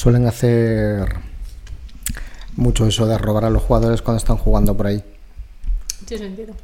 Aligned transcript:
suelen 0.00 0.26
hacer 0.26 1.14
mucho 2.56 2.86
eso 2.86 3.06
de 3.06 3.18
robar 3.18 3.44
a 3.44 3.50
los 3.50 3.62
jugadores 3.62 4.00
cuando 4.00 4.16
están 4.16 4.38
jugando 4.38 4.74
por 4.74 4.86
ahí. 4.86 5.04
Tiene 6.06 6.24
sentido. 6.24 6.54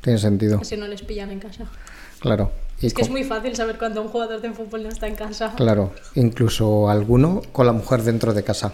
Tiene 0.00 0.18
sentido, 0.18 0.58
Así 0.62 0.76
no 0.78 0.86
les 0.88 1.02
pillan 1.02 1.30
en 1.30 1.40
casa. 1.40 1.64
claro. 2.20 2.50
Y 2.80 2.86
Es 2.86 2.94
que 2.94 3.02
es 3.02 3.10
muy 3.10 3.24
fácil 3.24 3.54
saber 3.56 3.76
cuando 3.76 4.00
un 4.00 4.08
jugador 4.08 4.40
de 4.40 4.52
fútbol 4.52 4.84
no 4.84 4.88
está 4.88 5.06
en 5.08 5.16
casa. 5.16 5.52
Claro, 5.56 5.92
incluso 6.14 6.88
alguno 6.88 7.42
con 7.52 7.66
la 7.66 7.72
mujer 7.72 8.02
dentro 8.04 8.32
de 8.32 8.42
casa. 8.44 8.72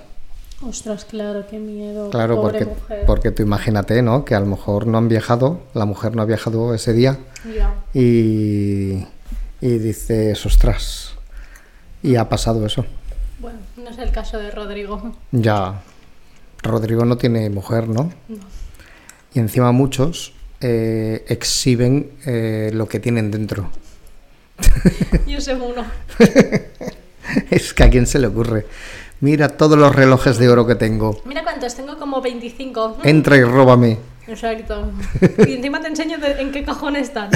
Ostras, 0.63 1.07
claro, 1.07 1.47
qué 1.51 1.59
miedo. 1.59 2.11
Claro, 2.11 2.37
Pobre 2.37 2.59
porque, 2.67 2.81
mujer. 2.81 3.05
porque 3.07 3.31
tú 3.33 3.43
imagínate, 3.43 4.01
¿no? 4.03 4.25
Que 4.27 4.35
a 4.37 4.41
lo 4.41 4.47
mejor 4.47 4.87
no 4.87 4.99
han 4.99 5.09
viajado, 5.09 5.63
la 5.75 5.87
mujer 5.87 6.15
no 6.15 6.23
ha 6.23 6.27
viajado 6.27 6.75
ese 6.75 6.93
día 6.93 7.19
Ya. 7.57 7.75
y, 7.95 9.07
y 9.63 9.79
dices, 9.79 10.45
ostras, 10.47 11.15
y 12.03 12.17
ha 12.17 12.29
pasado 12.29 12.65
eso. 12.67 12.85
Bueno, 13.39 13.59
no 13.77 13.91
es 13.91 13.99
el 13.99 14.11
caso 14.11 14.39
de 14.39 14.51
Rodrigo. 14.51 15.15
Ya, 15.33 15.83
Rodrigo 16.63 17.05
no 17.05 17.17
tiene 17.17 17.51
mujer, 17.51 17.89
¿no? 17.89 18.11
Y 19.35 19.39
encima 19.39 19.73
muchos 19.73 20.33
eh, 20.61 21.25
exhiben 21.29 22.11
eh, 22.27 22.71
lo 22.73 22.89
que 22.89 23.01
tienen 23.01 23.31
dentro. 23.31 23.71
Yo 25.27 25.41
sé 25.41 25.55
uno. 25.55 25.85
es 27.51 27.75
que 27.75 27.83
a 27.83 27.91
quién 27.91 28.07
se 28.07 28.19
le 28.19 28.29
ocurre. 28.29 28.67
Mira 29.21 29.49
todos 29.49 29.79
los 29.79 29.95
relojes 29.95 30.39
de 30.39 30.49
oro 30.49 30.67
que 30.67 30.75
tengo. 30.75 31.21
Mira 31.25 31.43
cuántos, 31.43 31.75
tengo 31.75 31.99
como 31.99 32.21
25. 32.21 32.99
Entra 33.05 33.37
y 33.37 33.43
róbame. 33.43 33.99
Exacto. 34.27 34.91
Y 35.47 35.55
encima 35.55 35.81
te 35.81 35.89
enseño 35.89 36.19
en 36.23 36.53
qué 36.53 36.65
cajón 36.65 36.97
están. 36.97 37.31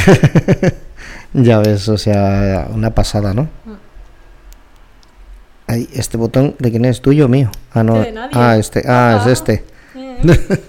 Ya 1.35 1.59
ves, 1.59 1.88
o 1.88 1.99
sea, 1.99 2.69
una 2.73 2.95
pasada, 2.95 3.35
¿no? 3.35 3.49
Mm. 5.68 5.72
Ay, 5.72 5.88
este 5.92 6.16
botón, 6.16 6.54
¿de 6.58 6.70
quién 6.70 6.84
es? 6.84 7.00
¿Tuyo 7.02 7.27
o 7.27 7.29
mío? 7.29 7.51
Ah, 7.73 7.82
no. 7.82 8.01
De 8.01 8.12
nadie. 8.12 8.30
Ah, 8.34 8.56
este. 8.56 8.82
Ah, 8.87 9.18
es 9.20 9.26
este. 9.32 9.65
Eh, 9.95 10.59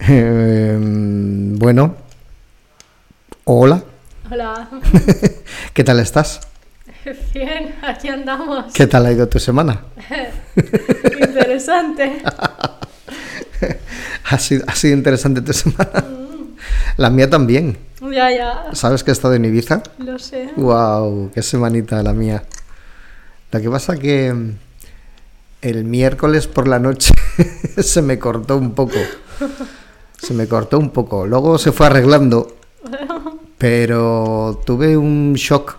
Em, 0.00 1.58
bueno. 1.58 1.94
Hola. 3.44 3.82
Hola. 4.30 4.68
¿Qué 5.74 5.84
tal 5.84 6.00
estás? 6.00 6.40
Bien, 7.34 7.74
aquí 7.82 8.08
andamos. 8.08 8.72
¿Qué 8.72 8.86
tal 8.86 9.06
ha 9.06 9.12
ido 9.12 9.28
tu 9.28 9.38
semana? 9.38 9.80
Interesante. 11.20 12.22
Ha 14.30 14.38
sido, 14.38 14.64
ha 14.66 14.74
sido 14.74 14.94
interesante 14.94 15.42
tu 15.42 15.52
semana. 15.52 16.04
La 16.96 17.10
mía 17.10 17.28
también. 17.28 17.78
Ya, 18.00 18.30
ya. 18.30 18.64
¿Sabes 18.72 19.02
que 19.02 19.10
he 19.10 19.12
estado 19.12 19.34
en 19.34 19.44
Ibiza? 19.44 19.82
Lo 19.98 20.18
sé. 20.18 20.50
Wow, 20.56 21.30
qué 21.34 21.42
semanita 21.42 22.02
la 22.02 22.12
mía. 22.12 22.42
Lo 23.52 23.60
que 23.60 23.70
pasa 23.70 23.96
que 23.96 24.32
mm, 24.32 24.50
el 25.62 25.84
miércoles 25.84 26.46
por 26.46 26.68
la 26.68 26.78
noche 26.78 27.12
se 27.78 28.02
me 28.02 28.18
cortó 28.18 28.56
un 28.56 28.72
poco. 28.72 28.98
Se 30.18 30.34
me 30.34 30.46
cortó 30.46 30.78
un 30.78 30.90
poco. 30.90 31.26
Luego 31.26 31.58
se 31.58 31.72
fue 31.72 31.86
arreglando, 31.86 32.56
pero 33.58 34.60
tuve 34.64 34.96
un 34.96 35.34
shock 35.34 35.78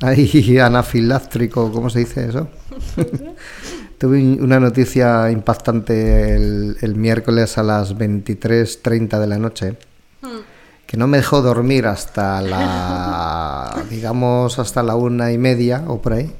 ahí 0.00 0.58
anafiláctrico, 0.62 1.72
¿cómo 1.72 1.90
se 1.90 2.00
dice 2.00 2.28
eso? 2.28 2.48
tuve 3.98 4.22
una 4.40 4.58
noticia 4.58 5.30
impactante 5.30 6.34
el, 6.34 6.76
el 6.80 6.94
miércoles 6.96 7.58
a 7.58 7.62
las 7.62 7.96
23.30 7.96 9.18
de 9.18 9.26
la 9.26 9.38
noche 9.38 9.76
Hmm. 10.22 10.40
que 10.86 10.96
no 10.98 11.06
me 11.06 11.16
dejó 11.18 11.40
dormir 11.40 11.86
hasta 11.86 12.42
la, 12.42 13.84
digamos, 13.88 14.58
hasta 14.58 14.82
la 14.82 14.94
una 14.96 15.32
y 15.32 15.38
media 15.38 15.84
o 15.86 16.02
por 16.02 16.12
ahí. 16.12 16.34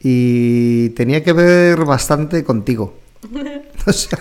Y 0.00 0.90
tenía 0.90 1.24
que 1.24 1.32
ver 1.32 1.84
bastante 1.84 2.44
contigo. 2.44 2.94
O 3.86 3.92
sea, 3.92 4.18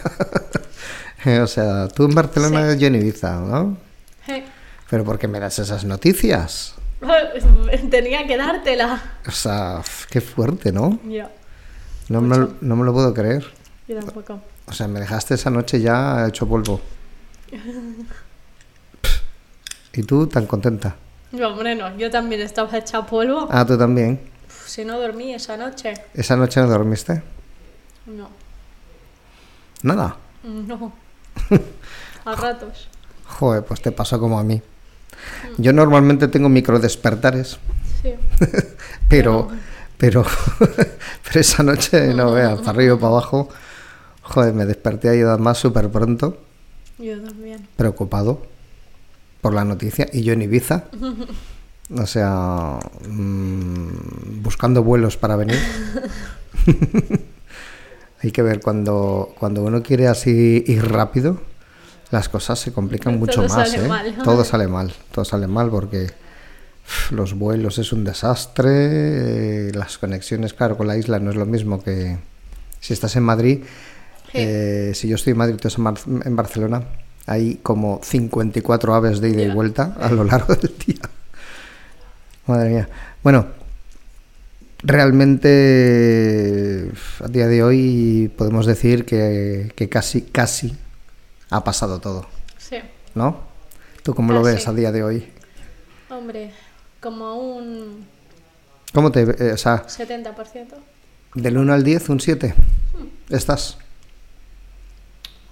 o 1.44 1.48
sea, 1.48 1.88
tú 1.90 2.06
en 2.06 2.16
Barcelona, 2.16 2.76
yo 2.76 2.88
en 2.88 2.96
Ibiza, 2.96 3.38
¿no? 3.42 3.78
Pero 4.90 5.04
¿por 5.04 5.20
qué 5.20 5.28
me 5.28 5.42
das 5.42 5.60
esas 5.60 5.84
noticias? 5.84 6.76
Tenía 7.90 8.26
que 8.26 8.38
dártela. 8.38 9.02
O 9.28 9.32
sea, 9.32 9.82
qué 10.10 10.22
fuerte, 10.22 10.72
¿no? 10.72 11.00
Ya. 11.08 11.30
No 12.08 12.22
me, 12.22 12.48
no 12.62 12.76
me 12.78 12.86
lo 12.86 12.94
puedo 12.94 13.14
creer. 13.14 13.46
Yo 13.88 14.00
tampoco. 14.00 14.40
O 14.68 14.74
sea, 14.74 14.88
me 14.88 15.00
dejaste 15.00 15.34
esa 15.34 15.50
noche 15.50 15.82
ya 15.82 16.28
hecho 16.28 16.48
polvo. 16.48 16.80
Y 19.94 20.04
tú 20.04 20.28
tan 20.28 20.46
contenta. 20.46 20.96
No, 21.32 21.50
hombre, 21.50 21.76
no. 21.76 21.98
Yo 21.98 22.10
también 22.10 22.42
estaba 22.42 22.78
hecha 22.78 23.06
polvo. 23.06 23.48
Ah, 23.52 23.66
tú 23.66 23.78
también. 23.78 24.20
Si 24.68 24.84
no 24.86 25.00
dormí 25.00 25.34
esa 25.34 25.58
noche. 25.58 25.94
¿Esa 26.14 26.36
noche 26.36 26.60
no 26.62 26.68
dormiste? 26.68 27.24
No. 28.06 28.30
Nada. 29.82 30.18
No. 30.44 30.94
A 32.26 32.36
ratos. 32.36 32.88
Joder, 33.26 33.64
pues 33.64 33.82
te 33.82 33.92
pasó 33.92 34.20
como 34.20 34.38
a 34.40 34.44
mí. 34.44 34.62
Yo 35.58 35.74
normalmente 35.74 36.28
tengo 36.28 36.50
micro 36.50 36.80
despertares, 36.80 37.58
Sí. 38.02 38.14
pero, 39.10 39.48
pero, 39.98 40.24
pero 41.24 41.40
esa 41.40 41.64
noche 41.64 42.14
no 42.14 42.32
veas, 42.32 42.60
para 42.60 42.72
arriba 42.72 42.94
y 42.96 42.98
para 42.98 43.08
abajo. 43.08 43.50
Joder, 44.22 44.54
me 44.54 44.66
desperté 44.66 45.10
ahí 45.10 45.22
además 45.22 45.58
súper 45.58 45.90
pronto, 45.90 46.38
Yo 47.00 47.20
también. 47.22 47.68
preocupado 47.78 48.46
por 49.42 49.54
la 49.54 49.64
noticia, 49.64 50.08
y 50.14 50.24
yo 50.24 50.34
en 50.34 50.42
Ibiza. 50.44 50.84
O 51.96 52.06
sea, 52.06 52.80
mm, 53.08 54.42
buscando 54.42 54.84
vuelos 54.84 55.16
para 55.18 55.36
venir. 55.38 55.58
Hay 58.22 58.32
que 58.32 58.42
ver 58.42 58.60
cuando, 58.62 59.34
cuando 59.40 59.64
uno 59.64 59.84
quiere 59.84 60.08
así 60.08 60.64
ir 60.68 60.92
rápido, 60.92 61.40
las 62.12 62.28
cosas 62.30 62.60
se 62.60 62.74
complican 62.74 63.18
mucho 63.20 63.44
más. 63.44 63.52
sale 63.52 63.86
¿eh? 63.86 63.88
mal. 63.88 64.18
Todo 64.24 64.44
sale 64.44 64.68
mal, 64.68 64.94
todo 65.12 65.24
sale 65.24 65.48
mal 65.48 65.70
porque 65.70 66.08
los 67.12 67.34
vuelos 67.36 67.78
es 67.78 67.94
un 67.94 68.04
desastre, 68.04 69.68
eh, 69.68 69.72
las 69.74 69.98
conexiones, 69.98 70.54
claro, 70.54 70.78
con 70.78 70.88
la 70.88 70.98
isla 70.98 71.20
no 71.20 71.30
es 71.30 71.38
lo 71.38 71.46
mismo 71.46 71.84
que 71.84 72.18
si 72.80 72.94
estás 72.94 73.16
en 73.16 73.24
Madrid. 73.24 73.64
Sí. 74.32 74.40
eh, 74.40 74.92
si 74.94 75.08
yo 75.08 75.16
estoy 75.16 75.32
en 75.32 75.38
Madrid, 75.38 75.56
tú 75.56 75.70
estás 75.70 76.06
en 76.06 76.36
Barcelona, 76.36 76.84
hay 77.28 77.60
como 77.64 78.02
54 78.04 78.94
aves 78.94 79.22
de 79.22 79.30
ida 79.30 79.44
y 79.44 79.52
vuelta 79.52 79.96
a 80.00 80.10
lo 80.12 80.24
largo 80.26 80.54
del 80.56 80.74
día. 80.86 81.02
Madre 82.48 82.70
mía. 82.70 82.90
Bueno, 83.24 83.48
realmente 84.84 86.92
a 87.24 87.28
día 87.28 87.48
de 87.48 87.64
hoy 87.64 88.32
podemos 88.38 88.66
decir 88.66 89.06
que, 89.06 89.72
que 89.76 89.90
casi, 89.90 90.22
casi 90.24 90.76
ha 91.50 91.64
pasado 91.64 92.00
todo, 92.00 92.28
Sí. 92.58 92.78
¿no? 93.16 93.42
¿Tú 94.04 94.14
cómo 94.16 94.34
lo 94.34 94.42
Casi. 94.44 94.56
ves 94.56 94.68
a 94.68 94.74
día 94.74 94.92
de 94.92 95.04
hoy? 95.04 95.28
Hombre, 96.10 96.52
como 97.02 97.36
un 97.58 98.06
¿Cómo 98.94 99.12
te, 99.12 99.22
eh, 99.24 99.52
o 99.54 99.58
sea, 99.58 99.86
70%. 99.86 100.68
del 101.36 101.58
1 101.58 101.74
al 101.74 101.84
10, 101.84 102.10
un 102.10 102.20
7? 102.22 102.54
¿Estás? 103.30 103.78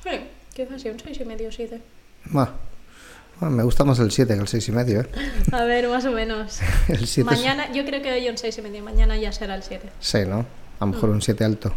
Sí, 0.03 0.09
quizás 0.53 0.81
sí, 0.81 0.89
un 0.89 0.99
6 0.99 1.19
y 1.19 1.25
medio, 1.25 1.51
7. 1.51 1.81
Buah. 2.31 2.49
Bueno, 3.39 3.55
me 3.57 3.63
gusta 3.63 3.83
más 3.83 3.99
el 3.99 4.11
7 4.11 4.33
que 4.33 4.39
el 4.39 4.47
6 4.47 4.69
y 4.69 4.71
medio, 4.71 5.01
¿eh? 5.01 5.09
A 5.51 5.63
ver, 5.65 5.87
más 5.89 6.05
o 6.05 6.11
menos. 6.11 6.59
El 6.87 7.05
7 7.05 7.33
es- 7.33 7.39
Mañana, 7.39 7.71
yo 7.73 7.83
creo 7.85 8.01
que 8.01 8.11
hoy 8.13 8.29
un 8.29 8.37
6 8.37 8.57
y 8.57 8.61
medio, 8.61 8.81
mañana 8.83 9.17
ya 9.17 9.31
será 9.33 9.55
el 9.55 9.63
7. 9.63 9.89
Sí, 9.99 10.19
¿no? 10.25 10.45
A 10.79 10.85
lo 10.85 10.87
mejor 10.93 11.09
un 11.09 11.21
7 11.21 11.43
alto. 11.43 11.73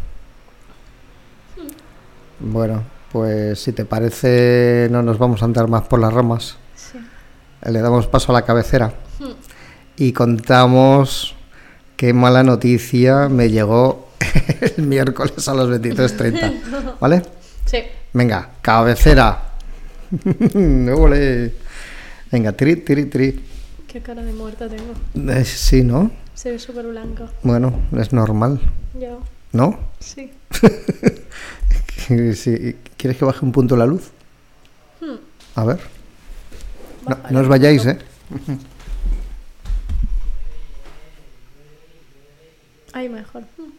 Bueno, 2.39 2.83
pues 3.11 3.59
si 3.61 3.73
te 3.73 3.83
parece, 3.85 4.87
no 4.91 5.01
nos 5.03 5.17
vamos 5.17 5.41
a 5.41 5.45
andar 5.45 5.67
más 5.67 5.83
por 5.87 5.99
las 5.99 6.13
ramas. 6.13 6.55
Sí. 6.75 6.97
Le 7.69 7.81
damos 7.81 8.07
paso 8.07 8.31
a 8.31 8.35
la 8.35 8.43
cabecera 8.45 8.93
Hmm. 9.19 9.31
y 9.97 10.13
contamos 10.13 11.35
qué 11.97 12.13
mala 12.13 12.41
noticia 12.43 13.27
me 13.27 13.49
llegó 13.49 14.07
el 14.77 14.83
miércoles 14.85 15.45
a 15.49 15.53
las 15.53 15.67
23.30. 15.67 16.95
¿Vale? 17.01 17.21
Sí. 17.65 17.79
Venga, 18.13 18.51
cabecera. 18.61 19.48
Ole. 20.95 21.53
Venga, 22.31 22.51
tri, 22.53 22.75
tri, 22.77 23.05
tri. 23.05 23.39
Qué 23.87 24.01
cara 24.01 24.21
de 24.21 24.33
muerta 24.33 24.67
tengo. 24.67 24.93
Eh, 25.31 25.45
sí, 25.45 25.83
¿no? 25.83 26.11
Se 26.33 26.51
ve 26.51 26.59
súper 26.59 26.85
blanco. 26.87 27.27
Bueno, 27.43 27.81
es 27.97 28.13
normal, 28.13 28.59
Ya. 28.97 29.17
¿no? 29.51 29.79
Sí. 29.99 30.31
Sí, 32.33 32.75
¿Quieres 32.97 33.17
que 33.19 33.25
baje 33.25 33.45
un 33.45 33.51
punto 33.51 33.77
la 33.77 33.85
luz? 33.85 34.09
Hmm. 34.99 35.17
A 35.53 35.63
ver. 35.63 35.79
No, 37.07 37.17
no 37.29 37.39
os 37.41 37.47
vayáis. 37.47 37.85
¿eh? 37.85 37.99
Ahí 42.93 43.09
mejor. 43.09 43.43
Hmm. 43.57 43.69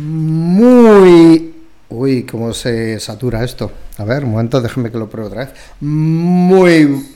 Muy... 0.00 1.54
Uy, 1.90 2.22
cómo 2.24 2.54
se 2.54 2.98
satura 2.98 3.44
esto. 3.44 3.70
A 3.98 4.04
ver, 4.04 4.24
un 4.24 4.30
momento, 4.30 4.62
déjame 4.62 4.90
que 4.90 4.96
lo 4.96 5.10
pruebe 5.10 5.28
otra 5.28 5.44
vez. 5.44 5.54
Muy... 5.80 7.08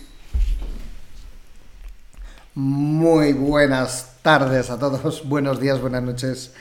Muy 2.54 3.32
buenas 3.32 4.16
tardes 4.20 4.68
a 4.68 4.78
todos, 4.78 5.26
buenos 5.26 5.58
días, 5.60 5.80
buenas 5.80 6.02
noches, 6.02 6.52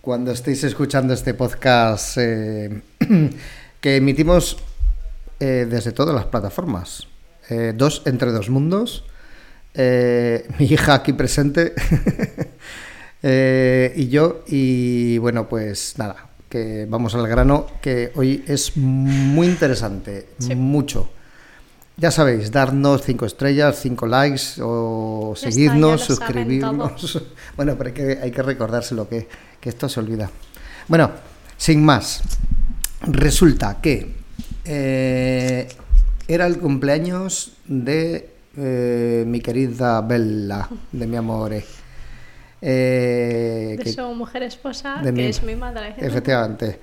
cuando 0.00 0.30
estéis 0.30 0.64
escuchando 0.64 1.12
este 1.14 1.34
podcast 1.34 2.16
eh, 2.18 2.82
que 3.80 3.96
emitimos 3.96 4.58
eh, 5.40 5.66
desde 5.68 5.92
todas 5.92 6.14
las 6.14 6.26
plataformas. 6.26 7.06
Eh, 7.48 7.72
dos 7.74 8.02
entre 8.04 8.30
dos 8.30 8.50
mundos. 8.50 9.04
Mi 9.74 10.66
hija 10.66 10.92
aquí 10.92 11.14
presente 11.14 11.72
eh, 13.22 13.92
y 13.96 14.08
yo. 14.08 14.42
Y 14.46 15.18
bueno, 15.18 15.48
pues 15.48 15.94
nada, 15.98 16.28
que 16.48 16.86
vamos 16.88 17.14
al 17.14 17.26
grano, 17.28 17.66
que 17.80 18.12
hoy 18.14 18.44
es 18.46 18.76
muy 18.76 19.46
interesante, 19.46 20.28
Sí. 20.38 20.54
mucho. 20.54 21.10
Ya 21.96 22.10
sabéis, 22.10 22.50
darnos 22.50 23.02
cinco 23.02 23.26
estrellas, 23.26 23.78
cinco 23.80 24.06
likes 24.06 24.60
o 24.60 25.34
Ya 25.34 25.48
está, 25.48 25.50
seguirnos, 25.50 26.08
lo 26.08 26.16
saben 26.16 26.16
suscribirnos. 26.16 27.22
Bueno, 27.56 27.74
pero 27.76 27.88
hay 27.88 27.94
que, 27.94 28.18
hay 28.22 28.30
que 28.30 28.42
recordárselo, 28.42 29.08
que, 29.08 29.28
que 29.60 29.68
esto 29.68 29.88
se 29.88 30.00
olvida. 30.00 30.30
Bueno, 30.88 31.10
sin 31.56 31.84
más, 31.84 32.22
resulta 33.02 33.78
que 33.80 34.14
eh, 34.64 35.68
era 36.26 36.46
el 36.46 36.58
cumpleaños 36.58 37.52
de 37.66 38.30
eh, 38.56 39.24
mi 39.26 39.40
querida 39.40 40.00
Bella, 40.00 40.68
de 40.92 41.06
mi 41.06 41.16
amore. 41.16 41.64
Eh, 42.62 43.74
De 43.76 43.84
que- 43.84 43.92
su 43.92 44.02
mujer 44.14 44.44
esposa, 44.44 44.96
de 45.02 45.06
que 45.06 45.12
mi- 45.12 45.24
es 45.24 45.42
mi 45.42 45.56
madre. 45.56 45.94
Efectivamente. 45.98 46.78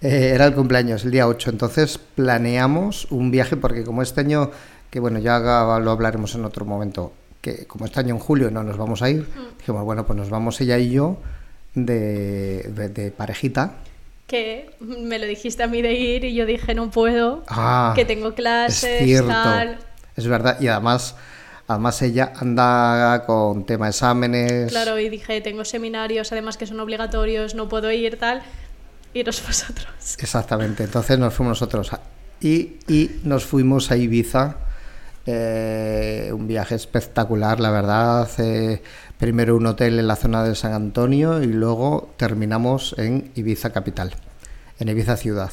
Eh, 0.00 0.32
era 0.34 0.44
el 0.46 0.54
cumpleaños, 0.54 1.04
el 1.04 1.12
día 1.12 1.26
8. 1.28 1.50
Entonces 1.50 1.98
planeamos 1.98 3.06
un 3.10 3.30
viaje 3.30 3.56
porque 3.56 3.84
como 3.84 4.02
este 4.02 4.20
año, 4.20 4.50
que 4.90 5.00
bueno, 5.00 5.18
ya 5.20 5.38
lo 5.38 5.90
hablaremos 5.90 6.34
en 6.34 6.44
otro 6.44 6.64
momento, 6.64 7.12
que 7.40 7.64
como 7.66 7.86
este 7.86 8.00
año 8.00 8.14
en 8.14 8.20
julio 8.20 8.50
no 8.50 8.62
nos 8.64 8.76
vamos 8.76 9.02
a 9.02 9.08
ir, 9.10 9.22
Mm. 9.22 9.58
dijimos, 9.58 9.84
bueno, 9.84 10.04
pues 10.04 10.16
nos 10.18 10.30
vamos 10.30 10.60
ella 10.60 10.78
y 10.78 10.90
yo 10.90 11.16
de, 11.74 12.70
de- 12.74 12.88
de 12.88 13.10
parejita. 13.12 13.74
Que 14.26 14.70
me 14.80 15.18
lo 15.18 15.26
dijiste 15.26 15.62
a 15.62 15.66
mí 15.68 15.80
de 15.82 15.92
ir 15.92 16.24
y 16.24 16.34
yo 16.34 16.44
dije 16.46 16.74
no 16.74 16.90
puedo, 16.90 17.44
Ah, 17.46 17.92
que 17.94 18.04
tengo 18.04 18.34
clases, 18.34 18.84
es 19.00 19.04
cierto. 19.04 19.28
tal. 19.28 19.78
Es 20.16 20.26
verdad. 20.26 20.58
Y 20.60 20.68
además, 20.68 21.14
además 21.68 22.00
ella 22.02 22.32
anda 22.36 23.24
con 23.26 23.64
tema 23.66 23.88
exámenes. 23.88 24.70
Claro, 24.70 24.98
y 24.98 25.08
dije 25.08 25.40
tengo 25.40 25.64
seminarios, 25.64 26.30
además 26.32 26.56
que 26.56 26.66
son 26.66 26.80
obligatorios, 26.80 27.54
no 27.54 27.68
puedo 27.68 27.90
ir, 27.90 28.18
tal. 28.18 28.42
Iros 29.14 29.42
vosotros. 29.46 30.16
Exactamente, 30.18 30.84
entonces 30.84 31.18
nos 31.18 31.32
fuimos 31.34 31.52
nosotros 31.60 31.92
a- 31.92 32.00
y, 32.40 32.76
y 32.88 33.20
nos 33.24 33.44
fuimos 33.44 33.90
a 33.90 33.96
Ibiza, 33.96 34.56
eh, 35.26 36.30
un 36.34 36.46
viaje 36.46 36.74
espectacular, 36.74 37.60
la 37.60 37.70
verdad. 37.70 38.28
eh, 38.38 38.82
primero 39.18 39.56
un 39.56 39.64
hotel 39.66 39.98
en 39.98 40.06
la 40.08 40.16
zona 40.16 40.42
de 40.44 40.54
San 40.54 40.72
Antonio 40.72 41.42
y 41.42 41.46
luego 41.46 42.12
terminamos 42.18 42.94
en 42.98 43.30
Ibiza 43.36 43.72
capital, 43.72 44.12
en 44.78 44.88
Ibiza 44.88 45.16
ciudad. 45.16 45.50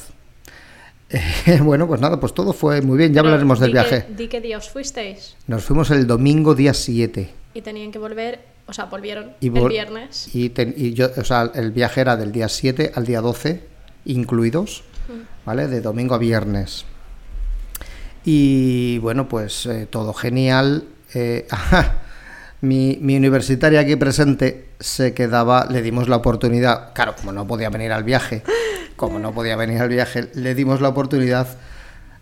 Eh, 1.11 1.59
bueno, 1.63 1.87
pues 1.87 1.99
nada, 2.01 2.19
pues 2.19 2.33
todo 2.33 2.53
fue 2.53 2.81
muy 2.81 2.97
bien, 2.97 3.13
ya 3.13 3.21
Pero 3.21 3.29
hablaremos 3.33 3.59
del 3.59 3.71
di 3.71 3.77
que- 3.77 3.81
viaje. 3.89 4.05
di 4.15 4.27
qué 4.27 4.39
día 4.41 4.57
os 4.57 4.69
fuisteis 4.69 5.35
Nos 5.47 5.63
fuimos 5.63 5.91
el 5.91 6.07
domingo 6.07 6.55
día 6.55 6.73
7 6.73 7.29
y 7.53 7.61
tenían 7.61 7.91
que 7.91 7.99
volver, 7.99 8.39
o 8.67 8.71
sea, 8.73 8.85
volvieron 8.85 9.31
y, 9.41 9.47
el 9.55 9.67
viernes. 9.67 10.29
y, 10.33 10.49
ten- 10.49 10.73
y 10.77 10.93
yo, 10.93 11.09
o 11.17 11.23
sea, 11.25 11.51
el 11.53 11.71
viaje 11.71 11.99
era 12.01 12.15
del 12.15 12.31
día 12.31 12.47
7 12.47 12.93
al 12.95 13.05
día 13.05 13.19
12 13.21 13.63
incluidos, 14.05 14.83
¿vale? 15.45 15.67
De 15.67 15.81
domingo 15.81 16.15
a 16.15 16.17
viernes. 16.17 16.85
Y 18.23 18.99
bueno, 18.99 19.27
pues 19.27 19.65
eh, 19.65 19.87
todo 19.89 20.13
genial. 20.13 20.85
Eh, 21.13 21.45
ajá, 21.51 21.95
mi, 22.61 22.97
mi 23.01 23.17
universitaria 23.17 23.79
aquí 23.79 23.95
presente 23.95 24.69
se 24.79 25.13
quedaba, 25.13 25.65
le 25.65 25.81
dimos 25.81 26.07
la 26.07 26.17
oportunidad, 26.17 26.93
claro, 26.93 27.15
como 27.15 27.31
no 27.31 27.47
podía 27.47 27.69
venir 27.69 27.91
al 27.91 28.03
viaje, 28.03 28.43
como 28.95 29.19
no 29.19 29.33
podía 29.33 29.55
venir 29.55 29.81
al 29.81 29.89
viaje, 29.89 30.29
le 30.35 30.53
dimos 30.53 30.79
la 30.79 30.89
oportunidad, 30.89 31.47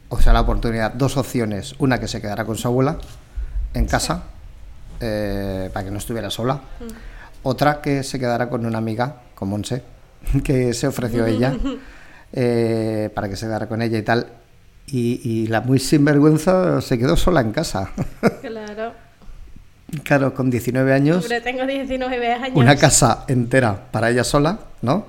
o 0.08 0.20
sea, 0.20 0.32
la 0.32 0.42
oportunidad, 0.42 0.94
dos 0.94 1.18
opciones, 1.18 1.76
una 1.80 2.00
que 2.00 2.08
se 2.08 2.22
quedara 2.22 2.46
con 2.46 2.58
su 2.58 2.68
abuela 2.68 2.98
en 3.74 3.86
casa, 3.86 4.24
eh, 5.02 5.70
para 5.74 5.86
que 5.86 5.92
no 5.92 5.98
estuviera 5.98 6.30
sola, 6.30 6.62
otra 7.44 7.82
que 7.82 8.04
se 8.04 8.18
quedara 8.18 8.50
con 8.50 8.66
una 8.66 8.78
amiga, 8.78 9.24
con 9.36 9.50
Monse, 9.50 9.84
que 10.44 10.74
se 10.74 10.88
ofreció 10.88 11.26
ella, 11.26 11.54
eh, 12.32 13.10
para 13.14 13.28
que 13.28 13.36
se 13.36 13.46
quedara 13.46 13.68
con 13.68 13.82
ella 13.82 13.98
y 13.98 14.04
tal. 14.04 14.28
Y, 14.92 15.22
y 15.24 15.48
la 15.48 15.62
muy 15.62 15.78
sinvergüenza 15.78 16.82
se 16.82 16.98
quedó 16.98 17.16
sola 17.16 17.42
en 17.42 17.52
casa. 17.52 17.92
Claro. 18.42 18.69
Claro, 20.04 20.34
con 20.34 20.50
19 20.50 20.94
años, 20.94 21.24
Hombre, 21.24 21.42
tengo 21.42 21.66
19 21.66 22.34
años. 22.34 22.56
una 22.56 22.76
casa 22.76 23.26
entera 23.28 23.90
para 23.92 24.10
ella 24.10 24.24
sola, 24.24 24.60
¿no? 24.82 25.06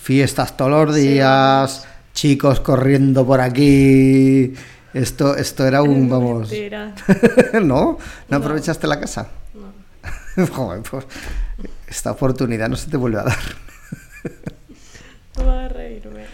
Fiestas 0.00 0.56
todos 0.56 0.86
los 0.86 0.94
Sí. 0.96 1.02
días, 1.08 1.86
chicos 2.12 2.60
corriendo 2.60 3.26
por 3.26 3.40
aquí. 3.40 4.54
Esto, 4.92 5.34
esto 5.36 5.66
era 5.66 5.82
un, 5.82 6.08
vamos... 6.08 6.50
¿No? 7.54 7.60
¿No 7.62 7.98
No. 8.28 8.36
aprovechaste 8.36 8.86
la 8.86 9.00
casa? 9.00 9.28
Joder, 10.52 10.82
pues 10.82 11.04
esta 11.88 12.12
oportunidad 12.12 12.68
no 12.68 12.76
se 12.76 12.90
te 12.90 12.96
vuelve 12.96 13.18
a 13.20 13.24
dar. 13.24 13.38
No 15.36 15.46
va 15.46 15.64
a 15.64 15.68
reírme. 15.68 16.24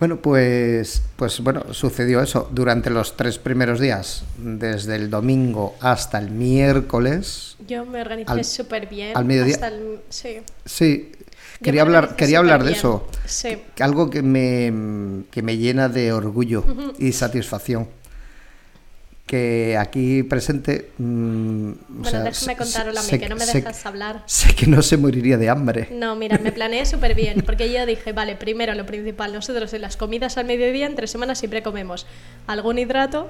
Bueno, 0.00 0.16
pues, 0.22 1.02
pues 1.16 1.40
bueno, 1.40 1.74
sucedió 1.74 2.22
eso 2.22 2.48
durante 2.50 2.88
los 2.88 3.18
tres 3.18 3.38
primeros 3.38 3.78
días, 3.80 4.24
desde 4.38 4.96
el 4.96 5.10
domingo 5.10 5.74
hasta 5.80 6.18
el 6.18 6.30
miércoles. 6.30 7.56
Yo 7.68 7.84
me 7.84 8.00
organicé 8.00 8.32
Al- 8.32 8.44
súper 8.46 8.88
bien. 8.88 9.14
al 9.14 9.26
mediodía. 9.26 9.56
hasta 9.56 9.68
el- 9.68 10.00
sí. 10.08 10.38
Sí, 10.64 11.12
Yo 11.12 11.64
quería 11.64 11.82
hablar, 11.82 12.16
quería 12.16 12.38
hablar 12.38 12.64
de 12.64 12.72
eso. 12.72 13.06
Sí. 13.26 13.58
Algo 13.78 14.08
que 14.08 14.22
me, 14.22 15.24
que 15.30 15.42
me 15.42 15.58
llena 15.58 15.90
de 15.90 16.14
orgullo 16.14 16.64
y 16.98 17.12
satisfacción. 17.12 17.86
Que 19.30 19.76
aquí 19.78 20.24
presente. 20.24 20.90
mm, 20.98 21.70
o 21.70 21.74
Bueno, 21.88 22.10
sea, 22.10 22.22
déjame 22.24 22.56
sé- 23.00 23.20
que 23.20 23.28
no 23.28 23.36
me 23.36 23.46
sé- 23.46 23.58
dejas 23.58 23.86
hablar. 23.86 24.24
Sé 24.26 24.56
que 24.56 24.66
no 24.66 24.82
se 24.82 24.96
moriría 24.96 25.38
de 25.38 25.48
hambre. 25.48 25.86
No, 25.92 26.16
mira, 26.16 26.36
me 26.38 26.50
planeé 26.50 26.84
súper 26.84 27.14
bien, 27.14 27.42
porque 27.46 27.72
yo 27.72 27.86
dije, 27.86 28.12
vale, 28.12 28.34
primero 28.34 28.74
lo 28.74 28.84
principal, 28.86 29.32
nosotros 29.32 29.72
en 29.72 29.82
las 29.82 29.96
comidas 29.96 30.36
al 30.36 30.46
mediodía, 30.46 30.86
entre 30.86 31.06
semanas 31.06 31.38
siempre 31.38 31.62
comemos 31.62 32.08
algún 32.48 32.80
hidrato, 32.80 33.28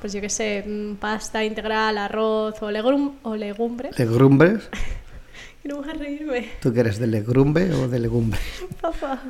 pues 0.00 0.12
yo 0.12 0.20
qué 0.20 0.30
sé, 0.30 0.62
mm, 0.64 0.94
pasta 1.00 1.44
integral, 1.44 1.98
arroz 1.98 2.62
o, 2.62 2.70
legum 2.70 3.16
o 3.24 3.34
legumbre. 3.34 3.90
¿Legumbres? 3.98 4.70
Y 4.72 4.99
no 5.64 5.80
vas 5.80 5.90
a 5.90 5.92
reírme, 5.94 6.48
¿Tú 6.60 6.72
que 6.72 6.80
eres 6.80 6.98
de 6.98 7.06
legumbre 7.06 7.72
o 7.74 7.88
de 7.88 7.98
legumbre? 7.98 8.38
papá. 8.80 9.22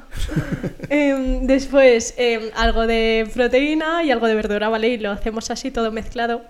Em, 0.89 1.47
después, 1.47 2.15
em, 2.17 2.43
algo 2.57 2.87
de 2.87 3.29
proteína 3.35 4.03
y 4.05 4.11
algo 4.11 4.27
de 4.27 4.35
verdura, 4.35 4.69
¿vale? 4.69 4.89
Y 4.89 4.99
lo 4.99 5.11
hacemos 5.11 5.51
así, 5.51 5.71
todo 5.71 5.91
mezclado. 5.93 6.43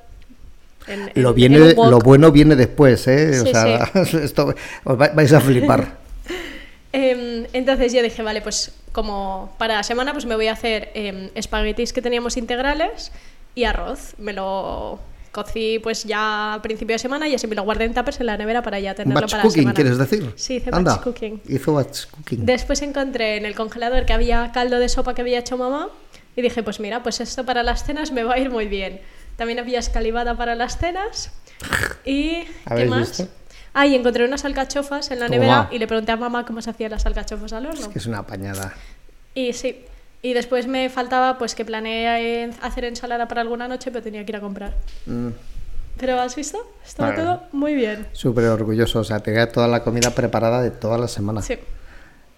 en- 0.87 1.11
Lo, 1.23 1.31
en 1.31 1.35
viene, 1.35 1.75
lo 1.75 1.99
bueno 1.99 2.33
viene 2.33 2.57
después, 2.57 3.07
¿eh? 3.07 3.41
o 3.41 3.45
Sí, 3.45 3.51
sea, 3.53 3.91
esto 4.23 4.55
os 4.85 5.01
va- 5.01 5.09
vais 5.15 5.33
a 5.33 5.41
flipar. 5.41 5.99
Em, 6.93 7.47
entonces 7.53 7.93
yo 7.93 8.03
dije, 8.03 8.21
vale, 8.23 8.41
pues 8.41 8.73
como 8.91 9.55
para 9.59 9.77
la 9.77 9.83
semana 9.85 10.13
pues 10.13 10.27
me 10.27 10.35
voy 10.35 10.49
a 10.49 10.55
hacer 10.55 10.91
espaguetis 11.37 11.93
que 11.93 12.03
teníamos 12.03 12.37
integrales 12.37 13.13
y 13.55 13.63
arroz. 13.63 14.15
Me 14.19 14.33
lo 14.33 14.99
cocí 15.33 15.79
pues 15.79 16.05
ya 16.05 16.55
a 16.55 16.63
principio 16.63 16.95
de 16.95 16.99
semana 16.99 17.29
y 17.29 17.35
así 17.35 17.47
me 17.47 17.55
lo 17.55 17.63
guardé 17.63 17.85
en 17.85 17.95
tuppers 17.95 18.21
en 18.21 18.27
la 18.27 18.37
nevera 18.37 18.63
para 18.63 18.81
ya 18.81 18.95
tenerlo 18.95 19.21
Batch 19.21 19.31
para 19.31 19.43
cooking, 19.43 19.65
la 19.67 19.75
semana. 19.75 19.75
¿quieres 19.75 19.99
decir? 19.99 20.33
Sí, 20.37 20.57
hice 20.57 20.71
Anda, 20.73 20.93
batch 20.97 21.05
cooking. 21.05 21.41
Hizo 21.49 21.75
batch 21.75 22.07
cooking. 22.07 22.47
Después 22.47 22.83
encontré 22.83 23.37
en 23.37 23.47
el 23.47 23.55
congelador 23.55 24.07
que 24.07 24.13
había 24.13 24.51
caldo 24.53 24.79
de 24.79 24.89
sopa 24.89 25.15
que 25.15 25.23
había 25.23 25.39
hecho 25.39 25.57
mamá 25.57 25.89
y 26.37 26.43
dije, 26.43 26.63
pues 26.63 26.81
mira, 26.81 27.03
pues 27.03 27.21
esto 27.21 27.45
para 27.45 27.63
las 27.63 27.85
cenas 27.85 28.13
me 28.13 28.25
va 28.25 28.35
a 28.35 28.39
ir 28.39 28.51
muy 28.51 28.67
bien. 28.67 29.01
También 29.37 29.59
había 29.59 29.79
escalivada 29.79 30.37
para 30.37 30.55
las 30.55 30.79
cenas 30.79 31.33
y 32.05 32.31
¿qué 32.45 32.49
¿Habéis 32.67 32.91
más? 32.91 33.09
visto? 33.09 33.29
Ah, 33.73 33.87
y 33.87 33.95
encontré 33.95 34.25
unas 34.25 34.45
alcachofas 34.45 35.11
en 35.13 35.21
la 35.21 35.29
nevera 35.29 35.69
y 35.71 35.79
le 35.79 35.87
pregunté 35.87 36.11
a 36.11 36.17
mamá 36.17 36.45
cómo 36.45 36.61
se 36.61 36.71
hacían 36.71 36.91
las 36.91 37.07
alcachofas 37.07 37.53
al 37.53 37.67
horno. 37.67 37.81
Es 37.81 37.89
que 37.89 38.01
es 38.01 38.07
una 38.07 38.27
pañada. 38.27 38.75
Y 39.33 39.53
sí. 39.53 39.85
Y 40.23 40.35
después 40.35 40.67
me 40.67 40.91
faltaba, 40.91 41.39
pues 41.39 41.55
que 41.55 41.65
planeé 41.65 42.51
hacer 42.61 42.85
ensalada 42.85 43.27
para 43.27 43.41
alguna 43.41 43.69
noche, 43.69 43.91
pero 43.91 44.03
tenía 44.03 44.25
que 44.25 44.33
ir 44.33 44.37
a 44.37 44.41
comprar. 44.41 44.77
Mm, 45.07 45.29
Pero 45.99 46.21
¿has 46.21 46.37
visto? 46.37 46.59
Estaba 46.87 47.11
Vale. 47.11 47.23
todo 47.23 47.43
muy 47.53 47.75
bien. 47.75 48.07
Súper 48.13 48.45
orgulloso, 48.47 49.01
o 49.01 49.05
sea, 49.05 49.21
te 49.21 49.33
queda 49.33 49.51
toda 49.51 49.67
la 49.69 49.83
comida 49.83 50.11
preparada 50.15 50.61
de 50.63 50.71
toda 50.71 50.99
la 50.99 51.09
semana. 51.09 51.41
Sí, 51.43 51.55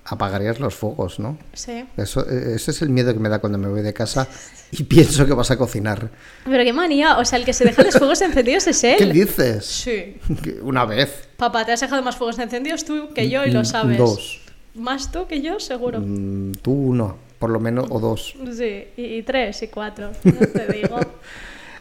Apagarías 0.05 0.59
los 0.59 0.75
fuegos, 0.75 1.21
¿no? 1.21 1.39
sí. 1.53 1.85
Eso, 1.97 2.29
eh, 2.29 2.55
ese 2.57 2.73
es 2.73 2.83
el 2.83 2.89
miedo 2.89 3.13
que 3.15 3.21
me 3.21 3.29
da 3.29 3.39
cuando 3.39 3.57
me 3.57 3.69
voy 3.69 3.83
de 3.83 3.93
casa 3.95 4.27
y 4.73 4.83
pienso 4.85 5.25
que 5.27 5.33
vas 5.33 5.53
a 5.53 5.57
cocinar. 5.57 6.11
Pero 6.45 6.65
qué 6.65 6.73
manía, 6.73 7.19
o 7.19 7.25
sea, 7.25 7.39
el 7.39 7.45
que 7.45 7.53
se 7.53 7.65
deja 7.65 7.85
los 7.85 7.97
fuegos 7.97 8.21
encendidos 8.21 8.67
es 8.67 8.83
él. 8.83 8.97
¿Qué 8.99 9.07
dices? 9.07 9.65
Sí. 9.65 10.17
Una 10.63 10.85
vez. 10.87 11.29
Papá, 11.37 11.65
te 11.65 11.71
has 11.73 11.81
dejado 11.81 12.03
más 12.03 12.17
fuegos 12.17 12.39
encendidos 12.41 12.85
tú 12.85 13.11
que 13.15 13.29
yo 13.29 13.45
y 13.45 13.53
lo 13.53 13.61
Mm, 13.61 13.65
sabes. 13.65 13.99
Dos. 13.99 14.41
Más 14.75 15.13
tú 15.13 15.27
que 15.29 15.41
yo, 15.41 15.61
seguro. 15.61 16.01
Mm, 16.01 16.53
Tú 16.63 16.73
uno, 16.73 17.17
por 17.43 17.51
lo 17.51 17.59
menos, 17.59 17.87
o 17.91 17.99
dos. 17.99 18.35
Sí, 18.57 18.85
y, 18.97 19.03
y 19.17 19.23
tres 19.25 19.61
y 19.65 19.67
cuatro, 19.69 20.13
no 20.25 20.47
te 20.47 20.73
digo. 20.73 20.97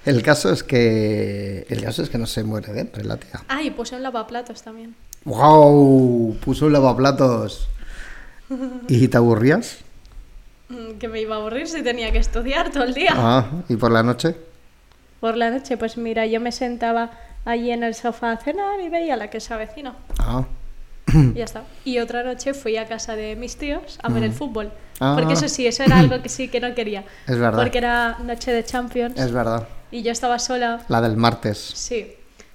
El 0.05 0.23
caso 0.23 0.51
es 0.51 0.63
que. 0.63 1.67
El 1.69 1.83
caso 1.83 2.01
es 2.01 2.09
que 2.09 2.17
no 2.17 2.25
se 2.25 2.43
muere 2.43 2.73
de 2.73 2.81
hambre 2.81 3.03
la 3.03 3.17
tía. 3.17 3.43
Ah, 3.47 3.61
y 3.61 3.69
puse 3.69 3.95
un 3.95 4.01
lavaplatos 4.01 4.63
también. 4.63 4.95
¡Wow! 5.23 6.35
Puso 6.43 6.65
un 6.65 6.73
lavaplatos. 6.73 7.67
¿Y 8.87 9.07
te 9.07 9.17
aburrías? 9.17 9.77
Mm, 10.69 10.97
Que 10.97 11.07
me 11.07 11.21
iba 11.21 11.35
a 11.35 11.37
aburrir 11.39 11.67
si 11.67 11.83
tenía 11.83 12.11
que 12.11 12.17
estudiar 12.17 12.71
todo 12.71 12.83
el 12.85 12.95
día. 12.95 13.11
Ah, 13.15 13.45
¿y 13.69 13.75
por 13.75 13.91
la 13.91 14.01
noche? 14.01 14.35
Por 15.19 15.37
la 15.37 15.51
noche, 15.51 15.77
pues 15.77 15.95
mira, 15.97 16.25
yo 16.25 16.41
me 16.41 16.51
sentaba 16.51 17.11
allí 17.45 17.69
en 17.69 17.83
el 17.83 17.93
sofá 17.93 18.31
a 18.31 18.37
cenar 18.37 18.81
y 18.81 18.89
veía 18.89 19.15
la 19.15 19.29
que 19.29 19.39
se 19.39 19.53
avecina. 19.53 19.93
Ah, 20.17 20.45
Y 21.13 21.33
ya 21.37 21.43
está. 21.45 21.63
Y 21.85 21.99
otra 21.99 22.23
noche 22.23 22.53
fui 22.55 22.75
a 22.77 22.87
casa 22.87 23.15
de 23.15 23.35
mis 23.35 23.55
tíos 23.57 23.99
a 24.01 24.09
ver 24.09 24.23
el 24.23 24.31
fútbol. 24.33 24.71
Ah. 25.01 25.15
Porque 25.17 25.33
eso 25.33 25.49
sí, 25.49 25.65
eso 25.65 25.83
era 25.83 25.97
algo 25.97 26.21
que 26.21 26.29
sí 26.29 26.47
que 26.47 26.59
no 26.59 26.73
quería. 26.75 27.03
Es 27.27 27.37
verdad. 27.37 27.61
Porque 27.61 27.79
era 27.79 28.19
noche 28.23 28.53
de 28.53 28.63
Champions 28.63 29.19
es 29.19 29.31
verdad. 29.31 29.67
y 29.91 30.03
yo 30.03 30.11
estaba 30.11 30.37
sola. 30.39 30.85
La 30.87 31.01
del 31.01 31.17
martes. 31.17 31.57
Sí. 31.57 32.13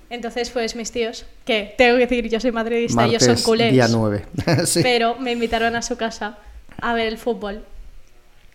Entonces, 0.09 0.51
pues 0.51 0.77
mis 0.77 0.93
tíos, 0.93 1.27
que 1.45 1.75
tengo 1.77 1.97
que 1.97 2.07
decir, 2.07 2.29
yo 2.29 2.39
soy 2.39 2.53
madridista, 2.53 3.05
ellos 3.05 3.21
Martes, 3.23 3.41
son 3.41 3.45
culés. 3.45 3.73
día 3.73 3.89
9. 3.89 4.27
sí. 4.65 4.81
Pero 4.81 5.17
me 5.17 5.33
invitaron 5.33 5.75
a 5.75 5.83
su 5.83 5.97
casa 5.97 6.39
a 6.81 6.95
ver 6.95 7.09
el 7.09 7.19
fútbol. 7.19 7.65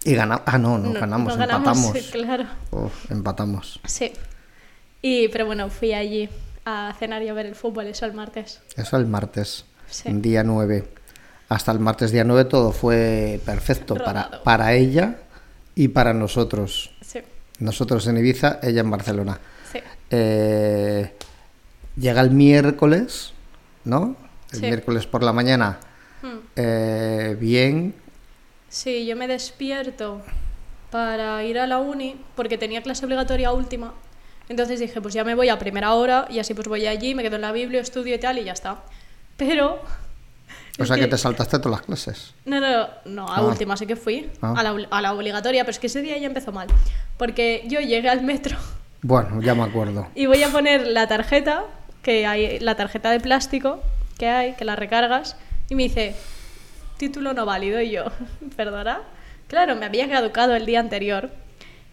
Y 0.06 0.16
ganamos. 0.16 0.44
Ah, 0.46 0.58
no, 0.58 0.78
no, 0.78 0.94
ganamos, 0.94 1.38
no 1.38 1.44
empatamos. 1.44 1.92
sí, 1.92 2.10
claro. 2.12 2.46
Uf, 2.72 3.12
empatamos. 3.12 3.82
Sí. 3.86 4.14
Y, 5.02 5.28
pero 5.28 5.46
bueno, 5.46 5.70
fui 5.70 5.94
allí 5.94 6.30
a 6.64 6.96
cenar 6.98 7.22
y 7.24 7.28
a 7.28 7.34
ver 7.34 7.46
el 7.46 7.56
fútbol, 7.56 7.88
eso 7.88 8.06
el 8.06 8.14
martes. 8.14 8.62
Eso 8.78 8.96
el 8.96 9.06
martes. 9.06 9.66
Sí. 9.90 10.10
Día 10.14 10.44
9. 10.44 10.88
Hasta 11.52 11.74
el 11.74 11.80
martes 11.80 12.12
día 12.14 12.24
9 12.24 12.46
todo 12.46 12.72
fue 12.72 13.42
perfecto 13.46 13.96
para, 13.96 14.42
para 14.44 14.72
ella 14.74 15.18
y 15.76 15.90
para 15.90 16.14
nosotros. 16.14 16.92
Sí, 17.02 17.20
Nosotros 17.60 18.08
en 18.08 18.18
Ibiza, 18.18 18.60
ella 18.64 18.80
en 18.80 18.90
Barcelona. 18.90 19.38
sí. 19.70 19.80
Eh, 20.12 21.14
llega 21.98 22.22
el 22.22 22.32
miércoles, 22.32 23.34
¿no? 23.84 24.16
El 24.54 24.60
Sí. 24.60 24.66
miércoles 24.66 25.06
por 25.08 25.24
la 25.24 25.34
mañana. 25.34 25.78
Hmm. 26.22 26.38
eh, 26.56 27.36
bien. 27.38 27.96
Sí, 28.70 29.06
yo 29.06 29.18
me 29.18 29.28
despierto 29.28 30.22
para 30.90 31.44
ir 31.44 31.60
a 31.60 31.68
la 31.68 31.80
uni 31.80 32.16
porque 32.38 32.58
tenía 32.58 32.82
clase 32.82 33.04
obligatoria 33.06 33.52
última. 33.52 33.94
Entonces 34.48 34.80
dije, 34.80 35.02
pues 35.02 35.14
ya 35.14 35.26
me 35.26 35.36
voy 35.36 35.50
a 35.50 35.60
primera 35.60 35.94
hora 35.96 36.28
y 36.30 36.40
así 36.40 36.54
pues 36.54 36.70
voy 36.70 36.88
allí, 36.88 37.14
me 37.14 37.24
quedo 37.24 37.36
en 37.36 37.42
la 37.42 37.52
Biblia, 37.52 37.82
estudio 37.82 38.16
y 38.16 38.20
tal 38.20 38.38
y 38.38 38.46
ya 38.46 38.54
está. 38.54 38.84
Pero... 39.36 39.82
O 40.80 40.86
sea 40.86 40.98
que 40.98 41.08
te 41.08 41.18
saltaste 41.18 41.60
todas 41.60 41.80
las 41.80 41.86
clases. 41.86 42.34
No, 42.46 42.60
no, 42.60 42.88
no, 43.06 43.28
a 43.28 43.38
Ah. 43.38 43.42
última 43.44 43.76
sí 43.78 43.86
que 43.86 43.96
fui, 43.96 44.30
Ah. 44.42 44.54
a, 44.58 44.64
la, 44.64 44.74
obli- 44.74 44.88
a 44.90 45.02
la 45.02 45.14
obligatoria, 45.14 45.64
pero 45.64 45.72
es 45.72 45.80
que 45.80 45.88
ese 45.88 46.02
día 46.02 46.18
ya 46.18 46.28
empezó 46.28 46.52
mal. 46.52 46.68
Porque 47.18 47.64
yo 47.68 47.80
llegué 47.82 48.10
al 48.10 48.22
metro 48.24 48.58
Bueno, 49.02 49.42
ya 49.42 49.54
me 49.56 49.64
acuerdo. 49.64 50.08
y 50.16 50.26
voy 50.28 50.42
a 50.44 50.50
poner 50.50 50.88
la 50.88 51.08
tarjeta, 51.08 51.66
que 52.04 52.26
hay 52.26 52.60
la 52.60 52.76
tarjeta 52.76 53.12
de 53.12 53.20
plástico 53.20 53.82
que 54.18 54.28
hay, 54.28 54.54
que 54.54 54.66
la 54.66 54.76
recargas, 54.76 55.36
y 55.70 55.76
me 55.76 55.84
dice, 55.84 56.16
título 56.98 57.34
no 57.34 57.46
válido, 57.46 57.82
y 57.82 57.92
yo, 57.92 58.06
perdona. 58.56 59.02
Claro, 59.48 59.76
me 59.76 59.86
había 59.86 60.10
caducado 60.10 60.56
el 60.56 60.66
día 60.66 60.80
anterior 60.80 61.30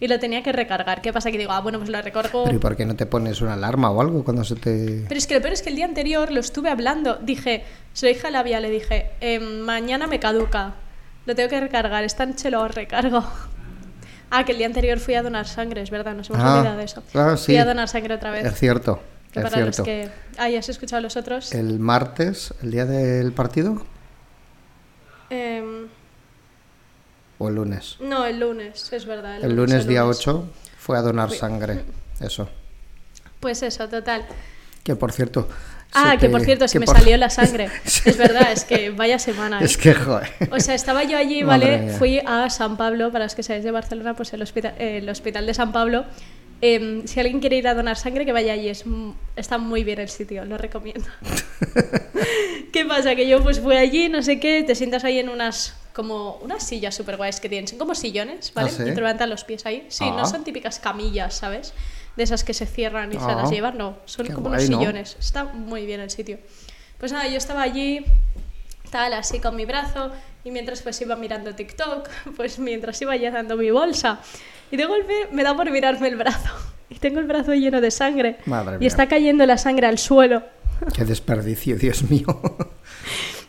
y 0.01 0.07
lo 0.09 0.19
tenía 0.19 0.43
que 0.43 0.53
recargar. 0.53 1.01
¿Qué 1.03 1.13
pasa? 1.13 1.31
Que 1.31 1.39
digo, 1.39 1.53
ah, 1.53 1.61
bueno, 1.61 1.79
pues 1.79 1.91
lo 1.91 2.01
recargo. 2.01 2.45
Pero 2.45 2.57
¿y 2.57 2.61
por 2.61 2.77
qué 2.77 2.87
no 2.87 2.95
te 2.97 3.07
pones 3.07 3.41
una 3.41 3.55
alarma 3.55 3.91
o 3.91 4.01
algo 4.01 4.23
cuando 4.25 4.45
se 4.45 4.55
te... 4.57 5.05
Pero 5.09 5.19
es 5.19 5.27
que 5.27 5.35
lo 5.35 5.41
peor 5.41 5.53
es 5.55 5.63
que 5.63 5.71
el 5.71 5.77
día 5.77 5.85
anterior 5.87 6.31
lo 6.31 6.41
estuve 6.41 6.71
hablando. 6.71 7.17
Dije, 7.17 7.65
se 7.93 8.07
lo 8.07 8.13
dije 8.15 8.27
a 8.29 8.31
la 8.31 8.43
vía, 8.43 8.61
le 8.61 8.71
dije, 8.71 9.11
"Em, 9.21 9.61
mañana 9.61 10.07
me 10.07 10.21
caduca. 10.21 10.75
Lo 11.27 11.35
tengo 11.35 11.49
que 11.51 11.61
recargar. 11.61 12.05
Esta 12.05 12.25
noche 12.27 12.51
lo 12.51 12.67
recargo. 12.69 13.25
Ah, 14.31 14.45
que 14.45 14.53
el 14.53 14.59
día 14.59 14.67
anterior 14.67 14.99
fui 14.99 15.15
a 15.15 15.23
donar 15.23 15.47
sangre, 15.47 15.81
es 15.81 15.89
verdad, 15.91 16.15
nos 16.15 16.29
hemos 16.29 16.43
Ah, 16.43 16.57
olvidado 16.59 16.77
de 16.77 16.85
eso. 16.85 17.01
Fui 17.01 17.23
sí. 17.39 17.57
a 17.57 17.65
donar 17.65 17.89
sangre 17.89 18.13
otra 18.13 18.31
vez. 18.31 18.45
Es 18.45 18.59
cierto, 18.59 19.01
que 19.33 19.41
es 19.41 19.43
para 19.43 19.57
cierto. 19.57 19.79
los 19.79 19.85
que. 19.87 20.11
Ah, 20.37 20.51
¿ya 20.51 20.59
has 20.59 20.69
escuchado 20.69 21.01
los 21.01 21.17
otros? 21.17 21.51
El 21.55 21.79
martes, 21.79 22.53
el 22.63 22.71
día 22.73 22.85
del 22.85 23.33
partido, 23.33 23.87
Em, 25.31 25.89
o 27.39 27.49
el 27.49 27.55
lunes. 27.55 27.97
no, 28.01 28.25
el 28.27 28.41
lunes, 28.41 28.93
es 28.93 29.07
verdad. 29.07 29.43
El 29.43 29.55
lunes, 29.57 29.87
día 29.87 30.03
lunes. 30.03 30.19
8, 30.19 30.51
fue 30.79 30.99
a 30.99 31.03
donar 31.03 31.31
sangre. 31.31 31.85
Eso. 32.21 32.49
Pues 33.41 33.63
eso, 33.63 33.89
total. 33.89 34.25
Que 34.83 34.97
por 34.97 35.13
cierto. 35.13 35.49
Ah, 35.93 36.13
se 36.13 36.19
que 36.19 36.29
por 36.29 36.41
cierto, 36.43 36.67
se 36.67 36.73
que 36.75 36.81
me 36.81 36.87
por- 36.87 36.99
salió 36.99 37.17
la 37.17 37.31
sangre. 37.41 37.71
Es 37.85 38.17
verdad, 38.19 38.51
es 38.53 38.65
que 38.65 38.91
vaya 38.91 39.19
semana. 39.21 39.61
¿eh? 39.63 39.65
Es 39.65 39.77
que, 39.77 39.95
joder. 39.95 40.29
O 40.51 40.59
sea, 40.59 40.75
estaba 40.75 41.05
yo 41.05 41.17
allí, 41.17 41.45
¿vale? 41.45 41.95
Fui 41.99 42.19
a 42.27 42.51
San 42.51 42.77
Pablo, 42.77 43.13
para 43.13 43.25
los 43.27 43.35
que 43.37 43.43
seáis 43.45 43.63
de 43.63 43.71
Barcelona, 43.71 44.15
pues 44.15 44.33
el 44.33 44.43
hospital, 44.43 44.75
el 44.79 45.09
hospital 45.09 45.47
de 45.47 45.55
San 45.55 45.71
Pablo. 45.73 46.05
Em, 46.61 47.07
si 47.07 47.21
alguien 47.21 47.39
quiere 47.39 47.57
ir 47.57 47.69
a 47.69 47.75
donar 47.75 47.97
sangre, 47.97 48.25
que 48.27 48.33
vaya 48.33 48.53
allí, 48.55 48.69
es, 48.69 48.85
está 49.37 49.59
muy 49.59 49.85
bien 49.85 50.01
el 50.01 50.09
sitio, 50.09 50.45
lo 50.45 50.59
recomiendo. 50.59 51.07
¿Qué 52.73 52.85
pasa? 52.85 53.15
Que 53.15 53.29
yo 53.29 53.43
pues 53.43 53.61
fui 53.61 53.77
allí, 53.77 54.09
no 54.09 54.23
sé 54.23 54.41
qué, 54.41 54.63
te 54.65 54.75
sientas 54.75 55.05
ahí 55.05 55.19
en 55.19 55.29
unas 55.29 55.75
como 55.95 56.35
unas 56.43 56.63
sillas 56.67 56.95
súper 56.95 57.17
guays 57.17 57.41
que 57.41 57.49
tienen, 57.49 57.67
son 57.69 57.79
como 57.79 57.95
sillones, 57.95 58.53
¿vale? 58.55 58.71
¿Ah, 58.71 58.75
sí? 58.77 58.83
Y 58.83 58.87
te 58.87 58.95
levantan 58.97 59.31
los 59.31 59.45
pies 59.45 59.67
ahí. 59.67 59.87
Sí, 59.89 60.05
Ah. 60.07 60.15
no 60.17 60.27
son 60.27 60.45
típicas 60.45 60.79
camillas, 60.79 61.35
¿sabes? 61.35 61.73
De 62.17 62.23
esas 62.25 62.45
que 62.45 62.55
se 62.55 62.67
cierran 62.67 63.11
y 63.13 63.17
se 63.17 63.25
Ah. 63.25 63.35
las 63.35 63.51
llevan, 63.51 63.79
no, 63.79 63.97
son 64.05 64.27
Qué 64.27 64.33
como 64.35 64.49
guay, 64.49 64.61
unos 64.67 64.71
¿no? 64.71 64.79
sillones. 64.81 65.17
Está 65.21 65.45
muy 65.45 65.87
bien 65.87 66.01
el 66.01 66.11
sitio. 66.11 66.39
Pues 66.99 67.13
nada, 67.13 67.27
yo 67.29 67.37
estaba 67.37 67.63
allí, 67.63 68.05
tal, 68.91 69.13
así 69.13 69.39
con 69.41 69.55
mi 69.57 69.65
brazo, 69.65 70.11
y 70.45 70.51
mientras 70.51 70.83
pues 70.83 71.01
iba 71.01 71.15
mirando 71.17 71.55
TikTok, 71.55 72.09
pues 72.37 72.59
mientras 72.59 73.01
iba 73.03 73.17
llenando 73.17 73.57
mi 73.57 73.71
bolsa, 73.71 74.21
y 74.71 74.77
de 74.77 74.85
golpe 74.87 75.29
me 75.33 75.43
da 75.45 75.57
por 75.57 75.71
mirarme 75.71 76.09
el 76.09 76.17
brazo, 76.17 76.51
y 76.91 76.97
tengo 76.97 77.21
el 77.21 77.27
brazo 77.27 77.55
lleno 77.55 77.81
de 77.81 77.91
sangre, 77.91 78.39
Madre 78.47 78.77
y 78.77 78.79
mía. 78.81 78.89
está 78.89 79.07
cayendo 79.09 79.45
la 79.47 79.59
sangre 79.59 79.87
al 79.87 79.99
suelo. 79.99 80.43
Qué 80.95 81.05
desperdicio, 81.05 81.77
Dios 81.77 82.03
mío. 82.05 82.27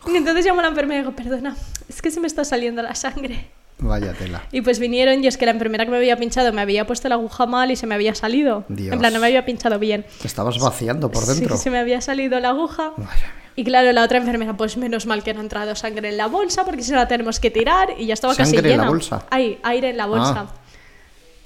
Entonces 0.07 0.45
llamo 0.45 0.59
a 0.59 0.63
la 0.63 0.69
enfermera 0.69 0.99
y 1.01 1.03
digo, 1.03 1.15
perdona, 1.15 1.55
es 1.87 2.01
que 2.01 2.11
se 2.11 2.19
me 2.19 2.27
está 2.27 2.43
saliendo 2.45 2.81
la 2.81 2.95
sangre. 2.95 3.47
Vaya 3.81 4.13
tela. 4.13 4.43
Y 4.51 4.61
pues 4.61 4.77
vinieron 4.79 5.23
y 5.23 5.27
es 5.27 5.37
que 5.37 5.45
la 5.45 5.51
enfermera 5.51 5.85
que 5.85 5.91
me 5.91 5.97
había 5.97 6.17
pinchado 6.17 6.51
me 6.51 6.61
había 6.61 6.85
puesto 6.85 7.07
la 7.07 7.15
aguja 7.15 7.45
mal 7.45 7.71
y 7.71 7.75
se 7.77 7.87
me 7.87 7.95
había 7.95 8.13
salido. 8.13 8.65
Dios. 8.67 8.91
En 8.93 8.99
plan, 8.99 9.13
no 9.13 9.19
me 9.21 9.27
había 9.27 9.45
pinchado 9.45 9.79
bien. 9.79 10.05
Te 10.21 10.27
estabas 10.27 10.59
vaciando 10.59 11.09
por 11.11 11.23
Sí, 11.23 11.39
dentro. 11.39 11.55
se 11.57 11.69
me 11.69 11.79
había 11.79 12.01
salido 12.01 12.39
la 12.41 12.49
aguja. 12.49 12.91
Vaya. 12.97 13.31
Y 13.55 13.63
claro, 13.63 13.91
la 13.93 14.03
otra 14.03 14.17
enfermera, 14.17 14.55
pues 14.57 14.75
menos 14.77 15.05
mal 15.05 15.23
que 15.23 15.33
no 15.33 15.39
ha 15.39 15.43
entrado 15.43 15.75
sangre 15.75 16.09
en 16.09 16.17
la 16.17 16.27
bolsa, 16.27 16.65
porque 16.65 16.83
si 16.83 16.91
no 16.91 16.97
la 16.97 17.07
tenemos 17.07 17.39
que 17.39 17.51
tirar 17.51 17.89
y 17.97 18.05
ya 18.05 18.13
estaba 18.13 18.35
casi 18.35 18.51
¿Sangre 18.51 18.69
en 18.69 18.73
llena. 18.75 18.83
la 18.83 18.89
bolsa? 18.89 19.25
Ay, 19.29 19.59
aire 19.63 19.89
en 19.91 19.97
la 19.97 20.05
bolsa. 20.07 20.47
Ah. 20.49 20.53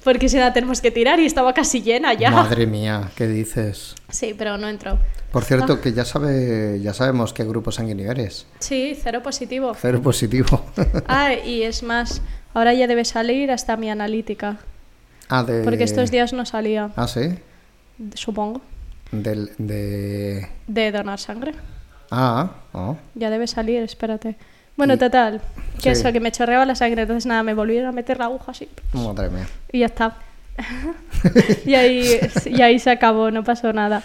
Porque 0.03 0.27
si 0.27 0.35
no 0.35 0.41
la 0.41 0.53
tenemos 0.53 0.81
que 0.81 0.91
tirar 0.91 1.19
y 1.19 1.25
estaba 1.25 1.53
casi 1.53 1.81
llena 1.81 2.13
ya. 2.13 2.29
Madre 2.31 2.65
mía, 2.67 3.09
¿qué 3.15 3.25
dices? 3.27 3.95
Sí, 4.09 4.35
pero 4.37 4.57
no 4.57 4.67
entró. 4.67 4.97
Por 5.33 5.43
cierto, 5.43 5.81
que 5.81 5.91
ya 5.93 6.05
sabe, 6.05 6.79
ya 6.81 6.93
sabemos 6.93 7.33
qué 7.33 7.43
grupo 7.43 7.71
sanguíneo 7.71 8.11
eres. 8.11 8.45
Sí, 8.59 8.95
cero 9.01 9.21
positivo. 9.23 9.73
Cero 9.75 9.99
positivo. 10.01 10.63
Ah, 11.07 11.33
y 11.33 11.63
es 11.63 11.81
más, 11.81 12.21
ahora 12.53 12.73
ya 12.75 12.85
debe 12.85 13.03
salir 13.03 13.49
hasta 13.51 13.75
mi 13.75 13.89
analítica. 13.89 14.57
ah, 15.29 15.43
de... 15.43 15.63
Porque 15.63 15.83
estos 15.85 16.11
días 16.11 16.33
no 16.33 16.45
salía, 16.45 16.91
Ah, 16.95 17.07
sí. 17.07 17.33
supongo, 18.13 18.61
Del, 19.11 19.49
de... 19.57 20.47
de 20.67 20.91
donar 20.91 21.19
sangre. 21.19 21.53
Ah, 22.11 22.51
oh. 22.73 22.95
Ya 23.15 23.31
debe 23.31 23.47
salir, 23.47 23.81
espérate. 23.81 24.35
Bueno, 24.77 24.93
Y- 24.93 24.97
total, 24.99 25.41
que 25.81 25.95
sí. 25.95 26.01
eso, 26.01 26.11
que 26.13 26.19
me 26.19 26.31
chorreaba 26.31 26.65
la 26.67 26.75
sangre, 26.75 27.01
entonces 27.03 27.25
nada, 27.25 27.41
me 27.41 27.55
volvieron 27.55 27.89
a 27.89 27.91
meter 27.91 28.19
la 28.19 28.25
aguja 28.25 28.51
así 28.51 28.69
Madre 28.93 29.29
mía. 29.31 29.47
y 29.71 29.79
ya 29.79 29.87
está. 29.87 30.15
y, 31.65 31.73
ahí, 31.73 32.19
y 32.45 32.61
ahí 32.61 32.77
se 32.77 32.91
acabó, 32.91 33.31
no 33.31 33.43
pasó 33.43 33.73
nada. 33.73 34.03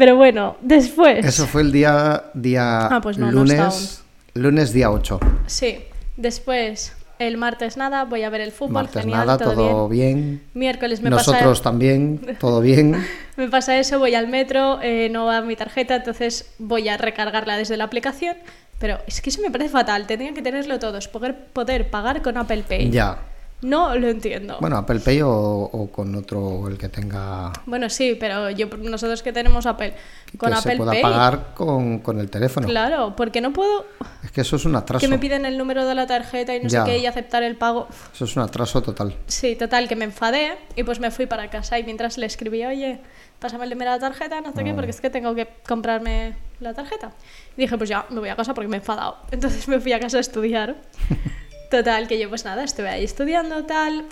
Pero 0.00 0.16
bueno, 0.16 0.56
después... 0.62 1.26
Eso 1.26 1.46
fue 1.46 1.60
el 1.60 1.72
día, 1.72 2.24
día 2.32 2.86
Ah, 2.86 3.02
pues 3.02 3.18
no, 3.18 3.30
lunes, 3.30 4.02
lunes 4.32 4.72
día 4.72 4.90
8. 4.90 5.20
Sí, 5.44 5.80
después 6.16 6.96
el 7.18 7.36
martes 7.36 7.76
nada, 7.76 8.06
voy 8.06 8.22
a 8.22 8.30
ver 8.30 8.40
el 8.40 8.50
fútbol, 8.50 8.72
Martes 8.72 9.02
genial, 9.02 9.26
nada, 9.26 9.36
todo, 9.36 9.52
todo 9.52 9.88
bien. 9.90 10.14
bien. 10.16 10.42
Miércoles 10.54 11.02
me 11.02 11.10
Nosotros 11.10 11.58
pasa... 11.58 11.62
también, 11.62 12.18
todo 12.40 12.62
bien. 12.62 12.96
Me 13.36 13.48
pasa 13.48 13.78
eso, 13.78 13.98
voy 13.98 14.14
al 14.14 14.28
metro, 14.28 14.80
eh, 14.82 15.10
no 15.10 15.26
va 15.26 15.42
mi 15.42 15.54
tarjeta, 15.54 15.96
entonces 15.96 16.50
voy 16.58 16.88
a 16.88 16.96
recargarla 16.96 17.58
desde 17.58 17.76
la 17.76 17.84
aplicación. 17.84 18.38
Pero 18.78 19.00
es 19.06 19.20
que 19.20 19.28
eso 19.28 19.42
me 19.42 19.50
parece 19.50 19.68
fatal, 19.68 20.06
tendrían 20.06 20.32
que 20.32 20.40
tenerlo 20.40 20.78
todos, 20.78 21.08
poder, 21.08 21.36
poder 21.52 21.90
pagar 21.90 22.22
con 22.22 22.38
Apple 22.38 22.64
Pay. 22.66 22.88
Ya. 22.88 23.18
No 23.62 23.94
lo 23.94 24.08
entiendo. 24.08 24.56
Bueno, 24.60 24.78
Apple 24.78 25.00
Pay 25.00 25.20
o, 25.20 25.30
o 25.30 25.90
con 25.92 26.14
otro, 26.14 26.66
el 26.68 26.78
que 26.78 26.88
tenga... 26.88 27.52
Bueno, 27.66 27.90
sí, 27.90 28.16
pero 28.18 28.48
yo, 28.50 28.68
nosotros 28.78 29.22
que 29.22 29.32
tenemos 29.34 29.66
Apple, 29.66 29.94
con 30.38 30.50
que 30.50 30.56
Apple 30.56 30.72
se 30.72 30.76
pueda 30.78 30.92
Pay. 30.92 31.02
pagar 31.02 31.54
con, 31.54 31.98
con 31.98 32.18
el 32.20 32.30
teléfono. 32.30 32.66
Claro, 32.66 33.14
porque 33.16 33.40
no 33.42 33.52
puedo 33.52 33.84
Es 34.24 34.30
que 34.30 34.40
eso 34.40 34.56
es 34.56 34.64
un 34.64 34.76
atraso. 34.76 35.00
que 35.00 35.08
me 35.08 35.18
piden 35.18 35.44
el 35.44 35.58
número 35.58 35.84
de 35.86 35.94
la 35.94 36.06
tarjeta 36.06 36.54
y 36.56 36.62
no 36.62 36.68
Ya. 36.70 36.84
sé 36.86 36.90
qué 36.90 36.98
y 36.98 37.06
aceptar 37.06 37.42
el 37.42 37.56
pago. 37.56 37.86
Eso 38.14 38.24
es 38.24 38.34
un 38.36 38.42
atraso 38.42 38.82
total. 38.82 39.14
Sí, 39.26 39.56
total, 39.56 39.88
que 39.88 39.96
me 39.96 40.06
enfadé 40.06 40.56
y 40.74 40.82
pues 40.82 40.98
me 40.98 41.10
fui 41.10 41.26
para 41.26 41.50
casa 41.50 41.78
y 41.78 41.84
mientras 41.84 42.16
le 42.16 42.24
escribí, 42.26 42.64
oye, 42.64 43.00
pásame 43.40 43.64
el 43.64 43.70
número 43.70 43.90
de 43.92 43.96
la 43.98 44.00
tarjeta, 44.08 44.40
no 44.40 44.52
sé 44.54 44.64
qué, 44.64 44.70
Ah. 44.70 44.74
porque 44.74 44.90
es 44.90 45.00
que 45.02 45.10
tengo 45.10 45.34
que 45.34 45.46
comprarme 45.68 46.34
la 46.60 46.72
tarjeta. 46.72 47.12
Y 47.58 47.60
dije, 47.62 47.76
pues 47.76 47.90
ya, 47.90 48.06
me 48.08 48.20
voy 48.20 48.28
a 48.30 48.36
casa 48.36 48.54
porque 48.54 48.68
me 48.68 48.76
he 48.76 48.80
enfadado. 48.80 49.18
Entonces 49.30 49.68
me 49.68 49.80
fui 49.80 49.92
a 49.92 50.00
casa 50.00 50.16
a 50.16 50.20
estudiar. 50.20 50.76
Total, 51.70 52.08
que 52.08 52.18
yo 52.18 52.28
pues 52.28 52.44
nada, 52.44 52.64
estuve 52.64 52.88
ahí 52.88 53.04
estudiando, 53.04 53.64
tal. 53.64 54.04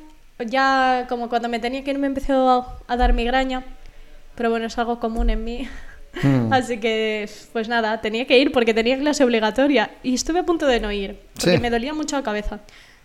ya 0.47 1.07
como 1.09 1.29
cuando 1.29 1.49
me 1.49 1.59
tenía 1.59 1.83
que 1.83 1.91
ir 1.91 1.99
me 1.99 2.07
empezó 2.07 2.49
a, 2.51 2.79
a 2.93 2.97
dar 2.97 3.13
migraña, 3.13 3.65
pero 4.37 4.51
bueno, 4.51 4.67
es 4.67 4.79
algo 4.79 5.01
común 5.01 5.31
en 5.31 5.43
mí. 5.45 5.69
Mm. 6.23 6.53
Así 6.53 6.79
que, 6.79 7.29
pues 7.53 7.69
nada, 7.69 8.01
tenía 8.01 8.27
que 8.27 8.39
ir 8.39 8.53
porque 8.53 8.73
tenía 8.75 8.97
clase 8.99 9.25
obligatoria 9.25 9.91
y 10.03 10.15
estuve 10.15 10.39
a 10.41 10.45
punto 10.45 10.67
de 10.67 10.81
no 10.81 10.93
ir 10.93 11.19
porque 11.35 11.57
Sí. 11.57 11.59
me 11.61 11.71
dolía 11.71 11.93
mucho 11.95 12.17
la 12.17 12.23
cabeza, 12.23 12.61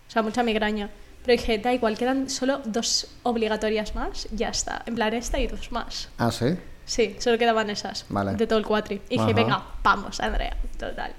o 0.07 0.11
sea, 0.11 0.21
mucha 0.21 0.43
migraña. 0.43 0.89
Pero 1.25 1.37
dije, 1.39 1.57
da 1.57 1.73
igual, 1.73 1.97
quedan 1.97 2.29
solo 2.29 2.61
dos 2.65 3.07
obligatorias 3.23 3.95
más, 3.95 4.27
ya 4.31 4.49
está. 4.49 4.83
En 4.85 4.95
plan, 4.95 5.13
esta 5.13 5.39
y 5.39 5.47
dos 5.47 5.71
más. 5.71 6.09
Ah, 6.17 6.31
sí. 6.31 6.47
Sí, 6.85 7.15
solo 7.19 7.37
quedaban 7.37 7.69
esas 7.69 8.05
Vale. 8.09 8.33
de 8.35 8.45
todo 8.45 8.59
el 8.59 8.65
cuatri. 8.65 8.95
Y 9.07 9.11
dije, 9.17 9.23
Ajá. 9.23 9.33
venga, 9.33 9.63
vamos, 9.83 10.19
Andrea, 10.19 10.57
total. 10.77 11.13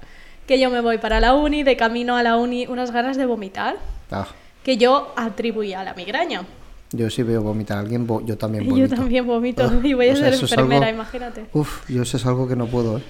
Que 0.47 0.59
yo 0.59 0.69
me 0.69 0.81
voy 0.81 0.97
para 0.99 1.19
la 1.19 1.33
uni, 1.33 1.63
de 1.63 1.75
camino 1.75 2.15
a 2.17 2.23
la 2.23 2.37
uni, 2.37 2.67
unas 2.67 2.91
ganas 2.91 3.17
de 3.17 3.25
vomitar 3.25 3.77
Ah, 4.11 4.27
que 4.63 4.77
yo 4.77 5.11
atribuía 5.15 5.81
a 5.81 5.83
la 5.83 5.93
migraña. 5.95 6.43
yo 6.91 7.09
sí 7.09 7.23
veo 7.23 7.41
vomitar 7.41 7.77
a 7.77 7.81
alguien, 7.81 8.07
yo 8.25 8.37
también 8.37 8.65
vomito. 8.69 8.87
yo 8.87 8.95
también 8.95 9.25
vomito 9.27 9.63
Ah, 9.63 9.79
y 9.83 9.93
voy 9.93 10.09
a 10.09 10.15
sea, 10.15 10.31
ser 10.31 10.41
enfermera, 10.41 10.87
algo- 10.87 10.95
imagínate. 11.01 11.45
Uf, 11.53 11.89
yo 11.89 12.03
eso 12.03 12.17
es 12.17 12.25
algo 12.25 12.47
que 12.47 12.55
no 12.55 12.67
puedo, 12.67 12.97
¿eh? 12.99 13.03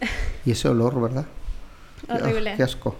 Y 0.44 0.50
ese 0.52 0.68
olor, 0.68 1.00
¿verdad? 1.00 1.24
Ah, 2.08 2.14
Horrible. 2.20 2.54
qué 2.56 2.62
asco. 2.62 2.96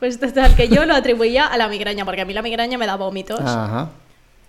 Pues 0.00 0.20
total, 0.20 0.54
que 0.54 0.68
yo 0.68 0.84
lo 0.84 0.94
atribuía 0.94 1.46
a 1.46 1.56
la 1.56 1.68
migraña, 1.68 2.04
porque 2.04 2.20
a 2.20 2.24
mí 2.26 2.34
la 2.34 2.42
migraña 2.42 2.76
me 2.76 2.86
da 2.86 2.96
vómitos. 2.96 3.40
Ajá. 3.40 3.90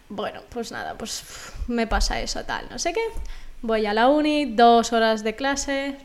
Bueno, 0.10 0.42
pues 0.50 0.72
nada, 0.74 0.96
pues 0.98 1.24
me 1.68 1.88
pasa 1.88 2.20
eso, 2.22 2.44
tal, 2.44 2.66
no 2.70 2.80
sé 2.80 2.92
qué. 2.94 3.00
Voy 3.62 3.86
a 3.86 3.94
la 3.94 4.08
uni, 4.10 4.46
dos 4.46 4.92
horas 4.94 5.24
de 5.24 5.36
clase. 5.36 5.98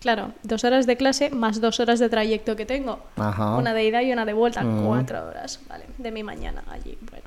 Claro, 0.00 0.32
dos 0.42 0.62
horas 0.64 0.86
de 0.86 0.96
clase 0.96 1.30
más 1.30 1.60
dos 1.60 1.80
horas 1.80 1.98
de 1.98 2.08
trayecto 2.08 2.54
que 2.56 2.66
tengo. 2.66 3.00
Ajá. 3.16 3.56
Una 3.56 3.72
de 3.74 3.84
ida 3.84 4.02
y 4.02 4.12
una 4.12 4.24
de 4.24 4.32
vuelta, 4.34 4.62
Mm. 4.62 4.86
cuatro 4.86 5.26
horas, 5.26 5.60
¿vale? 5.68 5.84
De 5.98 6.10
mi 6.10 6.22
mañana 6.22 6.62
allí, 6.70 6.98
bueno. 7.10 7.26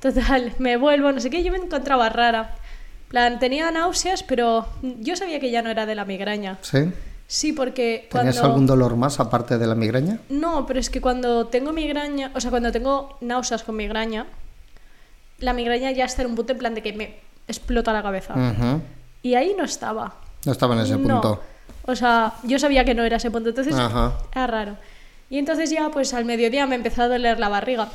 Total, 0.00 0.52
me 0.58 0.76
vuelvo, 0.76 1.12
no 1.12 1.20
sé 1.20 1.30
qué, 1.30 1.42
yo 1.42 1.52
me 1.52 1.58
encontraba 1.58 2.08
rara. 2.08 2.54
plan, 3.08 3.38
tenía 3.38 3.70
náuseas, 3.70 4.24
pero 4.24 4.66
yo 4.82 5.14
sabía 5.16 5.38
que 5.38 5.50
ya 5.52 5.62
no 5.62 5.70
era 5.70 5.86
de 5.86 5.94
la 5.94 6.04
migraña. 6.04 6.58
¿Sí? 6.62 6.92
Sí, 7.28 7.52
porque 7.52 8.08
¿Tenías 8.10 8.42
algún 8.42 8.66
dolor 8.66 8.96
más 8.96 9.20
aparte 9.20 9.58
de 9.58 9.66
la 9.68 9.76
migraña? 9.76 10.18
No, 10.28 10.66
pero 10.66 10.80
es 10.80 10.90
que 10.90 11.00
cuando 11.00 11.46
tengo 11.46 11.72
migraña, 11.72 12.32
o 12.34 12.40
sea, 12.40 12.50
cuando 12.50 12.72
tengo 12.72 13.16
náuseas 13.20 13.62
con 13.62 13.76
migraña, 13.76 14.26
la 15.38 15.52
migraña 15.52 15.92
ya 15.92 16.04
está 16.04 16.22
en 16.22 16.30
un 16.30 16.34
punto 16.36 16.52
en 16.52 16.58
plan 16.58 16.74
de 16.74 16.82
que 16.82 16.92
me 16.94 17.16
explota 17.46 17.92
la 17.92 18.02
cabeza. 18.02 18.34
Y 19.22 19.34
ahí 19.34 19.54
no 19.56 19.64
estaba. 19.64 20.14
No 20.44 20.52
estaba 20.52 20.74
en 20.74 20.80
ese 20.82 20.96
No. 20.96 21.02
punto. 21.20 21.42
O 21.86 21.94
sea, 21.96 22.34
yo 22.42 22.58
sabía 22.58 22.84
que 22.84 22.94
no 22.94 23.04
era 23.04 23.16
ese 23.16 23.30
punto, 23.30 23.50
entonces 23.50 23.74
Ajá. 23.74 24.12
era 24.32 24.46
raro. 24.46 24.76
Y 25.30 25.38
entonces 25.38 25.70
ya, 25.70 25.88
pues 25.90 26.14
al 26.14 26.24
mediodía 26.24 26.66
me 26.66 26.74
empezó 26.76 27.02
a 27.02 27.08
doler 27.08 27.38
la 27.38 27.48
barriga. 27.48 27.88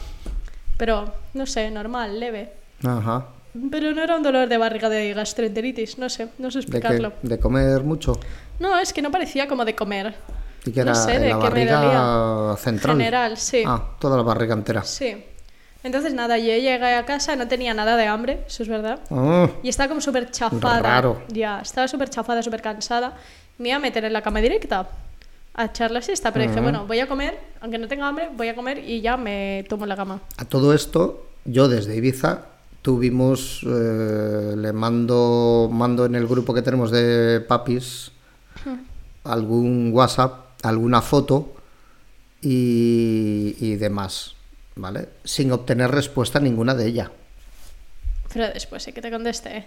Pero, 0.78 1.14
no 1.34 1.46
sé, 1.46 1.70
normal, 1.72 2.20
leve. 2.20 2.54
Ajá. 2.84 3.28
Pero 3.70 3.92
no 3.92 4.02
era 4.02 4.16
un 4.16 4.24
dolor 4.24 4.48
de 4.48 4.58
barriga 4.58 4.88
de 4.90 5.14
gastroenteritis, 5.14 5.98
no 5.98 6.10
sé, 6.10 6.30
no 6.38 6.50
sé 6.50 6.60
¿De, 6.60 6.66
qué? 6.66 6.78
explicarlo. 6.78 7.14
¿De 7.22 7.38
comer 7.40 7.84
mucho? 7.84 8.18
No, 8.60 8.80
es 8.80 8.94
que 8.94 9.02
no 9.02 9.12
parecía 9.12 9.48
como 9.48 9.66
de 9.66 9.76
comer. 9.76 10.16
¿Y 10.66 10.72
que 10.72 10.80
No 10.86 10.92
era 10.92 10.96
sé, 10.96 11.16
en 11.16 11.22
de 11.24 11.30
la 11.30 11.38
barriga 11.38 12.56
central? 12.58 12.98
General, 12.98 13.38
sí. 13.38 13.64
Ah, 13.66 13.82
toda 14.00 14.16
la 14.18 14.24
barriga 14.24 14.54
entera. 14.54 14.84
Sí. 14.84 15.26
Entonces 15.84 16.14
nada, 16.14 16.38
yo 16.38 16.46
llegué 16.46 16.96
a 16.96 17.06
casa, 17.06 17.36
no 17.36 17.48
tenía 17.48 17.74
nada 17.74 17.98
de 17.98 18.06
hambre, 18.06 18.44
eso 18.48 18.62
es 18.64 18.70
verdad. 18.70 19.00
Ah, 19.10 19.50
Y 19.64 19.70
estaba 19.70 19.90
como 19.90 20.00
súper 20.00 20.30
chafada. 20.32 20.80
Raro. 20.82 21.24
Ya, 21.28 21.60
estaba 21.60 21.88
súper 21.88 22.10
chafada, 22.10 22.42
súper 22.44 22.62
cansada. 22.62 23.18
Me 23.62 23.70
iba 23.70 23.76
a 23.78 23.80
meter 23.80 24.04
en 24.06 24.14
la 24.14 24.24
cama 24.24 24.42
directa 24.42 24.90
a 25.54 25.66
echar 25.66 25.92
la 25.92 26.02
siesta, 26.02 26.32
pero 26.34 26.44
dije, 26.46 26.56
Ujú. 26.56 26.64
bueno, 26.64 26.88
voy 26.88 27.00
a 27.00 27.08
comer, 27.08 27.38
aunque 27.62 27.78
no 27.78 27.88
tenga 27.88 28.08
hambre, 28.08 28.30
voy 28.36 28.48
a 28.48 28.56
comer 28.56 28.80
y 28.80 29.02
ya 29.02 29.18
me 29.18 29.66
tomo 29.70 29.86
la 29.86 29.96
cama. 29.96 30.20
a 30.38 30.46
todo 30.46 30.74
esto, 30.74 31.28
yo 31.46 31.68
desde 31.68 31.96
Ibiza 31.96 32.46
tuvimos, 32.82 33.62
eh, 33.68 34.56
le 34.58 34.74
mando, 34.74 35.70
mando 35.72 36.06
en 36.06 36.16
el 36.16 36.26
grupo 36.26 36.54
que 36.56 36.64
tenemos 36.64 36.90
de 36.90 37.40
papis 37.48 38.12
algún 39.26 39.92
WhatsApp, 39.94 40.34
alguna 40.64 41.02
foto 41.04 41.54
y, 42.42 43.56
y 43.60 43.76
demás, 43.76 44.34
¿vale? 44.76 45.10
Sin 45.24 45.52
obtener 45.52 45.92
respuesta 45.92 46.40
ninguna 46.40 46.74
de 46.74 46.88
ella. 46.88 47.12
Pero 48.34 48.48
después 48.52 48.82
sí 48.82 48.92
que 48.94 49.02
te 49.02 49.12
contesté. 49.12 49.66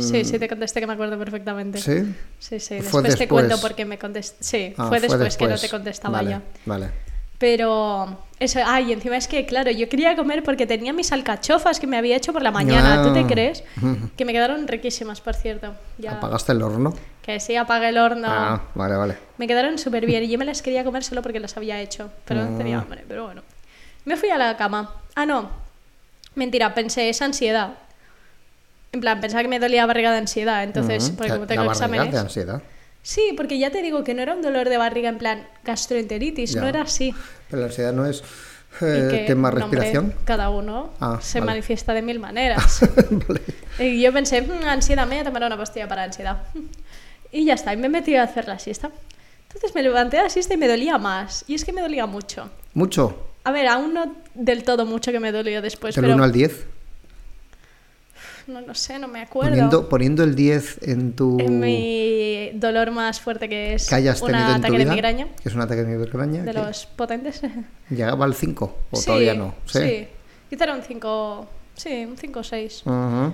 Sí, 0.00 0.24
sí 0.24 0.38
te 0.38 0.48
contesté 0.48 0.80
que 0.80 0.86
me 0.86 0.94
acuerdo 0.94 1.18
perfectamente. 1.18 1.78
Mm. 1.78 1.82
¿Sí? 1.82 2.14
Sí, 2.38 2.60
sí, 2.60 2.66
Fue 2.68 3.02
después, 3.02 3.02
te 3.02 3.08
después. 3.10 3.28
cuento 3.28 3.60
porque 3.60 3.84
me 3.84 3.98
contesté. 3.98 4.36
Sí, 4.42 4.74
Ah, 4.78 4.86
fue, 4.88 5.00
después 5.00 5.36
que 5.36 5.44
no 5.44 5.48
te 5.48 5.52
después. 5.54 5.70
contestaba 5.70 6.18
vale, 6.18 6.30
ya. 6.30 6.42
Vale. 6.64 6.90
Pero 7.38 8.20
eso, 8.38 8.60
ay, 8.64 8.92
encima 8.92 9.16
es 9.16 9.28
que, 9.28 9.44
claro, 9.44 9.70
yo 9.70 9.88
quería 9.88 10.16
comer 10.16 10.42
porque 10.42 10.66
tenía 10.66 10.92
mis 10.92 11.12
alcachofas 11.12 11.78
que 11.80 11.86
me 11.86 11.98
había 11.98 12.16
hecho 12.16 12.32
por 12.32 12.42
la 12.42 12.50
mañana. 12.52 13.02
¿Tú 13.02 13.12
te 13.12 13.20
Ah. 13.20 13.26
crees? 13.28 13.64
Que 14.16 14.24
me 14.24 14.32
quedaron 14.32 14.66
riquísimas, 14.68 15.20
por 15.20 15.34
cierto. 15.34 15.74
Ya. 15.98 16.12
¿Apagaste 16.12 16.52
el 16.52 16.62
horno? 16.62 16.94
Que 17.20 17.40
sí, 17.40 17.56
apagué 17.56 17.88
el 17.90 17.98
horno. 17.98 18.28
Ah, 18.30 18.62
vale, 18.74 18.96
vale. 18.96 19.16
Me 19.38 19.46
quedaron 19.46 19.76
súper 19.78 20.06
bien 20.06 20.22
y 20.22 20.28
yo 20.28 20.38
me 20.38 20.44
las 20.44 20.62
quería 20.62 20.84
comer 20.84 21.02
solo 21.04 21.20
porque 21.22 21.40
las 21.40 21.56
había 21.56 21.80
hecho. 21.80 22.10
Pero 22.24 22.44
no 22.44 22.52
Mm. 22.52 22.58
tenía 22.58 22.78
hambre, 22.78 23.04
pero 23.06 23.24
bueno. 23.26 23.42
Me 24.04 24.16
fui 24.16 24.30
a 24.30 24.38
la 24.38 24.56
cama. 24.56 24.94
Ah, 25.14 25.26
no. 25.26 25.50
Mentira, 26.34 26.72
pensé, 26.74 27.08
es 27.08 27.20
ansiedad. 27.20 27.74
En 28.94 29.00
plan, 29.00 29.20
pensaba 29.20 29.42
que 29.42 29.48
me 29.48 29.58
dolía 29.58 29.84
barriga 29.86 30.12
de 30.12 30.18
ansiedad. 30.18 30.62
Entonces, 30.62 31.04
Ujú. 31.08 31.16
porque 31.16 31.28
La- 31.30 31.34
como 31.36 31.46
tengo 31.46 31.64
la 31.64 31.72
exámenes. 31.72 32.12
de 32.12 32.18
ansiedad. 32.18 32.62
Sí, 33.02 33.34
porque 33.36 33.58
ya 33.58 33.70
te 33.70 33.82
digo 33.82 34.02
que 34.04 34.14
no 34.14 34.22
era 34.22 34.34
un 34.34 34.40
dolor 34.40 34.68
de 34.68 34.78
barriga 34.78 35.08
en 35.10 35.18
plan 35.18 35.46
gastroenteritis, 35.64 36.52
Ya. 36.52 36.60
no 36.60 36.68
era 36.68 36.82
así. 36.82 37.12
Pero 37.50 37.60
la 37.60 37.66
ansiedad 37.66 37.92
no 37.92 38.06
es 38.06 38.22
eh, 38.80 39.08
que, 39.10 39.18
tema 39.26 39.48
hombre, 39.50 39.62
respiración. 39.64 40.14
cada 40.24 40.48
uno 40.50 40.90
Ah, 41.00 41.18
se 41.20 41.38
vale. 41.40 41.50
manifiesta 41.52 41.92
de 41.92 42.02
mil 42.02 42.18
maneras. 42.28 42.80
Vale. 43.10 43.40
y 43.78 44.00
yo 44.00 44.12
pensé, 44.12 44.42
"Mm, 44.42 44.64
ansiedad, 44.66 45.06
me 45.06 45.16
voy 45.16 45.22
a 45.22 45.24
tomar 45.24 45.44
una 45.44 45.56
pastilla 45.56 45.86
para 45.88 46.04
ansiedad. 46.04 46.44
Y 47.32 47.44
ya 47.44 47.54
está, 47.54 47.72
y 47.74 47.76
me 47.76 47.88
metí 47.88 48.14
a 48.16 48.22
hacer 48.22 48.46
la 48.48 48.58
siesta. 48.58 48.90
Entonces 49.48 49.74
me 49.74 49.82
levanté 49.82 50.18
a 50.18 50.22
la 50.24 50.30
siesta 50.30 50.54
y 50.54 50.56
me 50.56 50.68
dolía 50.68 50.96
más. 50.98 51.44
Y 51.48 51.54
es 51.56 51.64
que 51.64 51.72
me 51.72 51.80
dolía 51.82 52.06
mucho. 52.06 52.48
Mucho. 52.74 53.28
A 53.44 53.50
ver, 53.52 53.66
aún 53.68 53.92
no 53.92 54.14
del 54.34 54.62
todo 54.64 54.86
mucho 54.86 55.12
que 55.12 55.20
me 55.20 55.30
dolió 55.32 55.60
después, 55.60 55.94
Del 55.94 56.04
pero 56.04 56.14
1 56.14 56.24
al 56.24 56.32
10. 56.32 56.66
No 58.46 58.60
lo 58.60 58.74
sé, 58.74 58.98
no 58.98 59.08
me 59.08 59.20
acuerdo. 59.22 59.50
Poniendo, 59.50 59.88
poniendo 59.88 60.22
el 60.24 60.34
10 60.34 60.78
en 60.82 61.12
tu. 61.14 61.38
En 61.40 61.60
mi 61.60 62.50
dolor 62.54 62.90
más 62.90 63.20
fuerte 63.20 63.48
que 63.48 63.74
es 63.74 63.88
que 63.88 63.94
hayas 63.94 64.20
un 64.22 64.28
tenido 64.28 64.46
en 64.48 64.54
tu 64.54 64.58
ataque 64.60 64.76
vida. 64.76 64.84
de 64.84 64.90
migraña, 64.90 65.26
Que 65.42 65.48
es 65.48 65.54
un 65.54 65.60
ataque 65.60 65.82
de 65.84 65.96
migraña. 65.96 66.42
de 66.42 66.52
los 66.52 66.86
potentes. 66.86 67.40
¿Llegaba 67.90 68.24
al 68.24 68.34
5 68.34 68.76
o 68.90 68.96
sí, 68.96 69.06
todavía 69.06 69.34
no? 69.34 69.54
Sí, 69.66 70.06
quizá 70.50 70.64
era 70.64 70.74
un 70.74 70.82
5, 70.82 71.46
sí, 71.76 72.04
un 72.04 72.16
5 72.16 72.38
o 72.40 72.42
6. 72.42 72.82
Ujú. 72.86 73.32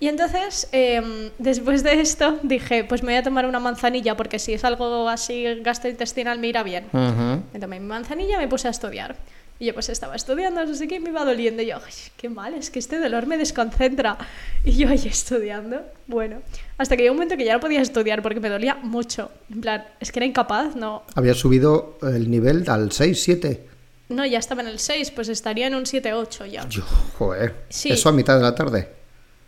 Y 0.00 0.08
entonces, 0.08 0.68
em, 0.72 1.30
después 1.38 1.82
de 1.82 2.00
esto, 2.00 2.38
dije, 2.42 2.84
pues 2.84 3.02
me 3.02 3.12
voy 3.12 3.16
a 3.18 3.22
tomar 3.22 3.46
una 3.46 3.60
manzanilla, 3.60 4.16
porque 4.16 4.38
si 4.38 4.52
es 4.52 4.64
algo 4.64 5.08
así 5.08 5.44
gastrointestinal 5.62 6.38
me 6.40 6.48
irá 6.48 6.62
bien. 6.62 6.84
Ujú. 6.92 7.42
Me 7.52 7.60
tomé 7.60 7.80
mi 7.80 7.86
manzanilla 7.86 8.34
y 8.36 8.38
me 8.38 8.48
puse 8.48 8.68
a 8.68 8.72
estudiar. 8.72 9.16
Y 9.58 9.66
yo 9.66 9.74
pues 9.74 9.88
estaba 9.88 10.16
estudiando, 10.16 10.64
no 10.66 10.74
sé 10.74 10.88
qué, 10.88 10.96
y 10.96 11.00
me 11.00 11.10
iba 11.10 11.24
doliendo. 11.24 11.62
Y 11.62 11.66
yo, 11.66 11.76
"Ay, 11.76 11.92
qué 12.16 12.28
mal, 12.28 12.54
es 12.54 12.70
que 12.70 12.80
este 12.80 12.98
dolor 12.98 13.26
me 13.26 13.38
desconcentra. 13.38 14.18
Y 14.64 14.72
yo 14.72 14.88
ahí 14.88 15.00
estudiando. 15.06 15.82
Bueno, 16.08 16.42
hasta 16.76 16.96
que 16.96 17.02
llegó 17.04 17.12
un 17.12 17.18
momento 17.18 17.36
que 17.36 17.44
ya 17.44 17.52
no 17.54 17.60
podía 17.60 17.80
estudiar 17.80 18.20
porque 18.22 18.40
me 18.40 18.48
dolía 18.48 18.74
mucho. 18.74 19.30
En 19.50 19.60
plan, 19.60 19.84
es 20.00 20.10
que 20.10 20.18
era 20.18 20.26
incapaz, 20.26 20.74
no. 20.74 21.04
Había 21.14 21.34
subido 21.34 21.98
el 22.02 22.30
nivel 22.30 22.68
al 22.68 22.90
6, 22.90 23.22
7. 23.22 23.68
No, 24.08 24.26
ya 24.26 24.38
estaba 24.38 24.60
en 24.62 24.68
el 24.68 24.78
6, 24.80 25.12
pues 25.12 25.28
estaría 25.28 25.66
en 25.68 25.74
un 25.76 25.84
7-8 25.86 26.46
ya. 26.46 26.68
Yo, 26.68 26.82
joder. 27.18 27.54
Sí. 27.68 27.90
Eso 27.92 28.08
a 28.08 28.12
mitad 28.12 28.36
de 28.36 28.42
la 28.42 28.54
tarde. 28.54 28.88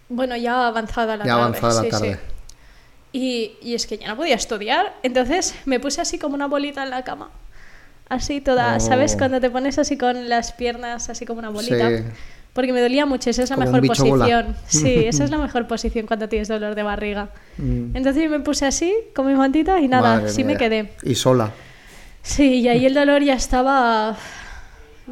Bueno, 0.09 0.37
ya 0.37 0.69
avanzada 0.69 1.17
la 1.17 1.25
Ya 1.25 1.33
tarde. 1.33 1.43
avanzada 1.43 1.75
la 1.75 1.83
sí, 1.83 1.89
tarde. 1.91 2.15
sí. 2.15 2.21
Y, 3.13 3.57
y 3.63 3.75
es 3.75 3.87
que 3.87 3.99
ya 3.99 4.09
no 4.09 4.17
podía 4.17 4.35
estudiar, 4.37 4.95
entonces 5.03 5.55
me 5.65 5.81
puse 5.81 6.01
así 6.01 6.19
como 6.19 6.35
una 6.35 6.47
bolita 6.47 6.83
en 6.85 6.91
la 6.91 7.03
cama. 7.03 7.31
Así 8.09 8.41
toda, 8.41 8.77
Oh. 8.77 8.81
¿sabes? 8.81 9.17
Cuando 9.17 9.41
te 9.41 9.51
pones 9.51 9.79
así 9.79 9.97
con 9.99 10.29
las 10.29 10.53
piernas, 10.53 11.09
así 11.11 11.27
como 11.27 11.41
una 11.41 11.49
bolita. 11.51 11.89
Sí. 11.91 12.05
Porque 12.53 12.73
me 12.73 12.81
dolía 12.81 13.05
mucho, 13.05 13.29
esa 13.29 13.43
es 13.43 13.51
la 13.51 13.57
Como 13.57 13.71
mejor 13.73 13.87
bola. 13.87 14.25
posición. 14.25 14.57
Sí, 14.67 15.05
esa 15.07 15.25
es 15.25 15.31
la 15.31 15.39
mejor 15.39 15.67
posición 15.67 16.07
cuando 16.07 16.29
tienes 16.29 16.49
dolor 16.49 16.75
de 16.75 16.83
barriga. 16.83 17.29
Mm. 17.59 17.95
Entonces 17.97 18.23
yo 18.23 18.31
me 18.31 18.41
puse 18.41 18.65
así, 18.65 18.95
con 19.15 19.27
mi 19.27 19.35
mantita 19.35 19.79
y 19.81 19.89
nada, 19.89 20.17
Madre 20.17 20.31
sí 20.31 20.45
me 20.45 20.57
quedé. 20.57 20.93
Y 21.03 21.15
sola. 21.17 21.51
Sí, 22.23 22.61
y 22.61 22.69
ahí 22.69 22.87
el 22.87 22.95
dolor 22.95 23.23
ya 23.23 23.35
estaba. 23.35 24.17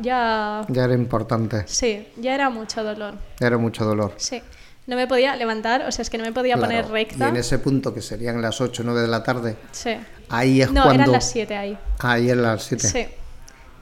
Ya. 0.01 0.63
Ya 0.69 0.85
era 0.85 0.95
importante. 0.95 1.65
Sí, 1.67 2.09
ya 2.17 2.35
era 2.35 2.51
mucho 2.51 2.83
dolor. 2.83 3.15
Era 3.41 3.59
mucho 3.59 3.85
dolor. 3.85 4.15
Sí. 4.17 4.41
No 4.87 4.97
me 4.97 5.07
podía 5.07 5.35
levantar, 5.37 5.85
o 5.87 5.93
sea, 5.93 6.03
es 6.03 6.11
que 6.11 6.19
no 6.19 6.25
me 6.25 6.33
podía 6.33 6.55
Claro. 6.57 6.69
poner 6.69 6.89
recta. 6.89 7.27
Y 7.27 7.31
en 7.31 7.37
ese 7.37 7.59
punto, 7.59 7.95
que 7.95 8.03
serían 8.03 8.43
las 8.43 8.61
8 8.61 8.83
o 8.83 8.85
9 8.85 9.01
de 9.03 9.09
la 9.09 9.23
tarde, 9.23 9.57
Sí. 9.73 9.91
Ahí 10.29 10.61
es 10.63 10.71
No, 10.73 10.83
cuando. 10.83 11.03
eran 11.03 11.13
las 11.13 11.31
7 11.31 11.57
ahí. 11.57 11.79
Ahí 12.01 12.29
eran 12.31 12.43
las 12.43 12.63
7. 12.65 12.89
Sí. 12.89 13.07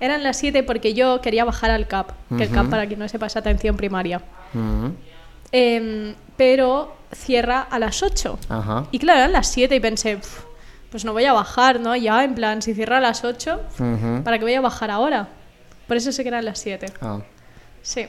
Eran 0.00 0.22
las 0.24 0.36
7 0.36 0.62
porque 0.64 0.94
yo 0.94 1.20
quería 1.20 1.44
bajar 1.44 1.70
al 1.70 1.86
CAP, 1.86 2.10
que 2.36 2.44
el 2.44 2.50
CAP, 2.50 2.68
para 2.70 2.86
quien 2.86 2.98
no 2.98 3.08
sepa, 3.08 3.26
es 3.26 3.36
atención 3.36 3.76
primaria. 3.76 4.20
Em, 5.52 6.14
pero 6.36 6.96
cierra 7.14 7.60
a 7.60 7.78
las 7.78 8.02
8. 8.02 8.38
Ajá. 8.48 8.86
Y 8.90 8.98
claro, 8.98 9.20
eran 9.20 9.32
las 9.32 9.48
7 9.48 9.74
y 9.76 9.80
pensé, 9.80 10.16
"Pf, 10.16 10.42
pues 10.90 11.04
no 11.04 11.12
voy 11.12 11.24
a 11.26 11.32
bajar, 11.32 11.78
¿no? 11.80 11.94
Ya, 11.94 12.24
en 12.24 12.34
plan, 12.34 12.62
si 12.62 12.74
cierra 12.74 12.98
a 12.98 13.00
las 13.00 13.22
8, 13.24 13.60
Ujú. 13.78 14.22
¿para 14.24 14.38
qué 14.38 14.44
voy 14.44 14.54
a 14.54 14.60
bajar 14.60 14.90
ahora? 14.90 15.28
Por 15.86 15.96
eso 15.96 16.10
sé 16.10 16.22
que 16.22 16.28
eran 16.28 16.44
las 16.44 16.58
7. 16.58 16.86
Ah. 17.00 17.20
Sí. 17.82 18.06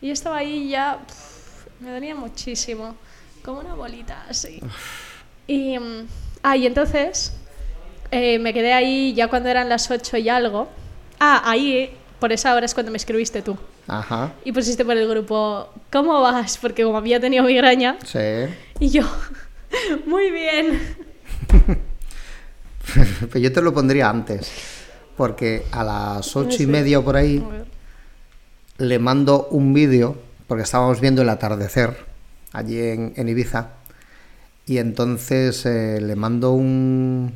Y 0.00 0.10
estaba 0.10 0.38
ahí 0.38 0.70
ya 0.70 0.98
pf, 1.06 1.68
me 1.80 1.90
dolía 1.92 2.14
muchísimo, 2.14 2.96
como 3.44 3.60
una 3.60 3.74
bolita 3.74 4.24
así. 4.28 4.60
Y, 5.46 5.78
mm, 5.78 6.06
ah, 6.42 6.56
y 6.56 6.66
entonces 6.66 7.34
eh, 8.10 8.38
me 8.38 8.52
quedé 8.52 8.72
ahí 8.72 9.14
ya 9.14 9.28
cuando 9.28 9.48
eran 9.48 9.68
las 9.68 9.90
8 9.90 10.16
y 10.18 10.28
algo. 10.28 10.68
Ah, 11.18 11.42
ahí, 11.44 11.96
por 12.18 12.32
esa 12.32 12.54
hora 12.54 12.66
es 12.66 12.74
cuando 12.74 12.92
me 12.92 12.96
escribiste 12.96 13.42
tú. 13.42 13.56
Ajá. 13.86 14.32
Y 14.44 14.52
pusiste 14.52 14.84
por 14.84 14.96
el 14.96 15.08
grupo, 15.08 15.68
¿cómo 15.90 16.20
vas? 16.20 16.58
Porque 16.58 16.84
como 16.84 16.98
había 16.98 17.20
tenido 17.20 17.44
migraña. 17.44 17.96
Sí. 18.04 18.18
Y 18.78 18.90
yo, 18.90 19.02
muy 20.06 20.30
bien. 20.30 20.96
Pero 23.20 23.38
yo 23.38 23.52
te 23.52 23.62
lo 23.62 23.72
pondría 23.72 24.08
antes. 24.08 24.50
Porque 25.16 25.66
a 25.72 25.84
las 25.84 26.34
ocho 26.34 26.62
y 26.62 26.66
media 26.66 27.00
por 27.00 27.16
ahí 27.16 27.44
le 28.78 28.98
mando 28.98 29.48
un 29.50 29.74
vídeo, 29.74 30.16
porque 30.46 30.62
estábamos 30.62 31.00
viendo 31.00 31.20
el 31.22 31.28
atardecer 31.28 31.96
allí 32.52 32.80
en, 32.80 33.12
en 33.16 33.28
Ibiza, 33.28 33.68
y 34.66 34.78
entonces 34.78 35.66
eh, 35.66 36.00
le 36.00 36.16
mando 36.16 36.52
un, 36.52 37.34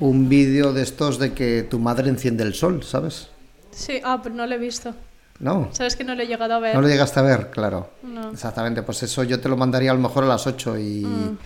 un 0.00 0.28
vídeo 0.28 0.72
de 0.72 0.82
estos 0.82 1.18
de 1.18 1.32
que 1.32 1.62
tu 1.62 1.78
madre 1.78 2.08
enciende 2.08 2.42
el 2.44 2.54
sol, 2.54 2.82
¿sabes? 2.82 3.28
Sí, 3.70 4.00
ah, 4.04 4.20
pero 4.22 4.34
no 4.34 4.46
lo 4.46 4.54
he 4.54 4.58
visto. 4.58 4.94
No, 5.40 5.68
¿Sabes 5.72 5.96
que 5.96 6.04
no 6.04 6.14
lo 6.14 6.22
he 6.22 6.26
llegado 6.28 6.54
a 6.54 6.58
ver? 6.60 6.74
no 6.76 6.80
lo 6.80 6.88
llegaste 6.88 7.18
a 7.18 7.22
ver, 7.24 7.50
claro. 7.50 7.90
No. 8.04 8.30
Exactamente, 8.30 8.82
pues 8.82 9.02
eso 9.02 9.24
yo 9.24 9.40
te 9.40 9.48
lo 9.48 9.56
mandaría 9.56 9.90
a 9.90 9.94
lo 9.94 10.00
mejor 10.00 10.24
a 10.24 10.28
las 10.28 10.46
ocho 10.46 10.78
y, 10.78 11.04
Mm. 11.04 11.38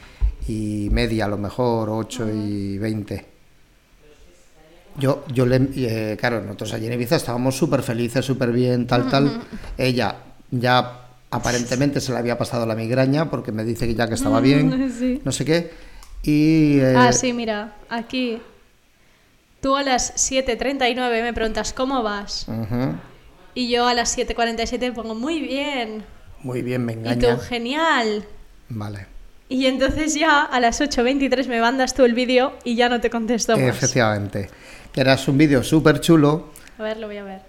y 0.48 0.88
media, 0.92 1.24
a 1.24 1.28
lo 1.28 1.38
mejor, 1.38 1.88
ocho 1.88 2.28
y 2.30 2.76
veinte. 2.78 3.24
Yo, 4.98 5.24
yo 5.32 5.46
le, 5.46 5.68
eh, 5.76 6.16
claro, 6.18 6.42
nosotros 6.42 6.72
allí 6.74 6.86
en 6.86 6.94
Ibiza 6.94 7.16
estábamos 7.16 7.56
súper 7.56 7.82
felices, 7.82 8.24
súper 8.24 8.50
bien, 8.52 8.86
tal, 8.86 9.08
tal. 9.08 9.40
Ella 9.76 10.16
ya 10.50 11.04
aparentemente 11.30 12.00
se 12.00 12.10
le 12.12 12.18
había 12.18 12.36
pasado 12.36 12.66
la 12.66 12.74
migraña 12.74 13.30
porque 13.30 13.52
me 13.52 13.64
dice 13.64 13.86
que 13.86 13.94
ya 13.94 14.08
que 14.08 14.14
estaba 14.14 14.40
bien, 14.40 14.92
Sí. 14.98 15.20
no 15.24 15.30
sé 15.30 15.44
qué. 15.44 15.70
Y 16.22 16.78
eh, 16.80 16.94
Ah, 16.96 17.12
sí, 17.12 17.32
mira, 17.32 17.76
aquí. 17.88 18.40
Tú 19.60 19.76
a 19.76 19.82
las 19.82 20.14
7.39 20.30 21.22
me 21.22 21.32
preguntas, 21.32 21.72
¿cómo 21.72 22.02
vas? 22.02 22.46
Y 23.54 23.68
yo 23.70 23.86
a 23.86 23.94
las 23.94 24.16
7.47 24.16 24.92
pongo, 24.94 25.14
muy 25.14 25.40
bien. 25.40 26.04
muy 26.42 26.62
bien, 26.62 26.84
me 26.84 26.92
Y 26.92 26.96
engaña. 26.96 27.36
tú, 27.36 27.42
genial. 27.42 28.24
Vale. 28.68 29.06
Y 29.48 29.66
entonces 29.66 30.14
ya 30.14 30.42
a 30.42 30.60
las 30.60 30.80
8.23 30.80 31.48
me 31.48 31.60
mandas 31.60 31.94
tú 31.94 32.04
el 32.04 32.14
vídeo 32.14 32.52
y 32.64 32.76
ya 32.76 32.88
no 32.88 33.00
te 33.00 33.10
contesto 33.10 33.56
más. 33.56 33.66
Efectivamente. 33.66 34.48
Que 34.92 35.00
era 35.00 35.16
un 35.26 35.38
vídeo 35.38 35.62
súper 35.64 36.00
chulo. 36.00 36.50
A 36.78 36.82
ver, 36.82 36.98
lo 36.98 37.06
voy 37.08 37.16
a 37.16 37.24
ver. 37.24 37.40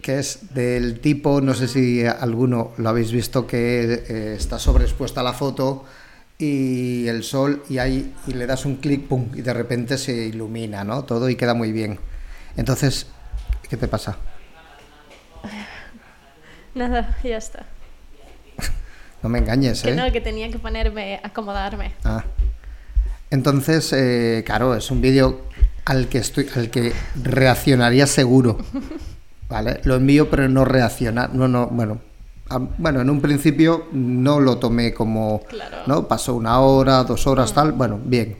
que 0.00 0.18
es 0.18 0.54
del 0.54 1.00
tipo, 1.00 1.40
no 1.40 1.52
sé 1.54 1.66
si 1.68 2.04
alguno 2.04 2.72
lo 2.78 2.88
habéis 2.88 3.10
visto, 3.12 3.46
que 3.46 4.04
eh, 4.08 4.34
está 4.36 4.58
sobreexpuesta 4.58 5.22
la 5.22 5.32
foto 5.32 5.84
y 6.38 7.06
el 7.08 7.22
sol 7.22 7.62
y 7.68 7.78
ahí 7.78 8.12
y 8.26 8.32
le 8.32 8.46
das 8.46 8.64
un 8.64 8.76
clic, 8.76 9.06
pum, 9.06 9.28
y 9.34 9.42
de 9.42 9.52
repente 9.52 9.98
se 9.98 10.12
ilumina, 10.26 10.84
¿no? 10.84 11.04
Todo 11.04 11.28
y 11.28 11.36
queda 11.36 11.54
muy 11.54 11.72
bien. 11.72 11.98
Entonces, 12.56 13.06
¿qué 13.68 13.76
te 13.76 13.88
pasa? 13.88 14.16
Nada, 16.74 17.16
ya 17.22 17.36
está. 17.36 17.66
No 19.22 19.30
me 19.30 19.38
engañes, 19.38 19.82
Que 19.82 19.92
¿eh? 19.92 19.94
no, 19.94 20.12
que 20.12 20.20
tenía 20.20 20.50
que 20.50 20.58
ponerme, 20.58 21.18
acomodarme. 21.22 21.92
Ah. 22.04 22.24
Entonces, 23.30 23.90
eh, 23.94 24.42
claro, 24.44 24.74
es 24.74 24.90
un 24.90 25.00
vídeo 25.00 25.40
al 25.86 26.08
que 26.08 26.18
estoy, 26.18 26.48
al 26.54 26.68
que 26.70 26.92
reaccionaría 27.22 28.06
seguro. 28.06 28.58
¿Vale? 29.48 29.80
Lo 29.84 29.94
envío, 29.94 30.30
pero 30.30 30.48
no 30.48 30.64
reacciona. 30.64 31.28
No, 31.32 31.48
no, 31.48 31.68
bueno. 31.68 32.00
Bueno, 32.78 33.00
en 33.00 33.10
un 33.10 33.20
principio 33.20 33.88
no 33.92 34.38
lo 34.40 34.58
tomé 34.58 34.92
como. 34.92 35.40
Claro. 35.48 35.78
¿No? 35.86 36.06
Pasó 36.06 36.34
una 36.34 36.60
hora, 36.60 37.02
dos 37.04 37.26
horas, 37.26 37.52
tal. 37.52 37.72
Bueno, 37.72 37.98
bien. 38.02 38.36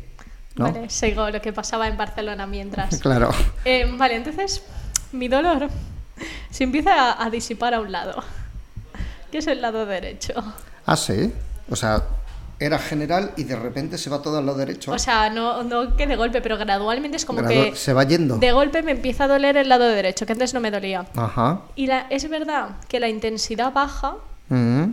¿no? 0.57 0.67
Vale, 0.73 0.89
sigo 0.91 1.31
lo 1.31 1.41
que 1.41 1.53
pasaba 1.53 1.89
en 1.89 1.97
Barcelona 1.97 2.47
mientras. 2.47 2.99
Claro. 3.01 3.31
Eh, 3.65 3.91
vale, 3.97 4.17
entonces 4.17 4.63
mi 5.13 5.29
dolor 5.29 5.69
se 6.51 6.65
empieza 6.65 7.13
a, 7.13 7.25
a 7.25 7.31
disipar 7.31 7.75
a 7.75 7.81
un 7.81 7.91
lado, 7.91 8.23
que 9.33 9.39
es 9.39 9.47
el 9.47 9.61
lado 9.63 9.87
derecho. 9.87 10.35
Ah, 10.87 10.97
sí. 10.97 11.33
O 11.71 11.77
sea, 11.77 12.03
era 12.65 12.79
general 12.79 13.33
y 13.37 13.45
de 13.45 13.57
repente 13.57 13.99
se 13.99 14.11
va 14.11 14.21
todo 14.23 14.39
al 14.39 14.47
lado 14.47 14.59
derecho. 14.59 14.93
O 14.93 14.99
sea, 14.99 15.31
no, 15.31 15.63
no 15.63 15.97
que 15.97 16.07
de 16.07 16.17
golpe, 16.17 16.41
pero 16.41 16.57
gradualmente 16.57 17.17
es 17.17 17.25
como 17.25 17.41
Gradu- 17.41 17.71
que 17.71 17.77
Se 17.77 17.93
va 17.93 18.05
yendo. 18.05 18.39
de 18.39 18.53
golpe 18.53 18.83
me 18.83 18.93
empieza 18.93 19.25
a 19.25 19.29
doler 19.29 19.57
el 19.57 19.69
lado 19.69 19.87
derecho, 19.89 20.27
que 20.27 20.33
antes 20.33 20.55
no 20.55 20.61
me 20.61 20.71
dolía. 20.71 21.07
Ajá. 21.17 21.61
Y 21.77 21.87
la, 21.87 22.07
es 22.11 22.29
verdad 22.29 22.77
que 22.89 23.01
la 23.01 23.09
intensidad 23.09 23.73
baja, 23.73 24.17
Mm. 24.49 24.93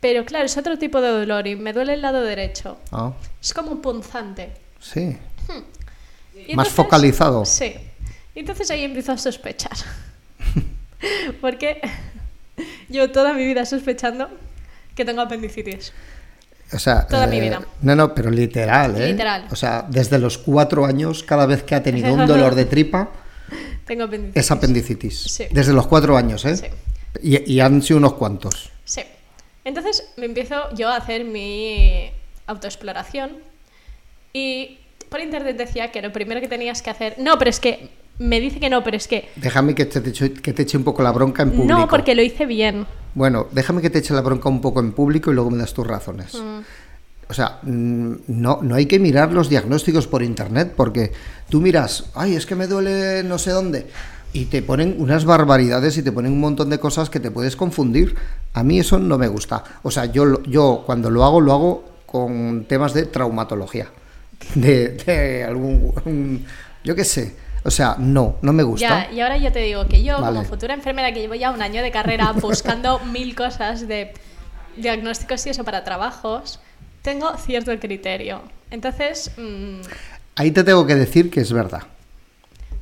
pero 0.00 0.24
claro, 0.26 0.44
es 0.46 0.56
otro 0.56 0.78
tipo 0.78 1.00
de 1.00 1.08
dolor 1.08 1.46
y 1.46 1.56
me 1.56 1.72
duele 1.72 1.94
el 1.94 2.02
lado 2.02 2.22
derecho. 2.22 2.76
Ah, 2.92 3.12
Es 3.40 3.54
como 3.54 3.80
punzante. 3.80 4.52
sí. 4.80 5.16
Y 6.46 6.56
Más 6.56 6.68
focalizado. 6.68 7.44
Sí. 7.46 7.74
Y 8.34 8.40
entonces 8.40 8.70
ahí 8.70 8.82
empiezo 8.84 9.12
a 9.12 9.16
sospechar. 9.18 9.72
Porque 11.40 11.80
yo 12.88 13.10
toda 13.10 13.32
mi 13.32 13.44
vida 13.44 13.64
sospechando 13.64 14.28
que 14.94 15.04
tengo 15.04 15.22
apendicitis. 15.22 15.92
O 16.72 16.78
sea, 16.78 17.00
eh, 17.00 17.06
Toda 17.10 17.26
mi 17.26 17.40
vida. 17.40 17.60
No, 17.82 17.94
no, 17.94 18.14
pero 18.14 18.30
literal, 18.30 19.00
¿eh? 19.00 19.08
Literal. 19.08 19.46
O 19.50 19.56
sea, 19.56 19.84
desde 19.88 20.18
los 20.18 20.38
cuatro 20.38 20.84
años, 20.86 21.22
cada 21.22 21.46
vez 21.46 21.62
que 21.62 21.74
ha 21.74 21.82
tenido 21.82 22.12
un 22.12 22.26
dolor 22.26 22.54
de 22.54 22.64
tripa, 22.64 23.10
Tengo 23.86 24.04
apendicitis. 24.04 24.44
es 24.44 24.50
apendicitis. 24.50 25.20
Sí. 25.22 25.44
Desde 25.50 25.72
los 25.72 25.86
cuatro 25.86 26.16
años, 26.16 26.44
¿eh? 26.46 26.56
Sí. 26.56 26.66
Y, 27.22 27.52
y 27.54 27.60
han 27.60 27.82
sido 27.82 27.98
unos 27.98 28.14
cuantos. 28.14 28.70
Sí. 28.84 29.02
Entonces 29.64 30.10
me 30.16 30.26
empiezo 30.26 30.74
yo 30.74 30.88
a 30.88 30.96
hacer 30.96 31.24
mi 31.24 32.10
autoexploración 32.46 33.32
y 34.32 34.78
por 35.08 35.20
internet 35.20 35.56
decía 35.56 35.92
que 35.92 36.02
lo 36.02 36.12
primero 36.12 36.40
que 36.40 36.48
tenías 36.48 36.82
que 36.82 36.90
hacer... 36.90 37.14
No, 37.18 37.38
pero 37.38 37.50
es 37.50 37.60
que 37.60 37.88
me 38.18 38.40
dice 38.40 38.58
que 38.58 38.68
no, 38.68 38.82
pero 38.82 38.96
es 38.96 39.06
que... 39.06 39.28
Déjame 39.36 39.74
que 39.74 39.86
te, 39.86 40.02
que 40.12 40.52
te 40.52 40.62
eche 40.62 40.76
un 40.76 40.84
poco 40.84 41.02
la 41.02 41.12
bronca 41.12 41.42
en 41.44 41.52
público. 41.52 41.78
No, 41.78 41.88
porque 41.88 42.14
lo 42.14 42.22
hice 42.22 42.46
bien. 42.46 42.86
Bueno, 43.14 43.46
déjame 43.52 43.80
que 43.80 43.90
te 43.90 43.98
eche 44.00 44.14
la 44.14 44.20
bronca 44.22 44.48
un 44.48 44.60
poco 44.60 44.80
en 44.80 44.92
público 44.92 45.30
y 45.30 45.34
luego 45.34 45.50
me 45.50 45.58
das 45.58 45.72
tus 45.74 45.86
razones. 45.86 46.34
Mm. 46.34 46.58
O 47.28 47.32
sea, 47.34 47.58
mm, 47.62 48.12
no, 48.28 48.58
no 48.62 48.74
hay 48.74 48.86
que 48.86 48.98
mirar 48.98 49.32
los 49.32 49.48
diagnósticos 49.48 50.06
por 50.06 50.22
internet 50.22 50.72
porque 50.76 51.12
tú 51.48 51.60
miras, 51.60 52.04
ay, 52.14 52.34
es 52.36 52.44
que 52.46 52.54
me 52.54 52.66
duele 52.66 53.22
no 53.24 53.38
sé 53.38 53.50
dónde. 53.50 53.86
Y 54.32 54.46
te 54.46 54.62
ponen 54.62 54.96
unas 54.98 55.24
barbaridades 55.24 55.96
y 55.96 56.02
te 56.02 56.10
ponen 56.10 56.32
un 56.32 56.40
montón 56.40 56.68
de 56.68 56.78
cosas 56.80 57.08
que 57.08 57.20
te 57.20 57.30
puedes 57.30 57.54
confundir. 57.54 58.16
A 58.52 58.64
mí 58.64 58.80
eso 58.80 58.98
no 58.98 59.16
me 59.16 59.28
gusta. 59.28 59.62
O 59.84 59.90
sea, 59.92 60.06
yo, 60.06 60.42
yo 60.42 60.82
cuando 60.84 61.08
lo 61.08 61.24
hago, 61.24 61.40
lo 61.40 61.52
hago 61.52 61.84
con 62.06 62.64
temas 62.68 62.94
de 62.94 63.06
traumatología. 63.06 63.88
De, 64.56 64.88
de 65.06 65.44
algún... 65.44 65.92
un- 66.04 66.44
yo 66.82 66.94
qué 66.94 67.04
sé. 67.04 67.34
O 67.66 67.70
sea, 67.70 67.96
no, 67.98 68.36
no 68.42 68.52
me 68.52 68.62
gusta. 68.62 69.06
Ya, 69.08 69.12
y 69.12 69.20
ahora 69.20 69.38
yo 69.38 69.50
te 69.50 69.60
digo 69.60 69.86
que 69.88 70.02
yo, 70.02 70.20
Vale. 70.20 70.36
como 70.36 70.48
futura 70.48 70.74
enfermera 70.74 71.12
que 71.12 71.20
llevo 71.20 71.34
ya 71.34 71.50
un 71.50 71.62
año 71.62 71.82
de 71.82 71.90
carrera 71.90 72.32
buscando 72.40 72.98
mil 73.00 73.34
cosas 73.34 73.88
de 73.88 74.12
diagnósticos 74.76 75.46
y 75.46 75.50
eso 75.50 75.64
para 75.64 75.82
trabajos, 75.84 76.60
tengo 77.02 77.36
cierto 77.38 77.78
criterio. 77.78 78.42
Entonces, 78.70 79.30
mm, 79.36 79.80
Ahí 80.36 80.50
te 80.50 80.64
tengo 80.64 80.86
que 80.86 80.94
decir 80.96 81.30
que 81.30 81.40
es 81.40 81.52
verdad. 81.52 81.82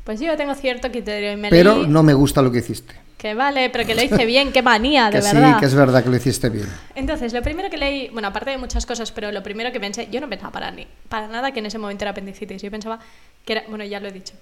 pues 0.04 0.18
yo 0.20 0.36
tengo 0.36 0.54
cierto 0.54 0.90
criterio 0.90 1.32
y 1.32 1.36
me 1.36 1.50
Pero 1.50 1.76
leí 1.78 1.86
no 1.86 2.02
me 2.02 2.14
gusta 2.14 2.40
lo 2.42 2.50
que 2.50 2.58
hiciste. 2.58 2.94
que 3.18 3.34
vale, 3.34 3.70
pero 3.70 3.86
que 3.86 3.94
lo 3.94 4.02
hice 4.02 4.24
bien, 4.26 4.50
qué 4.52 4.62
manía, 4.62 5.06
de 5.10 5.18
Que 5.18 5.22
sí, 5.22 5.36
verdad. 5.36 5.60
que 5.60 5.66
es 5.66 5.74
verdad 5.74 6.02
que 6.02 6.10
lo 6.10 6.16
hiciste 6.16 6.48
bien. 6.48 6.66
Entonces, 6.96 7.32
lo 7.32 7.40
primero 7.42 7.70
que 7.70 7.76
leí, 7.76 8.08
bueno, 8.08 8.26
aparte 8.28 8.50
de 8.50 8.58
muchas 8.58 8.84
cosas, 8.86 9.12
pero 9.12 9.30
lo 9.30 9.42
primero 9.44 9.70
que 9.70 9.78
pensé, 9.78 10.08
yo 10.10 10.20
no 10.20 10.28
pensaba 10.28 10.50
para, 10.50 10.70
ni, 10.72 10.88
para 11.08 11.28
nada 11.28 11.52
que 11.52 11.60
en 11.60 11.66
ese 11.66 11.78
momento 11.78 12.02
era 12.04 12.10
apendicitis. 12.10 12.62
Yo 12.62 12.70
pensaba 12.70 12.98
que 13.44 13.52
era, 13.52 13.62
bueno, 13.68 13.84
ya 13.84 14.00
lo 14.00 14.08
he 14.08 14.12
dicho, 14.12 14.32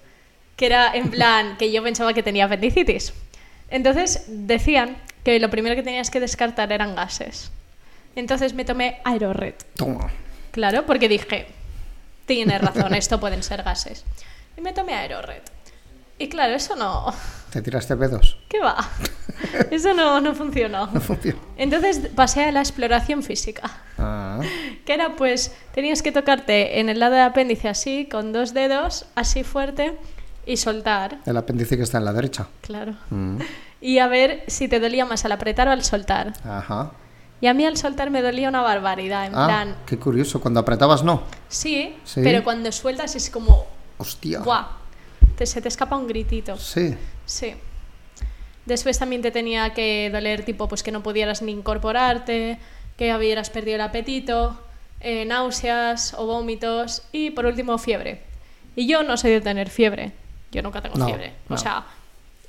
que 0.61 0.67
era 0.67 0.93
en 0.93 1.09
plan 1.09 1.57
que 1.57 1.71
yo 1.71 1.81
pensaba 1.81 2.13
que 2.13 2.21
tenía 2.21 2.45
apendicitis. 2.45 3.13
Entonces, 3.71 4.25
decían 4.27 4.95
que 5.23 5.39
lo 5.39 5.49
primero 5.49 5.75
que 5.75 5.81
tenías 5.81 6.11
que 6.11 6.19
descartar 6.19 6.71
eran 6.71 6.93
gases. 6.93 7.49
Entonces 8.15 8.53
me 8.53 8.63
tomé 8.63 9.01
Aerored. 9.03 9.55
Toma. 9.75 10.11
Claro, 10.51 10.85
porque 10.85 11.09
dije, 11.09 11.47
tienes 12.27 12.61
razón, 12.61 12.93
esto 12.93 13.19
pueden 13.19 13.41
ser 13.41 13.63
gases. 13.63 14.05
Y 14.55 14.61
me 14.61 14.71
tomé 14.71 14.93
Aerored. 14.93 15.41
Y 16.19 16.29
claro, 16.29 16.53
eso 16.53 16.75
no. 16.75 17.11
¿Te 17.49 17.63
tiraste 17.63 17.97
pedos? 17.97 18.37
¿Qué 18.47 18.59
va? 18.59 18.87
Eso 19.71 19.95
no, 19.95 20.21
no 20.21 20.35
funcionó. 20.35 20.87
No 20.93 21.01
funciona. 21.01 21.39
Entonces 21.57 22.09
pasé 22.15 22.45
a 22.45 22.51
la 22.51 22.59
exploración 22.59 23.23
física. 23.23 23.81
Ah, 23.97 24.39
Que 24.85 24.93
era 24.93 25.15
pues, 25.15 25.51
tenías 25.73 26.03
que 26.03 26.11
tocarte 26.11 26.79
en 26.79 26.89
el 26.89 26.99
lado 26.99 27.15
del 27.15 27.23
apéndice 27.23 27.67
así, 27.67 28.07
con 28.09 28.31
dos 28.31 28.53
dedos, 28.53 29.07
así 29.15 29.43
fuerte, 29.43 29.97
y 30.45 30.57
soltar, 30.57 31.19
el 31.25 31.37
apéndice 31.37 31.77
que 31.77 31.83
está 31.83 31.97
en 31.97 32.05
la 32.05 32.13
derecha. 32.13 32.47
claro. 32.61 32.95
Mm, 33.09 33.37
Y 33.81 33.97
a 33.99 34.07
ver 34.07 34.43
si 34.47 34.67
te 34.67 34.79
dolía 34.79 35.05
más 35.05 35.25
al 35.25 35.31
apretar 35.31 35.67
o 35.67 35.71
al 35.71 35.83
soltar. 35.83 36.33
Ajá. 36.43 36.91
Y 37.41 37.47
a 37.47 37.53
mí 37.55 37.65
al 37.65 37.77
soltar 37.77 38.11
me 38.11 38.21
dolía 38.21 38.47
una 38.49 38.61
barbaridad, 38.61 39.25
en 39.25 39.33
Ah, 39.35 39.47
plan, 39.47 39.75
qué 39.87 39.97
curioso. 39.97 40.39
Cuando 40.39 40.59
apretabas, 40.59 41.03
no. 41.03 41.23
sí, 41.47 41.95
Sí. 42.03 42.21
pero 42.23 42.43
cuando 42.43 42.71
sueltas 42.71 43.15
es 43.15 43.29
como, 43.31 43.65
Hostia. 43.97 44.39
¡guau! 44.41 44.65
Te, 45.35 45.45
se 45.47 45.61
te 45.61 45.67
escapa 45.67 45.95
un 45.97 46.07
gritito. 46.07 46.55
Sí. 46.57 46.95
Sí. 47.25 47.55
Después 48.65 48.99
también 48.99 49.23
te 49.23 49.31
tenía 49.31 49.73
que 49.73 50.09
doler 50.13 50.45
tipo 50.45 50.67
pues 50.67 50.83
que 50.83 50.91
no 50.91 51.01
pudieras 51.01 51.41
ni 51.41 51.51
incorporarte, 51.51 52.59
que 52.97 53.15
hubieras 53.15 53.49
perdido 53.49 53.75
el 53.75 53.81
apetito, 53.81 54.59
eh, 54.99 55.25
náuseas 55.25 56.13
o 56.15 56.27
vómitos 56.27 57.01
y 57.11 57.31
por 57.31 57.47
último 57.47 57.79
fiebre. 57.79 58.21
Y 58.75 58.87
yo 58.87 59.01
no 59.01 59.17
soy 59.17 59.31
de 59.31 59.41
tener 59.41 59.69
fiebre. 59.71 60.11
Yo 60.51 60.61
nunca 60.61 60.81
tengo 60.81 60.97
No, 60.97 61.05
fiebre. 61.05 61.33
no. 61.49 61.55
O 61.55 61.57
sea, 61.57 61.83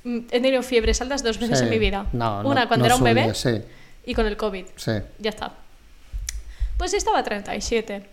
mm, 0.03 0.17
he 0.31 0.41
tenido 0.41 0.61
fiebres 0.63 1.01
altas 1.01 1.23
dos 1.23 1.39
veces 1.39 1.59
Sí. 1.59 1.65
en 1.65 1.69
mi 1.69 1.79
vida. 1.79 2.05
No, 2.13 2.41
Una 2.41 2.67
cuando 2.67 2.85
era 2.85 2.95
un 2.95 3.03
bebé 3.03 3.33
suele, 3.33 3.61
sí, 3.61 3.65
y 4.05 4.13
con 4.13 4.25
el 4.27 4.37
COVID. 4.37 4.65
sí. 4.75 4.91
Ya 5.19 5.29
está. 5.29 5.53
Pues 6.77 6.93
estaba 6.93 7.19
a 7.19 7.23
37. 7.23 8.09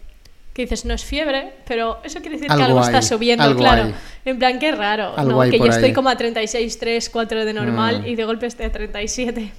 Que 0.52 0.62
dices, 0.62 0.84
no 0.84 0.94
es 0.94 1.04
fiebre, 1.04 1.54
pero 1.66 2.00
eso 2.02 2.20
quiere 2.20 2.36
decir 2.36 2.48
que 2.48 2.52
Algo 2.52 2.64
algo 2.66 2.80
está 2.80 2.96
hay, 2.98 3.02
subiendo, 3.04 3.44
algo 3.44 3.60
claro. 3.60 3.84
hay. 3.84 3.94
En 4.24 4.38
plan, 4.38 4.58
qué 4.58 4.72
raro, 4.72 5.14
Algo 5.16 5.32
¿no? 5.32 5.40
hay 5.40 5.50
Que 5.50 5.58
yo 5.58 5.64
por 5.64 5.70
estoy 5.72 5.88
ahí. 5.90 5.92
como 5.94 6.08
a 6.08 6.16
36, 6.16 6.78
3, 6.78 7.08
4 7.08 7.44
de 7.44 7.52
normal 7.54 8.02
Mm. 8.02 8.06
y 8.06 8.14
de 8.16 8.24
golpe 8.24 8.46
estoy 8.46 8.66
a 8.66 8.72
37. 8.72 9.52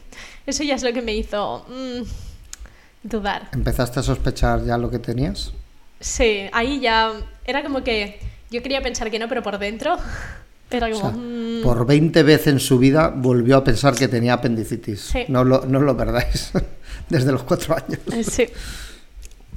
Eso 0.45 0.63
ya 0.63 0.75
es 0.75 0.83
lo 0.83 0.91
que 0.91 1.01
me 1.01 1.13
hizo 1.15 1.65
mm, 1.69 3.07
dudar. 3.07 3.49
¿Empezaste 3.53 3.99
a 4.01 4.03
sospechar 4.03 4.65
ya 4.65 4.77
lo 4.77 4.89
que 4.91 4.99
tenías? 4.99 5.53
Sí, 5.99 6.49
ahí 6.51 6.79
ya 6.81 7.13
era 7.45 7.63
como 7.63 7.83
que 7.83 8.19
yo 8.51 8.61
quería 8.61 8.81
pensar 8.81 9.09
que 9.09 9.17
no, 9.17 9.27
pero 9.27 9.41
por 9.41 9.57
dentro 9.57 9.97
era 10.69 10.87
O 10.87 10.91
como... 10.91 11.09
sea, 11.09 11.11
mm, 11.17 11.63
por 11.63 11.85
20 11.85 12.23
veces 12.23 12.47
en 12.47 12.59
su 12.59 12.77
vida 12.77 13.07
volvió 13.07 13.57
a 13.57 13.63
pensar 13.63 13.95
que 13.95 14.07
tenía 14.07 14.33
apendicitis. 14.33 15.01
Sí. 15.01 15.23
No, 15.29 15.43
lo, 15.43 15.65
no 15.65 15.79
lo 15.79 15.97
perdáis. 15.97 16.51
Desde 17.09 17.31
los 17.31 17.43
cuatro 17.43 17.75
años. 17.75 17.99
Sí. 18.29 18.47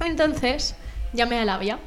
Entonces, 0.03 0.75
llamé 1.13 1.39
a 1.39 1.45
Labia 1.45 1.79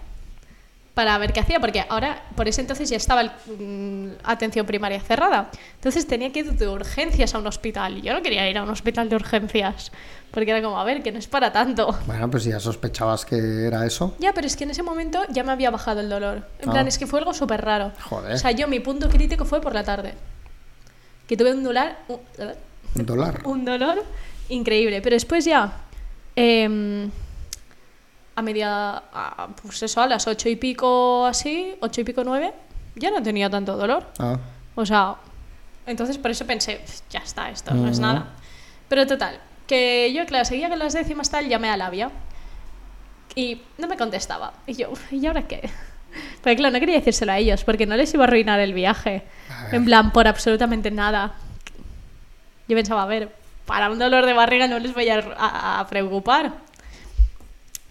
para 0.95 1.17
ver 1.19 1.33
qué 1.33 1.41
hacía, 1.41 1.61
porque 1.61 1.85
ahora, 1.89 2.25
por 2.35 2.49
ese 2.49 2.61
entonces 2.61 2.91
ya 2.91 2.97
estaba 2.97 3.21
el, 3.21 3.31
mm, 3.31 4.17
atención 4.25 4.67
primaria 4.67 5.01
cerrada. 5.01 5.51
Entonces 5.77 6.07
tenía 6.07 6.33
que 6.33 6.41
ir 6.41 6.53
de 6.53 6.69
urgencias 6.69 7.35
a 7.35 7.39
un 7.39 7.47
hospital. 7.47 8.03
Yo 8.03 8.13
no 8.15 8.23
quería 8.23 8.49
ir 8.51 8.59
a 8.59 8.63
un 8.65 8.71
hospital 8.71 9.09
de 9.09 9.17
urgencias, 9.17 9.93
porque 10.31 10.51
era 10.51 10.63
como, 10.63 10.79
a 10.79 10.85
ver, 10.85 11.03
que 11.03 11.11
no 11.13 11.19
es 11.19 11.27
para 11.27 11.53
tanto. 11.53 11.97
Bueno, 12.07 12.31
pues 12.31 12.45
ya 12.45 12.61
sospechabas 12.61 13.25
que 13.25 13.67
era 13.67 13.85
eso. 13.87 14.15
Ya, 14.19 14.33
pero 14.33 14.47
es 14.47 14.57
que 14.57 14.65
en 14.65 14.71
ese 14.71 14.83
momento 14.83 15.21
ya 15.31 15.43
me 15.45 15.53
había 15.53 15.71
bajado 15.71 16.01
el 16.01 16.09
dolor. 16.09 16.47
En 16.61 16.69
Ah. 16.69 16.73
plan, 16.73 16.89
es 16.89 16.99
que 16.99 17.07
fue 17.07 17.19
algo 17.21 17.33
súper 17.35 17.63
raro. 17.65 17.93
Joder. 18.09 18.35
O 18.35 18.39
sea, 18.39 18.51
yo 18.53 18.69
mi 18.69 18.81
punto 18.81 19.09
crítico 19.09 19.45
fue 19.45 19.61
por 19.61 19.75
la 19.75 19.85
tarde. 19.85 20.15
Que 21.27 21.37
tuve 21.37 21.53
un 21.53 21.63
dolor, 21.65 21.91
un, 22.09 22.21
Un 22.95 23.07
dólar. 23.07 23.41
un 23.45 23.65
dolor 23.65 24.05
increíble. 24.49 25.01
Pero 25.03 25.15
después 25.15 25.45
ya, 25.45 25.73
em, 26.37 27.11
a 28.37 28.43
media, 28.43 28.97
a- 29.13 29.49
pues 29.63 29.83
eso, 29.83 30.01
a 30.01 30.07
las 30.07 30.27
ocho 30.27 30.49
y 30.49 30.57
pico 30.57 31.27
así, 31.27 31.75
ocho 31.81 32.01
y 32.01 32.05
pico 32.05 32.23
nueve, 32.25 32.53
ya 32.95 33.11
no 33.11 33.23
tenía 33.23 33.51
tanto 33.51 33.77
dolor. 33.77 34.07
Ah, 34.19 34.39
O 34.75 34.87
sea, 34.87 35.17
entonces 35.87 36.19
por 36.19 36.31
eso 36.31 36.47
pensé, 36.47 36.81
ya 37.11 37.19
está, 37.21 37.51
esto 37.51 37.75
no 37.75 37.89
es 37.89 37.99
nada. 37.99 38.29
Pero 38.89 39.07
total, 39.07 39.41
que 39.69 40.13
yo, 40.13 40.27
claro, 40.27 40.45
seguía 40.45 40.69
con 40.69 40.79
las 40.81 40.95
décimas 40.95 41.31
tal, 41.31 41.49
llamé 41.49 41.69
a 41.71 41.77
Labia 41.77 42.11
y 43.37 43.61
no 43.77 43.87
me 43.87 43.97
contestaba. 43.97 44.53
Y 44.67 44.75
yo, 44.75 44.93
¿y 45.13 45.25
ahora 45.27 45.47
qué? 45.47 45.69
Porque 46.43 46.57
claro, 46.57 46.73
no 46.73 46.81
quería 46.81 46.97
decírselo 46.97 47.33
a 47.33 47.39
ellos 47.39 47.63
porque 47.65 47.85
no 47.87 47.95
les 47.97 48.13
iba 48.15 48.25
a 48.25 48.27
arruinar 48.27 48.59
el 48.61 48.73
viaje. 48.73 49.23
En 49.73 49.85
plan, 49.85 50.11
por 50.11 50.27
absolutamente 50.27 50.91
nada. 50.91 51.35
Yo 52.67 52.75
pensaba, 52.77 53.03
a 53.03 53.07
ver, 53.07 53.35
para 53.67 53.91
un 53.91 53.99
dolor 53.99 54.25
de 54.25 54.33
barriga 54.33 54.67
no 54.67 54.79
les 54.79 54.95
voy 54.95 55.09
a, 55.11 55.19
a- 55.37 55.81
a 55.81 55.87
preocupar. 55.87 56.53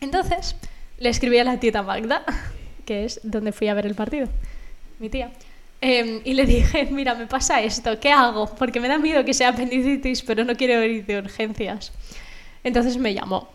Entonces, 0.01 0.55
le 0.97 1.09
escribí 1.09 1.37
a 1.37 1.43
la 1.43 1.59
tía 1.59 1.81
Magda, 1.83 2.23
que 2.85 3.05
es 3.05 3.19
donde 3.23 3.51
fui 3.51 3.67
a 3.67 3.73
ver 3.75 3.85
el 3.85 3.95
partido, 3.95 4.27
mi 4.99 5.09
tía. 5.09 5.31
Em, 5.81 6.21
y 6.23 6.33
le 6.33 6.45
dije, 6.45 6.85
mira, 6.91 7.15
me 7.15 7.27
pasa 7.27 7.61
esto, 7.61 7.99
¿qué 7.99 8.11
hago? 8.11 8.47
Porque 8.55 8.79
me 8.79 8.87
da 8.87 8.97
miedo 8.97 9.23
que 9.23 9.33
sea 9.33 9.49
apendicitis, 9.49 10.21
pero 10.23 10.43
no 10.43 10.55
quiero 10.55 10.83
ir 10.83 11.05
de 11.05 11.19
urgencias. 11.19 11.91
Entonces 12.63 12.97
me 12.97 13.13
llamó. 13.13 13.49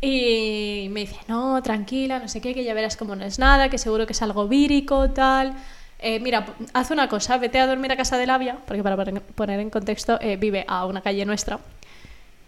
Y 0.00 0.88
me 0.90 1.00
dice, 1.00 1.16
no, 1.26 1.60
tranquila, 1.62 2.20
no 2.20 2.28
sé 2.28 2.40
qué, 2.40 2.54
que 2.54 2.62
ya 2.62 2.72
verás 2.74 2.96
cómo 2.96 3.16
no 3.16 3.24
es 3.24 3.38
nada, 3.38 3.68
que 3.68 3.78
seguro 3.78 4.06
que 4.06 4.12
es 4.12 4.22
algo 4.22 4.46
vírico, 4.46 5.10
tal. 5.10 5.54
Eh, 5.98 6.20
mira, 6.20 6.46
haz 6.72 6.90
una 6.92 7.08
cosa, 7.08 7.36
vete 7.38 7.58
a 7.58 7.66
dormir 7.66 7.90
a 7.90 7.96
casa 7.96 8.16
de 8.16 8.26
Labia, 8.26 8.58
porque 8.66 8.82
para 8.84 8.96
poner 9.34 9.58
en 9.60 9.70
contexto, 9.70 10.18
eh, 10.20 10.36
vive 10.36 10.64
a 10.68 10.86
una 10.86 11.00
calle 11.00 11.24
nuestra. 11.24 11.58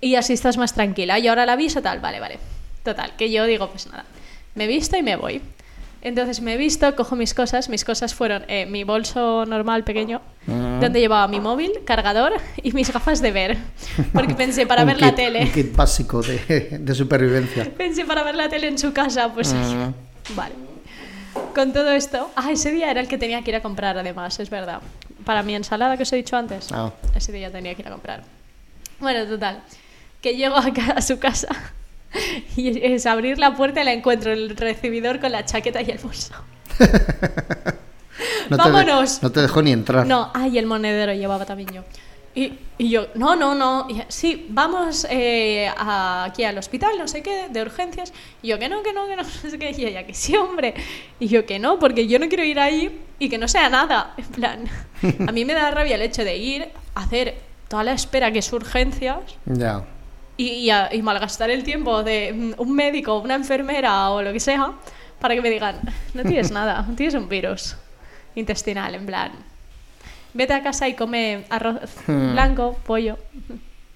Y 0.00 0.14
así 0.14 0.32
estás 0.32 0.56
más 0.56 0.74
tranquila. 0.74 1.18
Y 1.18 1.26
ahora 1.26 1.44
la 1.44 1.54
aviso, 1.54 1.82
tal, 1.82 2.00
vale, 2.00 2.20
vale. 2.20 2.38
Total, 2.84 3.16
que 3.16 3.30
yo 3.30 3.44
digo, 3.46 3.68
pues 3.68 3.86
nada, 3.88 4.04
me 4.54 4.66
visto 4.66 4.96
y 4.96 5.02
me 5.02 5.16
voy. 5.16 5.42
Entonces 6.02 6.40
me 6.40 6.54
he 6.54 6.56
visto, 6.56 6.94
cojo 6.96 7.14
mis 7.14 7.34
cosas. 7.34 7.68
Mis 7.68 7.84
cosas 7.84 8.14
fueron 8.14 8.44
eh, 8.48 8.64
mi 8.66 8.84
bolso 8.84 9.44
normal 9.46 9.84
pequeño, 9.84 10.20
Mm. 10.46 10.80
donde 10.80 11.00
llevaba 11.00 11.28
mi 11.28 11.38
móvil, 11.38 11.70
cargador 11.84 12.32
y 12.62 12.72
mis 12.72 12.90
gafas 12.90 13.20
de 13.20 13.30
ver. 13.30 13.58
Porque 14.14 14.34
pensé, 14.34 14.66
para 14.66 14.84
ver 14.84 14.98
la 15.00 15.14
tele. 15.14 15.42
Un 15.42 15.52
kit 15.52 15.76
básico 15.76 16.22
de, 16.22 16.78
de 16.80 16.94
supervivencia. 16.94 17.64
Pensé 17.76 18.06
para 18.06 18.22
ver 18.22 18.34
la 18.34 18.48
tele 18.48 18.68
en 18.68 18.78
su 18.78 18.92
casa, 18.94 19.32
pues 19.34 19.52
Mm. 19.52 20.34
vale. 20.34 20.54
Con 21.54 21.72
todo 21.74 21.90
esto, 21.92 22.30
ah, 22.36 22.50
ese 22.50 22.70
día 22.72 22.90
era 22.90 23.00
el 23.00 23.06
que 23.08 23.18
tenía 23.18 23.42
que 23.42 23.50
ir 23.50 23.56
a 23.56 23.60
comprar 23.62 23.98
además, 23.98 24.40
es 24.40 24.48
verdad. 24.50 24.80
Para 25.24 25.42
mi 25.42 25.54
ensalada 25.54 25.96
que 25.98 26.04
os 26.04 26.12
he 26.12 26.16
dicho 26.16 26.36
antes, 26.36 26.68
Ah. 26.72 26.90
ese 27.14 27.30
día 27.32 27.50
tenía 27.52 27.74
que 27.74 27.82
ir 27.82 27.88
a 27.88 27.90
comprar. 27.90 28.22
Bueno, 29.00 29.26
total, 29.26 29.62
que 30.22 30.34
llego 30.36 30.56
a 30.56 31.02
su 31.02 31.18
casa 31.18 31.48
y 32.56 32.84
es 32.94 33.06
abrir 33.06 33.38
la 33.38 33.54
puerta 33.54 33.82
y 33.82 33.84
la 33.84 33.92
encuentro 33.92 34.32
en 34.32 34.38
el 34.38 34.56
recibidor 34.56 35.20
con 35.20 35.32
la 35.32 35.44
chaqueta 35.44 35.82
y 35.82 35.90
el 35.90 35.98
bolso. 35.98 36.34
No 38.50 38.56
te 38.56 38.62
Vámonos. 38.64 39.22
no 39.22 39.30
te 39.30 39.40
dejó 39.40 39.62
ni 39.62 39.70
entrar. 39.72 40.04
No, 40.06 40.30
ay, 40.34 40.58
el 40.58 40.66
monedero 40.66 41.12
llevaba 41.14 41.46
también 41.46 41.70
yo. 41.72 41.82
Y, 42.34 42.52
y 42.78 42.90
yo, 42.90 43.06
no, 43.14 43.34
no, 43.36 43.54
no. 43.54 43.86
Y, 43.88 44.02
sí, 44.08 44.46
vamos 44.50 45.06
eh, 45.08 45.68
a- 45.76 46.24
aquí 46.24 46.44
al 46.44 46.58
hospital, 46.58 46.90
no 46.98 47.06
sé 47.08 47.22
qué, 47.22 47.48
de 47.48 47.62
urgencias. 47.62 48.12
Y 48.42 48.48
yo, 48.48 48.58
que 48.58 48.68
no, 48.68 48.82
que 48.82 48.92
no, 48.92 49.06
que 49.06 49.16
no, 49.16 49.22
no 49.44 49.50
sé 49.50 49.58
qué. 49.58 49.70
Y 49.76 49.84
ella, 49.86 50.04
que 50.04 50.14
sí, 50.14 50.36
hombre. 50.36 50.74
Y 51.20 51.28
yo, 51.28 51.46
que 51.46 51.58
no, 51.58 51.78
porque 51.78 52.06
yo 52.08 52.18
no 52.18 52.28
quiero 52.28 52.44
ir 52.44 52.58
ahí 52.60 53.00
y 53.18 53.28
que 53.28 53.38
no 53.38 53.46
sea 53.48 53.68
nada. 53.70 54.14
En 54.16 54.24
plan, 54.26 54.64
a 55.28 55.32
mí 55.32 55.44
me 55.44 55.54
da 55.54 55.70
rabia 55.70 55.94
el 55.94 56.02
hecho 56.02 56.24
de 56.24 56.36
ir, 56.36 56.68
hacer 56.94 57.36
toda 57.68 57.84
la 57.84 57.92
espera 57.92 58.32
que 58.32 58.40
es 58.40 58.52
urgencias 58.52 59.18
Ya. 59.46 59.84
Y, 60.42 60.53
y 60.64 60.70
a- 60.70 60.88
y 60.92 61.03
malgastar 61.03 61.50
el 61.50 61.62
tiempo 61.64 62.03
de 62.03 62.55
un 62.59 62.72
médico, 62.74 63.18
una 63.18 63.35
enfermera 63.35 64.11
o 64.11 64.22
lo 64.22 64.33
que 64.33 64.40
sea 64.40 64.72
para 65.20 65.35
que 65.35 65.42
me 65.42 65.50
digan, 65.50 65.81
no 66.14 66.22
tienes 66.22 66.50
nada, 66.59 66.87
tienes 66.96 67.14
un 67.14 67.29
virus 67.29 67.76
intestinal, 68.35 68.94
en 68.94 69.07
plan, 69.07 69.33
vete 70.35 70.53
a 70.55 70.62
casa 70.62 70.88
y 70.88 70.94
come 70.94 71.44
arroz 71.50 71.81
Hmm. 72.07 72.33
blanco, 72.33 72.79
pollo, 72.87 73.18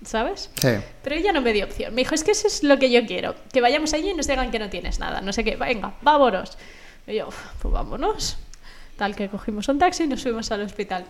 ¿sabes? 0.05 0.51
Sí. 0.61 0.69
Pero 1.03 1.17
ella 1.17 1.33
no 1.33 1.41
me 1.41 1.53
dio 1.53 1.65
opción. 1.65 1.95
Me 1.95 2.03
dijo, 2.03 2.15
es 2.15 2.25
que 2.25 2.33
eso 2.33 2.47
es 2.47 2.63
lo 2.63 2.79
que 2.79 2.91
yo 2.91 3.07
quiero, 3.07 3.35
que 3.53 3.61
vayamos 3.61 3.95
allí 3.95 4.11
y 4.11 4.15
nos 4.15 4.27
digan 4.27 4.51
que 4.51 4.59
no 4.59 4.69
tienes 4.69 4.99
nada, 4.99 5.21
no 5.21 5.33
sé 5.33 5.45
qué, 5.45 5.57
venga, 5.57 5.95
vámonos. 6.03 6.59
Y 7.07 7.15
yo, 7.17 7.29
pues 7.61 7.73
vámonos. 7.73 8.37
Tal 8.97 9.15
que 9.17 9.29
cogimos 9.29 9.69
un 9.69 9.79
taxi 9.79 10.05
y 10.05 10.07
nos 10.09 10.23
fuimos 10.23 10.51
al 10.53 10.63
hospital. 10.63 11.05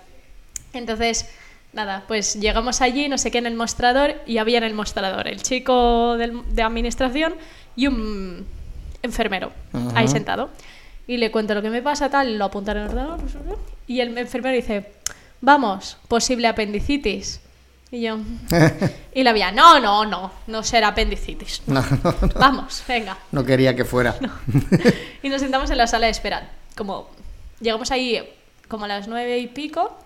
Entonces, 0.72 1.28
nada, 1.74 2.04
pues 2.08 2.34
llegamos 2.40 2.80
allí, 2.80 3.08
no 3.08 3.18
sé 3.18 3.30
qué, 3.30 3.38
en 3.38 3.46
el 3.46 3.54
mostrador 3.54 4.14
y 4.26 4.38
había 4.38 4.58
en 4.58 4.64
el 4.64 4.74
mostrador 4.74 5.26
el 5.28 5.42
chico 5.42 6.16
del- 6.16 6.42
de 6.54 6.62
administración 6.62 7.34
y 7.76 7.86
un 7.88 8.46
enfermero 9.02 9.52
ahí 9.94 10.04
Ajá. 10.04 10.08
sentado. 10.08 10.50
Y 11.06 11.18
le 11.18 11.30
cuento 11.30 11.54
lo 11.54 11.60
que 11.62 11.70
me 11.70 11.82
pasa, 11.82 12.08
tal, 12.08 12.38
lo 12.38 12.46
apunta 12.46 12.72
en 12.72 12.78
el 12.78 12.84
ordenador 12.84 13.20
y 13.86 14.00
el 14.00 14.16
enfermero 14.16 14.54
dice, 14.56 14.92
vamos, 15.40 15.98
posible 16.08 16.48
apendicitis. 16.48 17.40
Y 17.90 18.00
yo, 18.02 18.18
y 19.14 19.22
la 19.22 19.32
vía, 19.32 19.52
no, 19.52 19.78
no, 19.78 20.04
no, 20.06 20.32
no 20.46 20.62
será 20.62 20.88
apendicitis. 20.88 21.62
No, 21.66 21.82
no, 22.02 22.14
no. 22.22 22.28
Vamos, 22.36 22.82
venga. 22.88 23.18
No 23.32 23.44
quería 23.44 23.74
que 23.76 23.84
fuera. 23.84 24.16
Y 25.22 25.28
nos 25.28 25.40
sentamos 25.40 25.70
en 25.70 25.78
la 25.78 25.86
sala 25.86 26.06
de 26.06 26.12
espera. 26.12 26.50
Como 26.76 27.08
llegamos 27.60 27.90
ahí 27.90 28.20
como 28.68 28.86
a 28.86 28.88
las 28.88 29.06
nueve 29.08 29.38
y 29.38 29.46
pico 29.46 29.96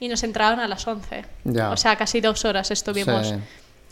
y 0.00 0.08
nos 0.08 0.22
entraron 0.22 0.60
a 0.60 0.68
las 0.68 0.86
once. 0.86 1.24
Ya. 1.44 1.70
O 1.70 1.76
sea, 1.76 1.96
casi 1.96 2.20
dos 2.20 2.44
horas 2.44 2.70
estuvimos 2.70 3.28
Sí. 3.28 3.34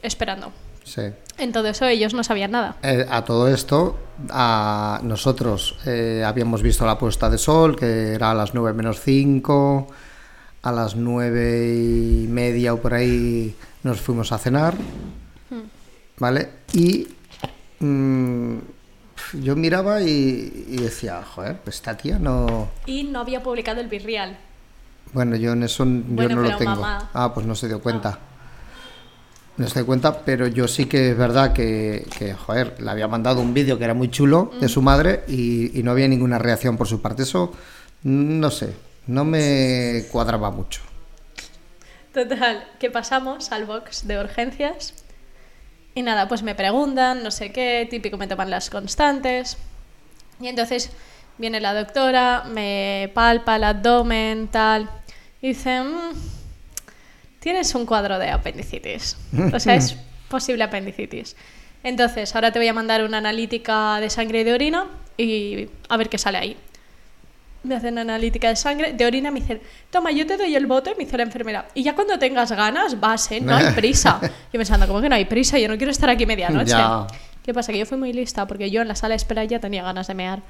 esperando. 0.03 0.53
Sí. 0.85 1.03
En 1.39 1.51
todo 1.53 1.69
eso 1.69 1.87
ellos 1.87 2.13
no 2.13 2.23
sabían 2.23 2.51
nada. 2.51 2.77
Eh, 2.83 3.07
a 3.09 3.25
todo 3.25 3.49
esto, 3.49 3.99
a 4.31 5.01
nosotros 5.03 5.79
eh, 5.87 6.23
habíamos 6.27 6.61
visto 6.63 6.85
la 6.85 6.99
puesta 6.99 7.31
de 7.31 7.39
sol, 7.39 7.75
que 7.75 8.13
era 8.13 8.33
a 8.33 8.35
las 8.35 8.53
9 8.55 8.75
menos 8.75 9.01
5, 9.01 9.87
a 10.63 10.73
las 10.73 10.95
9 10.95 11.75
y 11.75 12.27
media 12.29 12.75
o 12.75 12.83
por 12.83 12.93
ahí 12.95 13.57
nos 13.83 14.01
fuimos 14.01 14.31
a 14.33 14.39
cenar, 14.39 14.75
¿vale? 16.19 16.49
Y 16.75 17.07
mm, 17.81 18.59
yo 19.43 19.57
miraba 19.57 20.03
y, 20.03 20.67
y 20.69 20.77
decía, 20.77 21.23
joder, 21.23 21.57
pues 21.65 21.77
esta 21.77 21.97
tía 21.97 22.19
no... 22.19 22.69
Y 22.87 23.05
no 23.05 23.21
había 23.21 23.43
publicado 23.43 23.81
el 23.81 23.89
Virreal. 23.89 24.37
Bueno, 25.15 25.37
yo 25.37 25.53
en 25.53 25.63
eso 25.63 25.85
yo 25.85 26.29
no 26.29 26.43
lo 26.43 26.57
tengo. 26.59 26.71
mamá- 26.77 27.11
Ah, 27.15 27.33
pues 27.33 27.47
no 27.47 27.55
se 27.55 27.69
dio 27.69 27.81
cuenta. 27.81 28.19
No 29.57 29.69
se 29.69 29.75
dio 29.79 29.87
cuenta, 29.87 30.19
pero 30.25 30.49
yo 30.49 30.67
sí 30.67 30.87
que 30.87 31.11
es 31.13 31.17
verdad 31.17 31.53
que, 31.53 32.07
que, 32.19 32.35
joder, 32.35 32.75
le 32.83 32.91
había 32.91 33.07
mandado 33.07 33.41
un 33.41 33.55
vídeo 33.55 33.79
que 33.79 33.85
era 33.85 33.95
muy 33.95 34.11
chulo 34.11 34.51
de 34.61 34.69
su 34.69 34.83
madre 34.83 35.23
y, 35.29 35.79
y 35.79 35.83
no 35.85 35.93
había 35.93 36.09
ninguna 36.09 36.39
reacción 36.39 36.77
por 36.77 36.89
su 36.89 37.01
parte. 37.01 37.23
Eso, 37.23 37.53
mm, 38.03 38.41
no 38.41 38.51
sé, 38.51 38.75
no 39.07 39.25
me 39.25 40.05
cuadraba 40.11 40.51
mucho. 40.51 40.81
Total, 42.13 42.65
que 42.79 42.91
pasamos 42.91 43.51
al 43.53 43.65
box 43.65 44.07
de 44.07 44.19
urgencias. 44.21 44.95
Y 45.95 46.03
nada, 46.03 46.27
pues 46.29 46.43
me 46.43 46.55
preguntan, 46.57 47.23
no 47.23 47.31
sé 47.31 47.53
qué, 47.53 47.87
típico 47.89 48.17
me 48.17 48.27
toman 48.27 48.51
las 48.51 48.71
constantes. 48.71 49.57
Y 50.41 50.49
entonces 50.49 50.91
viene 51.39 51.61
la 51.61 51.75
doctora, 51.75 52.45
me 52.53 53.11
palpa 53.15 53.55
el 53.57 53.65
abdomen, 53.65 54.49
tal. 54.49 54.91
Y 55.45 55.49
dice, 55.49 55.79
"Mm, 55.83 56.15
tienes 57.39 57.75
un 57.75 57.85
cuadro 57.85 58.19
de 58.19 58.31
apendicitis. 58.31 59.19
O 59.53 59.61
sea, 59.61 59.75
es 59.75 59.95
posible 60.31 60.65
apendicitis. 60.65 61.37
Entonces, 61.83 62.35
ahora 62.35 62.51
te 62.51 62.59
voy 62.59 62.69
a 62.69 62.73
mandar 62.73 63.05
una 63.05 63.19
analítica 63.19 64.01
de 64.01 64.09
sangre 64.09 64.41
y 64.41 64.45
de 64.45 64.55
orina 64.55 64.87
y 65.19 65.69
a 65.91 65.99
ver 65.99 66.09
qué 66.09 66.17
sale 66.17 66.39
ahí. 66.39 66.57
Me 67.63 67.75
hacen 67.75 67.99
analítica 67.99 68.49
de 68.49 68.57
sangre, 68.57 68.95
de 68.95 69.05
orina, 69.05 69.31
me 69.31 69.41
dicen, 69.41 69.61
toma, 69.91 70.13
yo 70.13 70.27
te 70.27 70.39
doy 70.39 70.57
el 70.57 70.65
bote, 70.65 70.95
me 70.97 71.05
dice 71.05 71.19
la 71.19 71.25
enfermera. 71.25 71.69
Y 71.75 71.83
ya 71.83 71.95
cuando 71.95 72.19
tengas 72.19 72.51
ganas, 72.53 72.99
vas, 72.99 73.31
¿eh? 73.33 73.43
No 73.43 73.55
hay 73.55 73.67
prisa. 73.77 74.19
Yo 74.23 74.59
pensando, 74.59 74.87
¿cómo 74.87 75.03
que 75.03 75.11
no 75.11 75.15
hay 75.15 75.27
prisa? 75.27 75.59
Yo 75.59 75.69
no 75.69 75.77
quiero 75.77 75.93
estar 75.93 76.09
aquí 76.09 76.25
medianoche. 76.25 76.71
Ya. 76.71 77.07
¿Qué 77.45 77.53
pasa? 77.53 77.71
Que 77.71 77.81
yo 77.81 77.85
fui 77.85 77.99
muy 77.99 78.15
lista 78.15 78.47
porque 78.47 78.71
yo 78.71 78.81
en 78.81 78.89
la 78.89 78.95
sala 78.95 79.13
de 79.13 79.17
espera 79.17 79.45
ya 79.45 79.61
tenía 79.61 79.83
ganas 79.83 80.07
de 80.07 80.15
mear. 80.15 80.41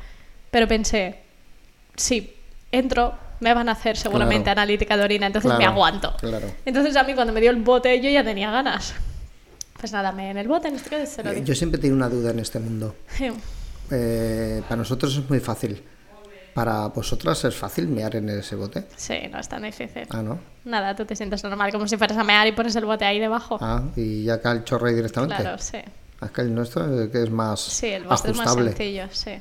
Pero 0.52 0.68
pensé, 0.68 1.18
sí, 1.96 2.32
entro, 2.70 3.18
me 3.40 3.52
van 3.54 3.68
a 3.68 3.72
hacer 3.72 3.96
seguramente 3.96 4.44
Claro. 4.44 4.60
analítica 4.60 4.96
de 4.96 5.04
orina, 5.04 5.26
entonces 5.26 5.50
me 5.50 5.56
Claro, 5.58 5.72
aguanto. 5.72 6.16
claro. 6.18 6.46
Entonces 6.64 6.96
a 6.96 7.02
mí 7.04 7.14
cuando 7.14 7.32
me 7.32 7.40
dio 7.40 7.50
el 7.50 7.62
bote 7.62 8.00
yo 8.00 8.08
ya 8.10 8.22
tenía 8.24 8.50
ganas. 8.50 8.94
Pues 9.78 9.92
nada, 9.92 10.12
me 10.12 10.30
en 10.30 10.38
el 10.38 10.48
bote, 10.48 10.68
en 10.68 10.76
este 10.76 10.88
caso 10.90 11.04
se 11.06 11.22
lo 11.22 11.30
Eh, 11.30 11.34
di. 11.36 11.44
Yo 11.44 11.54
siempre 11.54 11.78
tengo 11.80 11.94
una 11.94 12.08
duda 12.08 12.30
en 12.30 12.38
este 12.38 12.58
mundo. 12.58 12.94
Eh, 13.90 14.62
para 14.64 14.76
nosotros 14.76 15.16
es 15.16 15.28
muy 15.28 15.40
fácil. 15.40 15.82
Para 16.54 16.86
vosotras 16.86 17.44
es 17.44 17.54
fácil 17.56 17.88
mear 17.88 18.14
en 18.16 18.28
ese 18.28 18.54
bote. 18.54 18.84
Sí, 18.96 19.14
no 19.30 19.40
es 19.40 19.48
tan 19.48 19.62
difícil. 19.62 20.06
Ah, 20.10 20.22
¿no? 20.22 20.38
Nada, 20.64 20.94
tú 20.94 21.04
te 21.04 21.16
sientes 21.16 21.42
normal, 21.42 21.72
como 21.72 21.88
si 21.88 21.96
fueras 21.96 22.16
a 22.16 22.22
mear 22.24 22.46
y 22.46 22.52
pones 22.52 22.76
el 22.76 22.84
bote 22.84 23.04
ahí 23.04 23.18
debajo. 23.18 23.58
Ah, 23.60 23.82
y 23.96 24.22
ya 24.24 24.40
cae 24.40 24.58
el 24.58 24.64
chorro 24.64 24.86
ahí 24.86 24.94
directamente. 24.94 25.34
claro, 25.36 25.58
sí. 25.58 25.78
Es 26.22 26.30
que 26.30 26.40
el 26.42 26.54
nuestro 26.54 27.02
es 27.02 27.10
que 27.10 27.24
es 27.24 27.30
más 27.30 27.60
Sí, 27.60 27.88
el 27.88 28.04
vuestro 28.04 28.30
es 28.30 28.36
más 28.38 28.46
ajustable. 28.46 28.70
sencillo, 28.70 29.08
sí. 29.10 29.32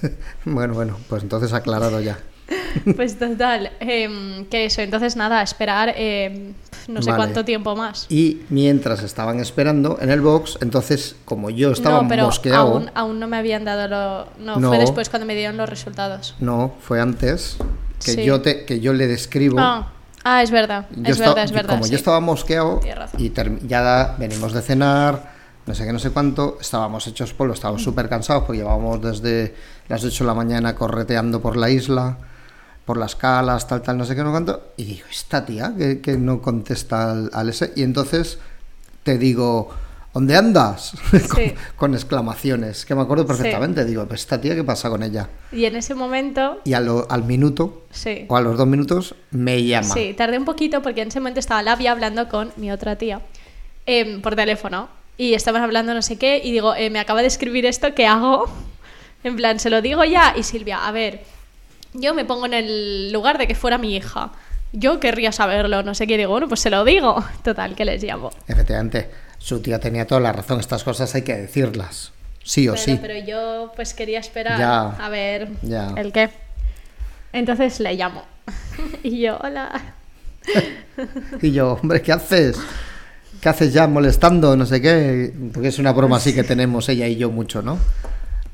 bueno, 0.46 0.72
bueno, 0.74 0.96
pues 1.08 1.22
entonces 1.22 1.52
aclarado 1.52 2.00
ya. 2.00 2.18
Pues 2.96 3.18
total, 3.18 3.70
em, 3.80 4.44
que 4.46 4.64
eso, 4.66 4.80
entonces 4.82 5.16
nada, 5.16 5.42
esperar 5.42 5.94
em, 5.96 6.52
no 6.88 7.00
sé 7.02 7.10
Vale. 7.10 7.16
cuánto 7.24 7.44
tiempo 7.44 7.76
más. 7.76 8.06
Y 8.08 8.42
mientras 8.50 9.02
estaban 9.02 9.40
esperando 9.40 9.98
en 10.00 10.10
el 10.10 10.20
box, 10.20 10.58
entonces 10.60 11.16
como 11.24 11.50
yo 11.50 11.70
estaba 11.72 12.02
no, 12.02 12.08
pero 12.08 12.26
mosqueado, 12.26 12.60
aún, 12.74 12.90
aún 12.94 13.20
no 13.20 13.28
me 13.28 13.36
habían 13.36 13.64
dado 13.64 13.88
lo... 13.88 14.44
No, 14.44 14.58
No. 14.58 14.68
fue 14.68 14.78
después 14.78 15.08
cuando 15.08 15.26
me 15.26 15.34
dieron 15.34 15.56
los 15.56 15.68
resultados. 15.68 16.34
no, 16.40 16.72
fue 16.80 17.00
antes 17.00 17.56
que 18.04 18.12
Sí. 18.12 18.24
yo 18.24 18.40
te 18.42 18.64
que 18.64 18.80
yo 18.80 18.92
le 18.92 19.06
describo. 19.06 19.58
Ah, 19.60 19.92
ah, 20.24 20.42
es 20.42 20.50
verdad, 20.50 20.86
Yo 20.90 21.02
es 21.04 21.10
estaba- 21.10 21.30
verdad, 21.34 21.44
es 21.44 21.52
verdad. 21.52 21.70
Como 21.74 21.84
sí. 21.84 21.90
yo 21.92 21.96
estaba 21.96 22.20
mosqueado 22.20 22.80
y 23.16 23.32
ya 23.68 24.16
venimos 24.18 24.52
de 24.52 24.60
cenar, 24.62 25.32
no 25.66 25.74
sé 25.74 25.84
qué, 25.84 25.92
no 25.92 26.00
sé 26.00 26.10
cuánto, 26.10 26.58
estábamos 26.60 27.06
hechos 27.06 27.32
polvo, 27.32 27.54
estábamos 27.54 27.84
súper 27.84 28.08
cansados 28.08 28.42
porque 28.44 28.58
llevábamos 28.58 29.00
desde 29.00 29.54
las 29.88 30.02
8 30.02 30.24
de 30.24 30.28
la 30.28 30.34
mañana 30.34 30.74
correteando 30.74 31.40
por 31.40 31.56
la 31.56 31.70
isla, 31.70 32.18
por 32.84 32.96
las 32.96 33.14
calas, 33.16 33.66
tal, 33.68 33.82
tal, 33.82 33.96
no 33.98 34.04
sé 34.04 34.14
qué, 34.16 34.22
no 34.22 34.30
cuánto. 34.30 34.72
Y 34.76 34.84
digo, 34.84 35.06
esta 35.10 35.44
tía 35.44 35.72
que, 35.76 36.00
que 36.00 36.16
no 36.16 36.40
contesta 36.42 37.10
al, 37.12 37.30
al 37.32 37.48
ese. 37.48 37.72
Y 37.76 37.82
entonces 37.82 38.38
te 39.04 39.18
digo, 39.18 39.70
¿dónde 40.12 40.36
andas? 40.36 40.94
con, 41.28 41.36
Sí. 41.38 41.54
con 41.76 41.94
exclamaciones, 41.94 42.84
que 42.84 42.94
me 42.94 43.02
acuerdo 43.02 43.26
perfectamente. 43.26 43.84
Digo, 43.84 44.04
pues 44.06 44.20
esta 44.22 44.40
tía, 44.40 44.54
¿qué 44.54 44.64
pasa 44.64 44.90
con 44.90 45.02
ella? 45.02 45.28
Y 45.52 45.64
en 45.64 45.76
ese 45.76 45.94
momento, 45.94 46.60
Y 46.64 46.72
a 46.74 46.80
lo- 46.80 47.06
al 47.10 47.22
minuto 47.24 47.84
sí. 47.90 48.26
o 48.28 48.36
a 48.36 48.40
los 48.40 48.56
dos 48.58 48.66
minutos 48.66 49.14
me 49.30 49.62
llama. 49.64 49.94
Sí, 49.94 50.14
tardé 50.16 50.38
un 50.38 50.44
poquito 50.44 50.82
porque 50.82 51.02
en 51.02 51.08
ese 51.08 51.20
momento 51.20 51.40
estaba 51.40 51.62
Labia 51.62 51.92
hablando 51.92 52.28
con 52.28 52.52
mi 52.56 52.70
otra 52.72 52.96
tía 52.96 53.20
em, 53.86 54.20
por 54.22 54.34
teléfono. 54.36 54.88
Y 55.18 55.34
estaban 55.34 55.62
hablando 55.62 55.92
no 55.94 56.02
sé 56.02 56.16
qué 56.18 56.40
y 56.42 56.50
digo, 56.52 56.74
eh, 56.74 56.88
me 56.90 56.98
acaba 56.98 57.20
de 57.20 57.28
escribir 57.28 57.64
esto, 57.66 57.94
¿qué 57.94 58.06
hago? 58.06 58.46
En 59.24 59.36
plan, 59.36 59.60
se 59.60 59.70
lo 59.70 59.80
digo 59.82 60.02
ya. 60.04 60.34
Y 60.36 60.42
Silvia, 60.42 60.84
a 60.84 60.90
ver, 60.90 61.22
yo 61.94 62.14
me 62.14 62.24
pongo 62.24 62.46
en 62.46 62.54
el 62.54 63.12
lugar 63.12 63.38
de 63.38 63.46
que 63.46 63.54
fuera 63.54 63.78
mi 63.78 63.96
hija. 63.96 64.32
Yo 64.72 65.00
querría 65.00 65.32
saberlo, 65.32 65.82
no 65.82 65.94
sé 65.94 66.06
qué. 66.06 66.16
Digo, 66.16 66.30
bueno, 66.30 66.48
pues 66.48 66.60
se 66.60 66.70
lo 66.70 66.84
digo. 66.84 67.22
Total, 67.44 67.74
que 67.74 67.84
les 67.84 68.02
llamo. 68.02 68.30
Efectivamente, 68.48 69.10
su 69.38 69.60
tía 69.60 69.78
tenía 69.78 70.06
toda 70.06 70.20
la 70.20 70.32
razón. 70.32 70.60
Estas 70.60 70.82
cosas 70.84 71.14
hay 71.14 71.22
que 71.22 71.34
decirlas. 71.36 72.12
Sí 72.44 72.68
o 72.68 72.72
Pero, 72.72 72.84
sí. 72.84 72.98
pero 73.00 73.14
yo 73.24 73.72
pues 73.76 73.94
quería 73.94 74.18
esperar 74.18 74.58
Ya. 74.58 74.82
a 74.88 75.08
ver 75.10 75.48
Ya. 75.62 75.94
el 75.96 76.12
qué. 76.12 76.30
Entonces 77.32 77.78
le 77.80 77.94
llamo. 77.94 78.24
y 79.02 79.20
yo, 79.20 79.38
hola. 79.42 79.94
Y 81.40 81.52
yo, 81.52 81.74
hombre, 81.80 82.02
¿qué 82.02 82.12
haces? 82.12 82.58
¿Qué 83.40 83.48
haces 83.48 83.72
ya 83.72 83.86
molestando? 83.86 84.56
No 84.56 84.66
sé 84.66 84.80
qué. 84.82 85.32
Porque 85.52 85.68
es 85.68 85.78
una 85.78 85.92
broma 85.92 86.16
así 86.16 86.34
que 86.34 86.42
tenemos 86.44 86.88
ella 86.88 87.06
y 87.06 87.16
yo 87.16 87.30
mucho, 87.30 87.62
¿no? 87.62 87.78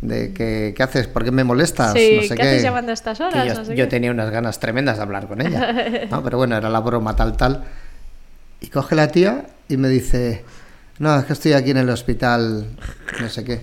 De 0.00 0.32
que, 0.32 0.74
¿qué 0.76 0.82
haces? 0.82 1.08
¿Por 1.08 1.24
qué 1.24 1.30
me 1.32 1.42
molestas? 1.42 1.92
Sí, 1.92 2.18
no 2.22 2.28
sé 2.28 2.34
¿qué 2.36 2.42
haces 2.42 2.62
llamando 2.62 2.92
a 2.92 2.94
estas 2.94 3.20
horas? 3.20 3.46
yo 3.48 3.54
No 3.54 3.64
sé 3.64 3.74
yo 3.76 3.84
qué. 3.84 3.90
tenía 3.90 4.10
unas 4.12 4.30
ganas 4.30 4.60
tremendas 4.60 4.96
de 4.96 5.02
hablar 5.02 5.26
con 5.26 5.40
ella. 5.44 6.06
¿no? 6.10 6.22
Pero 6.22 6.38
bueno, 6.38 6.56
era 6.56 6.68
la 6.70 6.80
broma 6.80 7.16
tal, 7.16 7.36
tal. 7.36 7.64
Y 8.60 8.68
coge 8.68 8.94
la 8.94 9.08
tía 9.08 9.46
y 9.68 9.76
me 9.76 9.88
dice, 9.88 10.44
no, 10.98 11.18
es 11.18 11.24
que 11.24 11.32
estoy 11.32 11.52
aquí 11.54 11.70
en 11.72 11.78
el 11.78 11.90
hospital, 11.90 12.76
no 13.20 13.28
sé 13.28 13.42
qué. 13.44 13.60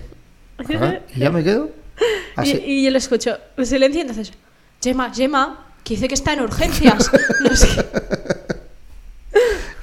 Y 1.14 1.20
ya 1.20 1.30
me 1.30 1.42
quedo. 1.42 1.70
Y, 2.36 2.40
Así. 2.40 2.62
y 2.66 2.84
yo 2.84 2.90
le 2.90 2.98
escucho, 2.98 3.38
silencio, 3.64 3.98
y 3.98 4.02
entonces, 4.02 4.30
Gemma, 4.82 5.10
Gemma, 5.14 5.68
que 5.82 5.94
dice 5.94 6.06
que 6.06 6.14
está 6.14 6.34
en 6.34 6.40
urgencias. 6.42 7.10
No 7.40 7.56
sé 7.56 7.68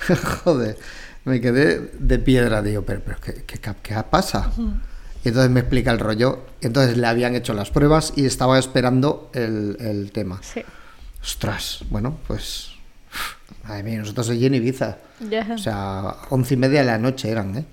qué. 0.07 0.15
Joder, 0.15 0.77
me 1.25 1.41
quedé 1.41 1.79
de 1.97 2.19
piedra, 2.19 2.61
digo, 2.61 2.83
pero, 2.83 3.01
pero 3.03 3.17
¿qué, 3.19 3.43
qué, 3.47 3.59
qué 3.81 3.95
pasa? 4.07 4.51
Y 5.23 5.29
entonces 5.29 5.49
me 5.51 5.61
explica 5.61 5.91
el 5.91 5.99
rollo. 5.99 6.39
Entonces 6.61 6.97
le 6.97 7.07
habían 7.07 7.35
hecho 7.35 7.53
las 7.53 7.69
pruebas 7.71 8.13
y 8.15 8.25
estaba 8.25 8.59
esperando 8.59 9.29
el, 9.33 9.77
el 9.79 10.11
tema. 10.11 10.39
Sí, 10.41 10.61
Ostras, 11.21 11.79
bueno, 11.89 12.17
pues. 12.27 12.69
Madre 13.67 13.83
mía, 13.83 13.99
nosotros 13.99 14.29
allí 14.29 14.45
en 14.45 14.55
Ibiza. 14.55 14.97
ya. 15.29 15.47
O 15.53 15.57
sea, 15.57 16.15
once 16.29 16.53
y 16.55 16.57
media 16.57 16.79
de 16.81 16.85
la 16.87 16.97
noche 16.97 17.29
eran, 17.29 17.57
¿eh? 17.57 17.65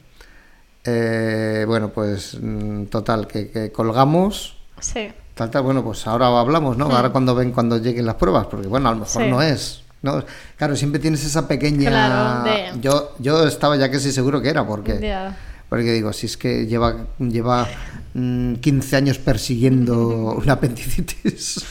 Eh, 0.84 1.64
bueno, 1.66 1.90
pues 1.90 2.36
mm, 2.40 2.84
total, 2.84 3.26
que, 3.26 3.50
que 3.50 3.72
colgamos. 3.72 4.56
sí. 4.80 5.12
Tal, 5.34 5.50
tal, 5.50 5.62
bueno, 5.62 5.82
pues 5.82 6.06
ahora 6.06 6.26
hablamos, 6.38 6.76
¿no? 6.76 6.84
Ahora 6.94 7.08
cuando 7.08 7.34
ven 7.34 7.52
cuando 7.52 7.78
lleguen 7.78 8.04
las 8.04 8.16
pruebas, 8.16 8.46
porque 8.46 8.66
bueno, 8.66 8.90
a 8.90 8.92
lo 8.92 8.98
mejor. 9.00 9.22
Sí. 9.22 9.28
no 9.30 9.40
es. 9.40 9.82
¿no? 10.02 10.22
Claro, 10.56 10.76
siempre 10.76 11.00
tienes 11.00 11.24
esa 11.24 11.48
pequeña. 11.48 11.88
Claro, 11.88 12.42
de- 12.44 12.72
Yo, 12.82 13.14
yo 13.20 13.46
estaba 13.46 13.76
ya 13.76 13.90
casi 13.90 14.12
seguro 14.12 14.42
que 14.42 14.50
era, 14.50 14.66
porque. 14.66 14.98
Ya. 15.00 15.34
Porque 15.70 15.92
digo, 15.94 16.12
si 16.12 16.26
es 16.26 16.36
que 16.36 16.66
lleva, 16.66 17.06
lleva 17.18 17.66
mm, 18.12 18.54
15 18.56 18.96
años 18.96 19.18
persiguiendo 19.18 20.34
una 20.42 20.54
apendicitis. 20.54 21.64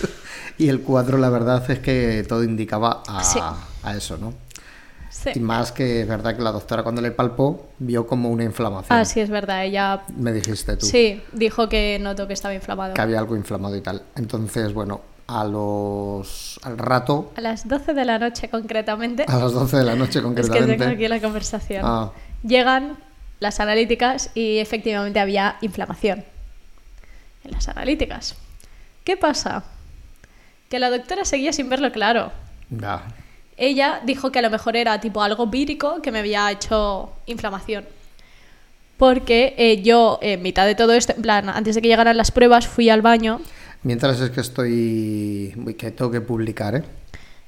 y 0.58 0.70
el 0.70 0.82
cuadro, 0.82 1.18
la 1.20 1.30
verdad 1.30 1.70
es 1.70 1.80
que 1.80 2.26
todo 2.28 2.44
indicaba 2.44 3.04
a, 3.08 3.24
Sí. 3.24 3.40
a 3.84 3.96
eso, 3.96 4.18
¿no? 4.18 4.34
Sí. 5.12 5.32
Y 5.36 5.40
más 5.42 5.72
que 5.74 6.02
es 6.02 6.08
verdad 6.08 6.36
que 6.36 6.42
la 6.42 6.52
doctora 6.52 6.82
cuando 6.84 7.02
le 7.02 7.12
palpó 7.12 7.70
vio 7.80 8.08
como 8.08 8.30
una 8.30 8.44
inflamación. 8.46 8.98
Ah, 8.98 9.04
sí, 9.04 9.20
es 9.20 9.30
verdad, 9.30 9.66
ella 9.66 10.04
Me 10.16 10.32
dijiste 10.32 10.78
tú. 10.78 10.86
sí 10.86 11.22
dijo 11.34 11.68
que 11.68 11.98
notó 12.00 12.26
que 12.28 12.34
estaba 12.34 12.54
inflamado. 12.54 12.94
que 12.94 13.02
había 13.02 13.20
algo 13.20 13.36
inflamado 13.36 13.76
y 13.76 13.82
tal. 13.82 14.04
Entonces, 14.16 14.74
bueno, 14.74 15.02
a 15.28 15.44
los 15.44 16.60
al 16.64 16.78
rato, 16.78 17.34
A 17.36 17.42
las 17.42 17.68
12 17.68 17.94
de 17.94 18.06
la 18.06 18.18
noche 18.18 18.50
concretamente, 18.50 19.26
a 19.28 19.38
las 19.40 19.52
12 19.52 19.78
de 19.78 19.84
la 19.84 19.96
noche 19.96 20.10
es 20.20 20.22
que 20.22 20.22
concretamente, 20.22 20.78
tengo 20.78 20.92
aquí 20.94 21.08
la 21.08 21.20
conversación, 21.20 21.82
Ah. 21.86 22.12
llegan 22.44 22.98
las 23.40 23.60
analíticas 23.60 24.32
y 24.36 24.58
efectivamente 24.58 25.20
había 25.20 25.58
inflamación 25.62 26.24
en 27.44 27.52
las 27.52 27.68
analíticas. 27.68 28.36
¿Qué 29.04 29.18
pasa? 29.18 29.64
Que 30.70 30.80
la 30.80 30.90
doctora 30.90 31.26
seguía 31.26 31.54
sin 31.54 31.70
verlo 31.70 31.92
claro. 31.92 32.32
ya, 32.70 33.04
Ella 33.58 34.02
dijo 34.06 34.32
que 34.32 34.40
a 34.40 34.42
lo 34.42 34.50
mejor 34.50 34.76
era 34.76 35.00
tipo 35.00 35.24
algo 35.24 35.48
vírico 35.48 36.02
que 36.02 36.12
me 36.12 36.20
había 36.20 36.52
hecho 36.52 37.14
inflamación. 37.26 37.86
Porque 38.98 39.56
eh, 39.58 39.82
yo, 39.82 40.20
en 40.22 40.42
mitad 40.42 40.66
de 40.66 40.76
todo 40.76 40.94
esto, 40.94 41.14
en 41.16 41.22
plan, 41.22 41.50
antes 41.50 41.76
de 41.76 41.82
que 41.82 41.88
llegaran 41.88 42.18
las 42.18 42.32
pruebas, 42.32 42.68
fui 42.68 42.90
al 42.90 43.02
baño. 43.02 43.40
mientras 43.82 44.20
es 44.20 44.30
que 44.30 44.42
estoy 44.42 45.56
que 45.78 45.92
tengo 45.92 46.12
que 46.12 46.20
publicar, 46.20 46.76
¿eh? 46.76 46.84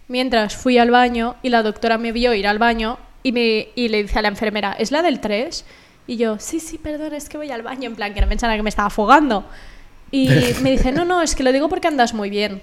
Mientras 0.08 0.56
fui 0.56 0.78
al 0.78 0.92
baño 0.92 1.36
y 1.42 1.50
la 1.50 1.64
doctora 1.64 1.98
me 1.98 2.12
vio 2.12 2.34
ir 2.34 2.48
al 2.48 2.58
baño 2.58 2.98
y, 3.24 3.32
me, 3.32 3.70
y 3.76 3.90
le 3.90 4.04
dice 4.04 4.20
a 4.20 4.22
la 4.22 4.28
enfermera, 4.28 4.74
¿es 4.74 4.92
la 4.92 5.02
del 5.02 5.20
3? 5.20 5.66
Y 6.08 6.18
yo, 6.18 6.40
sí, 6.40 6.60
sí, 6.60 6.78
perdón, 6.78 7.14
es 7.14 7.30
que 7.30 7.38
voy 7.38 7.52
al 7.52 7.62
baño, 7.62 7.88
en 7.90 7.96
plan, 7.96 8.14
que 8.14 8.22
no 8.22 8.28
pensara 8.28 8.56
que 8.56 8.64
me 8.64 8.70
estaba 8.70 8.88
afogando. 8.88 9.46
Y 10.12 10.30
me 10.62 10.72
dice, 10.72 10.92
no, 10.92 11.06
no, 11.06 11.22
es 11.22 11.36
que 11.36 11.44
lo 11.44 11.52
digo 11.52 11.70
porque 11.70 11.88
andas 11.88 12.14
muy 12.14 12.30
bien. 12.30 12.62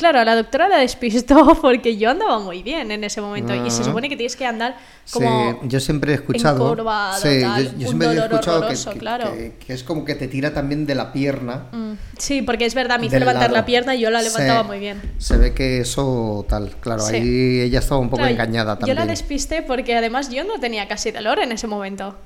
Claro, 0.00 0.24
la 0.24 0.34
doctora 0.34 0.66
la 0.66 0.78
despistó 0.78 1.54
porque 1.60 1.98
yo 1.98 2.08
andaba 2.08 2.38
muy 2.38 2.62
bien 2.62 2.90
en 2.90 3.04
ese 3.04 3.20
momento 3.20 3.54
y 3.54 3.70
se 3.70 3.82
Ah. 3.82 3.84
supone 3.84 4.08
que 4.08 4.16
tienes 4.16 4.34
que 4.34 4.46
andar 4.46 4.78
como... 5.12 5.58
Sí, 5.60 5.68
yo 5.68 5.78
siempre 5.78 6.12
he 6.12 6.14
escuchado. 6.14 6.64
encorvado, 6.72 7.20
sí, 7.20 7.40
tal, 7.42 7.64
yo, 7.64 7.78
yo 7.78 7.86
siempre 7.88 8.08
he 8.08 8.14
escuchado 8.16 8.60
que, 8.60 8.64
horroroso, 8.66 8.92
que- 8.92 8.98
claro. 8.98 9.32
que- 9.34 9.52
que 9.66 9.72
es 9.74 9.82
como 9.84 10.06
que 10.06 10.14
te 10.14 10.26
tira 10.26 10.54
también 10.54 10.86
de 10.86 10.94
la 10.94 11.12
pierna. 11.12 11.66
Mm, 11.72 11.92
Sí, 12.16 12.40
porque 12.40 12.64
es 12.64 12.74
verdad, 12.74 12.98
me 12.98 13.06
hizo 13.08 13.18
levantar 13.18 13.50
lado. 13.50 13.56
la 13.56 13.66
pierna 13.66 13.94
y 13.94 14.00
yo 14.00 14.08
la 14.08 14.22
levantaba 14.22 14.62
Sí, 14.62 14.66
muy 14.68 14.78
bien. 14.78 15.02
Se 15.18 15.36
ve 15.36 15.52
que 15.52 15.80
eso 15.80 16.46
tal, 16.48 16.70
claro, 16.80 17.04
ahí 17.04 17.60
ella 17.60 17.80
estaba 17.80 18.00
un 18.00 18.08
poco 18.08 18.20
Claro, 18.22 18.32
engañada 18.32 18.72
Yo 18.74 18.78
también. 18.78 18.96
la 18.96 19.04
despisté 19.06 19.60
porque 19.60 19.94
además 19.96 20.30
yo 20.30 20.44
no 20.44 20.58
tenía 20.58 20.88
casi 20.88 21.10
dolor 21.10 21.40
en 21.40 21.52
ese 21.52 21.66
momento. 21.66 22.16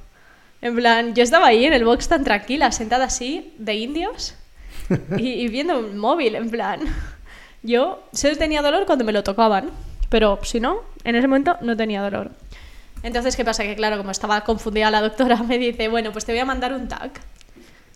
En 0.62 0.76
plan, 0.76 1.12
yo 1.14 1.24
estaba 1.24 1.48
ahí 1.48 1.64
en 1.64 1.72
el 1.72 1.84
box 1.84 2.06
tan 2.06 2.22
tranquila, 2.22 2.70
sentada 2.70 3.06
así, 3.06 3.52
de 3.58 3.74
indios, 3.74 4.34
y, 5.18 5.28
y 5.30 5.48
viendo 5.48 5.76
un 5.78 5.98
móvil, 5.98 6.36
en 6.36 6.50
plan. 6.50 6.80
Yo 7.64 8.04
solo 8.12 8.36
tenía 8.36 8.62
dolor 8.62 8.86
cuando 8.86 9.04
me 9.04 9.10
lo 9.12 9.24
tocaban, 9.24 9.70
pero 10.10 10.38
si 10.44 10.60
no, 10.60 10.76
en 11.02 11.16
ese 11.16 11.26
momento 11.26 11.56
no 11.62 11.76
tenía 11.76 12.00
dolor. 12.02 12.30
Entonces, 13.02 13.34
¿qué 13.36 13.44
pasa? 13.44 13.64
Que 13.64 13.74
claro, 13.74 13.96
como 13.98 14.10
estaba 14.12 14.42
confundida 14.42 14.90
la 14.90 15.00
doctora, 15.00 15.36
me 15.42 15.58
dice, 15.58 15.88
bueno, 15.88 16.12
pues 16.12 16.24
te 16.24 16.32
voy 16.32 16.38
a 16.40 16.44
mandar 16.44 16.72
un 16.72 16.86
tag 16.88 17.10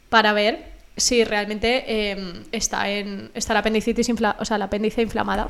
para 0.08 0.32
ver 0.32 0.72
si 0.96 1.22
realmente 1.22 1.84
eh, 1.86 2.42
está, 2.50 2.88
en, 2.90 3.30
está 3.34 3.52
la 3.54 3.60
apendicitis 3.60 4.08
infla- 4.08 4.34
o 4.40 4.44
sea, 4.44 4.56
el 4.56 4.62
apéndice 4.62 5.00
inflamada. 5.02 5.48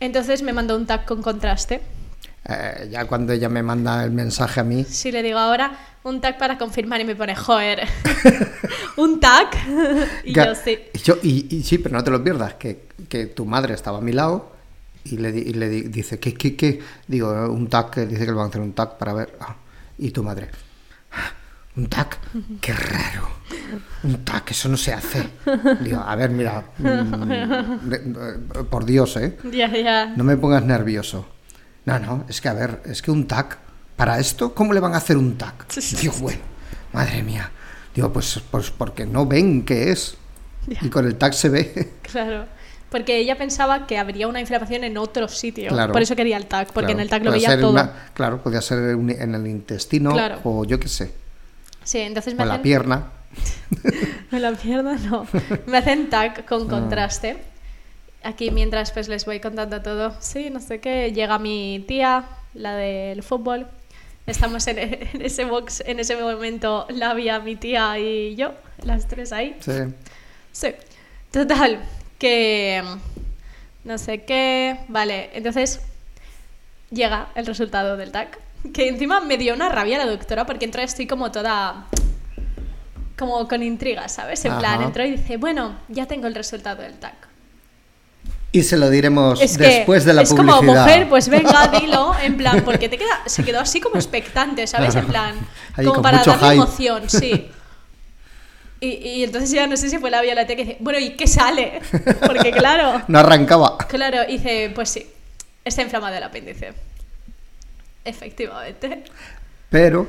Entonces 0.00 0.42
me 0.42 0.52
mandó 0.52 0.74
un 0.76 0.86
tag 0.86 1.04
con 1.04 1.22
contraste. 1.22 1.80
Eh, 2.44 2.88
ya 2.90 3.04
cuando 3.06 3.32
ella 3.32 3.48
me 3.48 3.62
manda 3.62 4.02
el 4.04 4.10
mensaje 4.10 4.60
a 4.60 4.64
mí, 4.64 4.84
Si 4.84 5.12
le 5.12 5.22
digo 5.22 5.38
ahora 5.38 5.72
un 6.04 6.20
tag 6.20 6.38
para 6.38 6.56
confirmar 6.56 7.00
y 7.00 7.04
me 7.04 7.14
pone, 7.14 7.34
joder, 7.36 7.86
un 8.96 9.20
tag. 9.20 9.48
y 10.24 10.32
yo 10.32 10.54
sí. 10.54 10.78
y 10.94 10.98
yo- 10.98 11.18
y- 11.22 11.56
y 11.56 11.62
sí, 11.62 11.78
pero 11.78 11.96
no 11.96 12.04
te 12.04 12.10
lo 12.10 12.22
pierdas, 12.24 12.54
que, 12.54 12.86
que 13.08 13.26
tu 13.26 13.44
madre 13.44 13.74
estaba 13.74 13.98
a 13.98 14.00
mi 14.00 14.12
lado 14.12 14.52
y 15.04 15.18
le, 15.18 15.30
y 15.30 15.52
le 15.54 15.68
di- 15.68 15.82
dice, 15.88 16.18
¿qué, 16.18 16.34
qué, 16.34 16.56
qué? 16.56 16.80
Digo, 17.06 17.28
un 17.50 17.68
tag, 17.68 17.90
que 17.90 18.06
dice 18.06 18.20
que 18.20 18.26
le 18.30 18.36
van 18.36 18.46
a 18.46 18.48
hacer 18.48 18.60
un 18.62 18.72
tag 18.72 18.96
para 18.98 19.12
ver. 19.12 19.36
Ah, 19.40 19.56
y 19.98 20.10
tu 20.10 20.22
madre, 20.22 20.48
"Ah, 21.12 21.32
¿un 21.76 21.88
tag? 21.88 22.16
Qué 22.60 22.72
raro. 22.72 23.28
Un 24.04 24.24
tag, 24.24 24.44
eso 24.48 24.68
no 24.68 24.76
se 24.76 24.92
hace. 24.94 25.28
Digo, 25.80 26.00
a 26.00 26.14
ver, 26.16 26.30
mira, 26.30 26.62
mm, 26.78 28.62
por 28.70 28.84
Dios, 28.84 29.16
¿eh? 29.16 29.36
Ya, 29.52 29.68
ya. 29.68 30.06
No 30.16 30.24
me 30.24 30.36
pongas 30.36 30.62
nervioso. 30.64 31.26
No, 31.84 31.98
no, 31.98 32.24
es 32.28 32.40
que 32.40 32.48
a 32.48 32.52
ver, 32.54 32.82
es 32.86 33.00
que 33.02 33.10
un 33.10 33.26
tag, 33.26 33.58
para 33.96 34.18
esto, 34.18 34.54
¿cómo 34.54 34.72
le 34.72 34.80
van 34.80 34.94
a 34.94 34.98
hacer 34.98 35.16
un 35.16 35.36
tag? 35.38 35.54
Digo, 36.00 36.14
bueno, 36.20 36.40
madre 36.92 37.22
mía. 37.22 37.50
Digo, 37.94 38.12
pues, 38.12 38.40
pues 38.50 38.70
porque 38.70 39.06
no 39.06 39.26
ven 39.26 39.64
qué 39.64 39.90
es. 39.90 40.16
Y 40.82 40.88
con 40.90 41.06
el 41.06 41.16
tag 41.16 41.32
se 41.34 41.48
ve. 41.48 41.94
Claro. 42.02 42.44
Porque 42.90 43.18
ella 43.18 43.36
pensaba 43.36 43.86
que 43.86 43.98
habría 43.98 44.28
una 44.28 44.40
inflamación 44.40 44.82
en 44.84 44.96
otro 44.98 45.28
sitio. 45.28 45.68
Claro. 45.68 45.92
Por 45.92 46.00
eso 46.02 46.14
quería 46.16 46.36
el 46.36 46.46
tag, 46.46 46.72
porque 46.72 46.92
en 46.92 47.00
el 47.00 47.08
tag 47.10 47.22
lo 47.24 47.32
veía 47.32 47.58
todo. 47.58 47.70
una- 47.72 47.92
claro, 48.14 48.42
podía 48.42 48.62
ser 48.62 48.78
en 48.90 49.34
el 49.34 49.46
intestino 49.46 50.12
Claro. 50.12 50.40
o 50.44 50.64
yo 50.64 50.78
qué 50.80 50.88
sé, 50.88 51.12
Sí, 51.84 51.98
entonces 51.98 52.34
o 52.34 52.36
me 52.36 52.44
la 52.46 52.54
hacen... 52.54 52.62
pierna. 52.62 53.04
En 54.32 54.42
la 54.42 54.52
pierna 54.52 54.94
no. 55.10 55.26
Me 55.66 55.78
hacen 55.78 56.08
tag 56.10 56.34
Ah. 56.38 56.42
con 56.48 56.68
contraste. 56.68 57.38
Aquí 58.28 58.50
mientras 58.50 58.92
pues 58.92 59.08
les 59.08 59.24
voy 59.24 59.40
contando 59.40 59.80
todo. 59.80 60.14
Sí, 60.20 60.50
no 60.50 60.60
sé 60.60 60.80
qué. 60.80 61.12
Llega 61.12 61.38
mi 61.38 61.82
tía, 61.88 62.26
la 62.52 62.74
del 62.74 63.22
fútbol. 63.22 63.66
Estamos 64.26 64.66
en, 64.66 64.78
en 64.78 65.22
ese 65.22 65.46
box, 65.46 65.82
en 65.86 65.98
ese 65.98 66.14
momento 66.14 66.86
la 66.90 67.08
había 67.12 67.40
mi 67.40 67.56
tía 67.56 67.98
y 67.98 68.36
yo, 68.36 68.52
las 68.82 69.08
tres 69.08 69.32
ahí. 69.32 69.56
Sí. 69.60 69.72
Sí. 70.52 70.74
Total, 71.30 71.80
que 72.18 72.82
no 73.84 73.96
sé 73.96 74.24
qué. 74.24 74.76
Vale, 74.88 75.30
entonces 75.32 75.80
llega 76.90 77.30
el 77.34 77.46
resultado 77.46 77.96
del 77.96 78.12
TAC. 78.12 78.38
Que 78.74 78.88
encima 78.88 79.20
me 79.20 79.38
dio 79.38 79.54
una 79.54 79.70
rabia 79.70 79.96
la 79.96 80.04
doctora 80.04 80.44
porque 80.44 80.66
entró 80.66 80.82
estoy 80.82 81.06
como 81.06 81.32
toda. 81.32 81.86
como 83.16 83.48
con 83.48 83.62
intriga, 83.62 84.06
¿sabes? 84.10 84.44
En 84.44 84.58
plan, 84.58 84.82
entró 84.82 85.02
y 85.02 85.12
dice, 85.12 85.38
bueno, 85.38 85.78
ya 85.88 86.04
tengo 86.04 86.26
el 86.26 86.34
resultado 86.34 86.82
del 86.82 86.98
TAC. 86.98 87.27
Y 88.50 88.62
se 88.62 88.78
lo 88.78 88.88
diremos 88.88 89.40
Es 89.42 89.58
que 89.58 89.64
después 89.64 90.04
de 90.06 90.14
la 90.14 90.22
es 90.22 90.30
publicidad. 90.30 90.56
como 90.58 90.72
mujer, 90.72 91.08
pues 91.08 91.28
venga, 91.30 91.68
dilo, 91.68 92.14
en 92.22 92.36
plan, 92.36 92.64
porque 92.64 92.88
te 92.88 92.96
queda, 92.96 93.20
se 93.26 93.44
quedó 93.44 93.60
así 93.60 93.80
como 93.80 93.96
expectante, 93.96 94.66
¿sabes? 94.66 94.94
En 94.94 95.06
plan, 95.06 95.36
Ahí 95.74 95.84
como 95.84 96.00
para 96.00 96.18
darle 96.24 96.34
hype. 96.46 96.54
emoción, 96.54 97.08
sí. 97.10 97.50
Y, 98.80 98.90
y 98.90 99.24
entonces 99.24 99.50
ya 99.50 99.66
no 99.66 99.76
sé 99.76 99.90
si 99.90 99.98
fue 99.98 100.08
la 100.08 100.22
Violeta 100.22 100.54
que 100.54 100.64
dice, 100.64 100.76
bueno, 100.78 101.00
¿y 101.00 101.10
qué 101.16 101.26
sale? 101.26 101.80
Porque 102.24 102.52
claro, 102.52 103.02
No 103.08 103.18
arrancaba. 103.18 103.76
claro, 103.76 104.18
y 104.28 104.38
dice, 104.38 104.70
pues 104.72 104.88
sí, 104.90 105.04
está 105.64 105.82
inflamado 105.82 106.14
el 106.16 106.22
apéndice. 106.22 106.72
Efectivamente. 108.04 109.02
Pero 109.68 110.08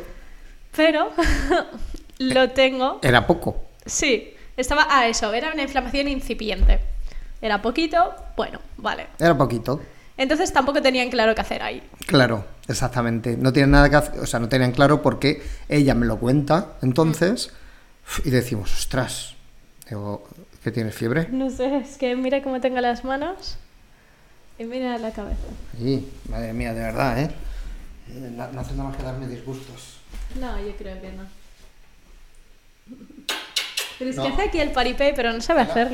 Pero 0.75 1.11
lo 2.19 2.49
tengo, 2.51 2.99
era 3.01 3.25
poco. 3.25 3.63
sí, 3.85 4.33
estaba 4.55 4.85
a 4.89 5.07
eso, 5.07 5.33
era 5.33 5.51
una 5.51 5.63
inflamación 5.63 6.07
incipiente. 6.07 6.79
Era 7.41 7.61
poquito, 7.61 8.15
bueno, 8.35 8.59
vale. 8.77 9.07
Era 9.19 9.37
poquito. 9.37 9.81
Entonces 10.17 10.51
tampoco 10.51 10.81
tenían 10.81 11.09
claro 11.09 11.33
qué 11.33 11.41
hacer 11.41 11.63
ahí. 11.63 11.81
Claro, 12.05 12.45
exactamente. 12.67 13.37
No 13.37 13.53
tienen 13.53 13.71
nada 13.71 13.89
que 13.89 13.95
hacer, 13.95 14.19
o 14.19 14.25
sea, 14.25 14.39
no 14.41 14.49
tenían 14.49 14.71
claro 14.73 15.01
porque 15.01 15.41
ella 15.69 15.95
me 15.95 16.05
lo 16.05 16.17
cuenta, 16.19 16.73
entonces, 16.81 17.51
y 18.25 18.29
decimos, 18.29 18.73
ostras, 18.73 19.35
digo, 19.89 20.27
¿qué 20.63 20.71
tienes 20.71 20.93
fiebre? 20.93 21.29
No 21.31 21.49
sé, 21.49 21.77
es 21.77 21.97
que 21.97 22.15
mira 22.17 22.41
cómo 22.43 22.59
tengo 22.59 22.81
las 22.81 23.05
manos 23.05 23.55
y 24.57 24.65
mira 24.65 24.97
la 24.97 25.11
cabeza. 25.11 25.39
Y, 25.79 26.05
madre 26.29 26.51
mía, 26.51 26.73
de 26.73 26.81
verdad, 26.81 27.17
¿eh? 27.21 27.31
Eh, 28.09 28.31
No, 28.35 28.51
no 28.51 28.59
hace 28.59 28.71
nada 28.73 28.89
más 28.89 28.97
que 28.97 29.03
darme 29.03 29.27
disgustos. 29.27 29.99
No, 30.37 30.59
yo 30.59 30.75
creo 30.75 30.99
que 31.01 31.11
no. 31.13 31.23
Pero 33.99 34.11
es 34.11 34.15
No. 34.17 34.23
que 34.23 34.29
hace 34.29 34.41
aquí 34.43 34.59
el 34.59 34.71
paripé, 34.71 35.13
pero 35.13 35.31
no 35.33 35.41
sabe 35.41 35.59
hacerlo. 35.61 35.87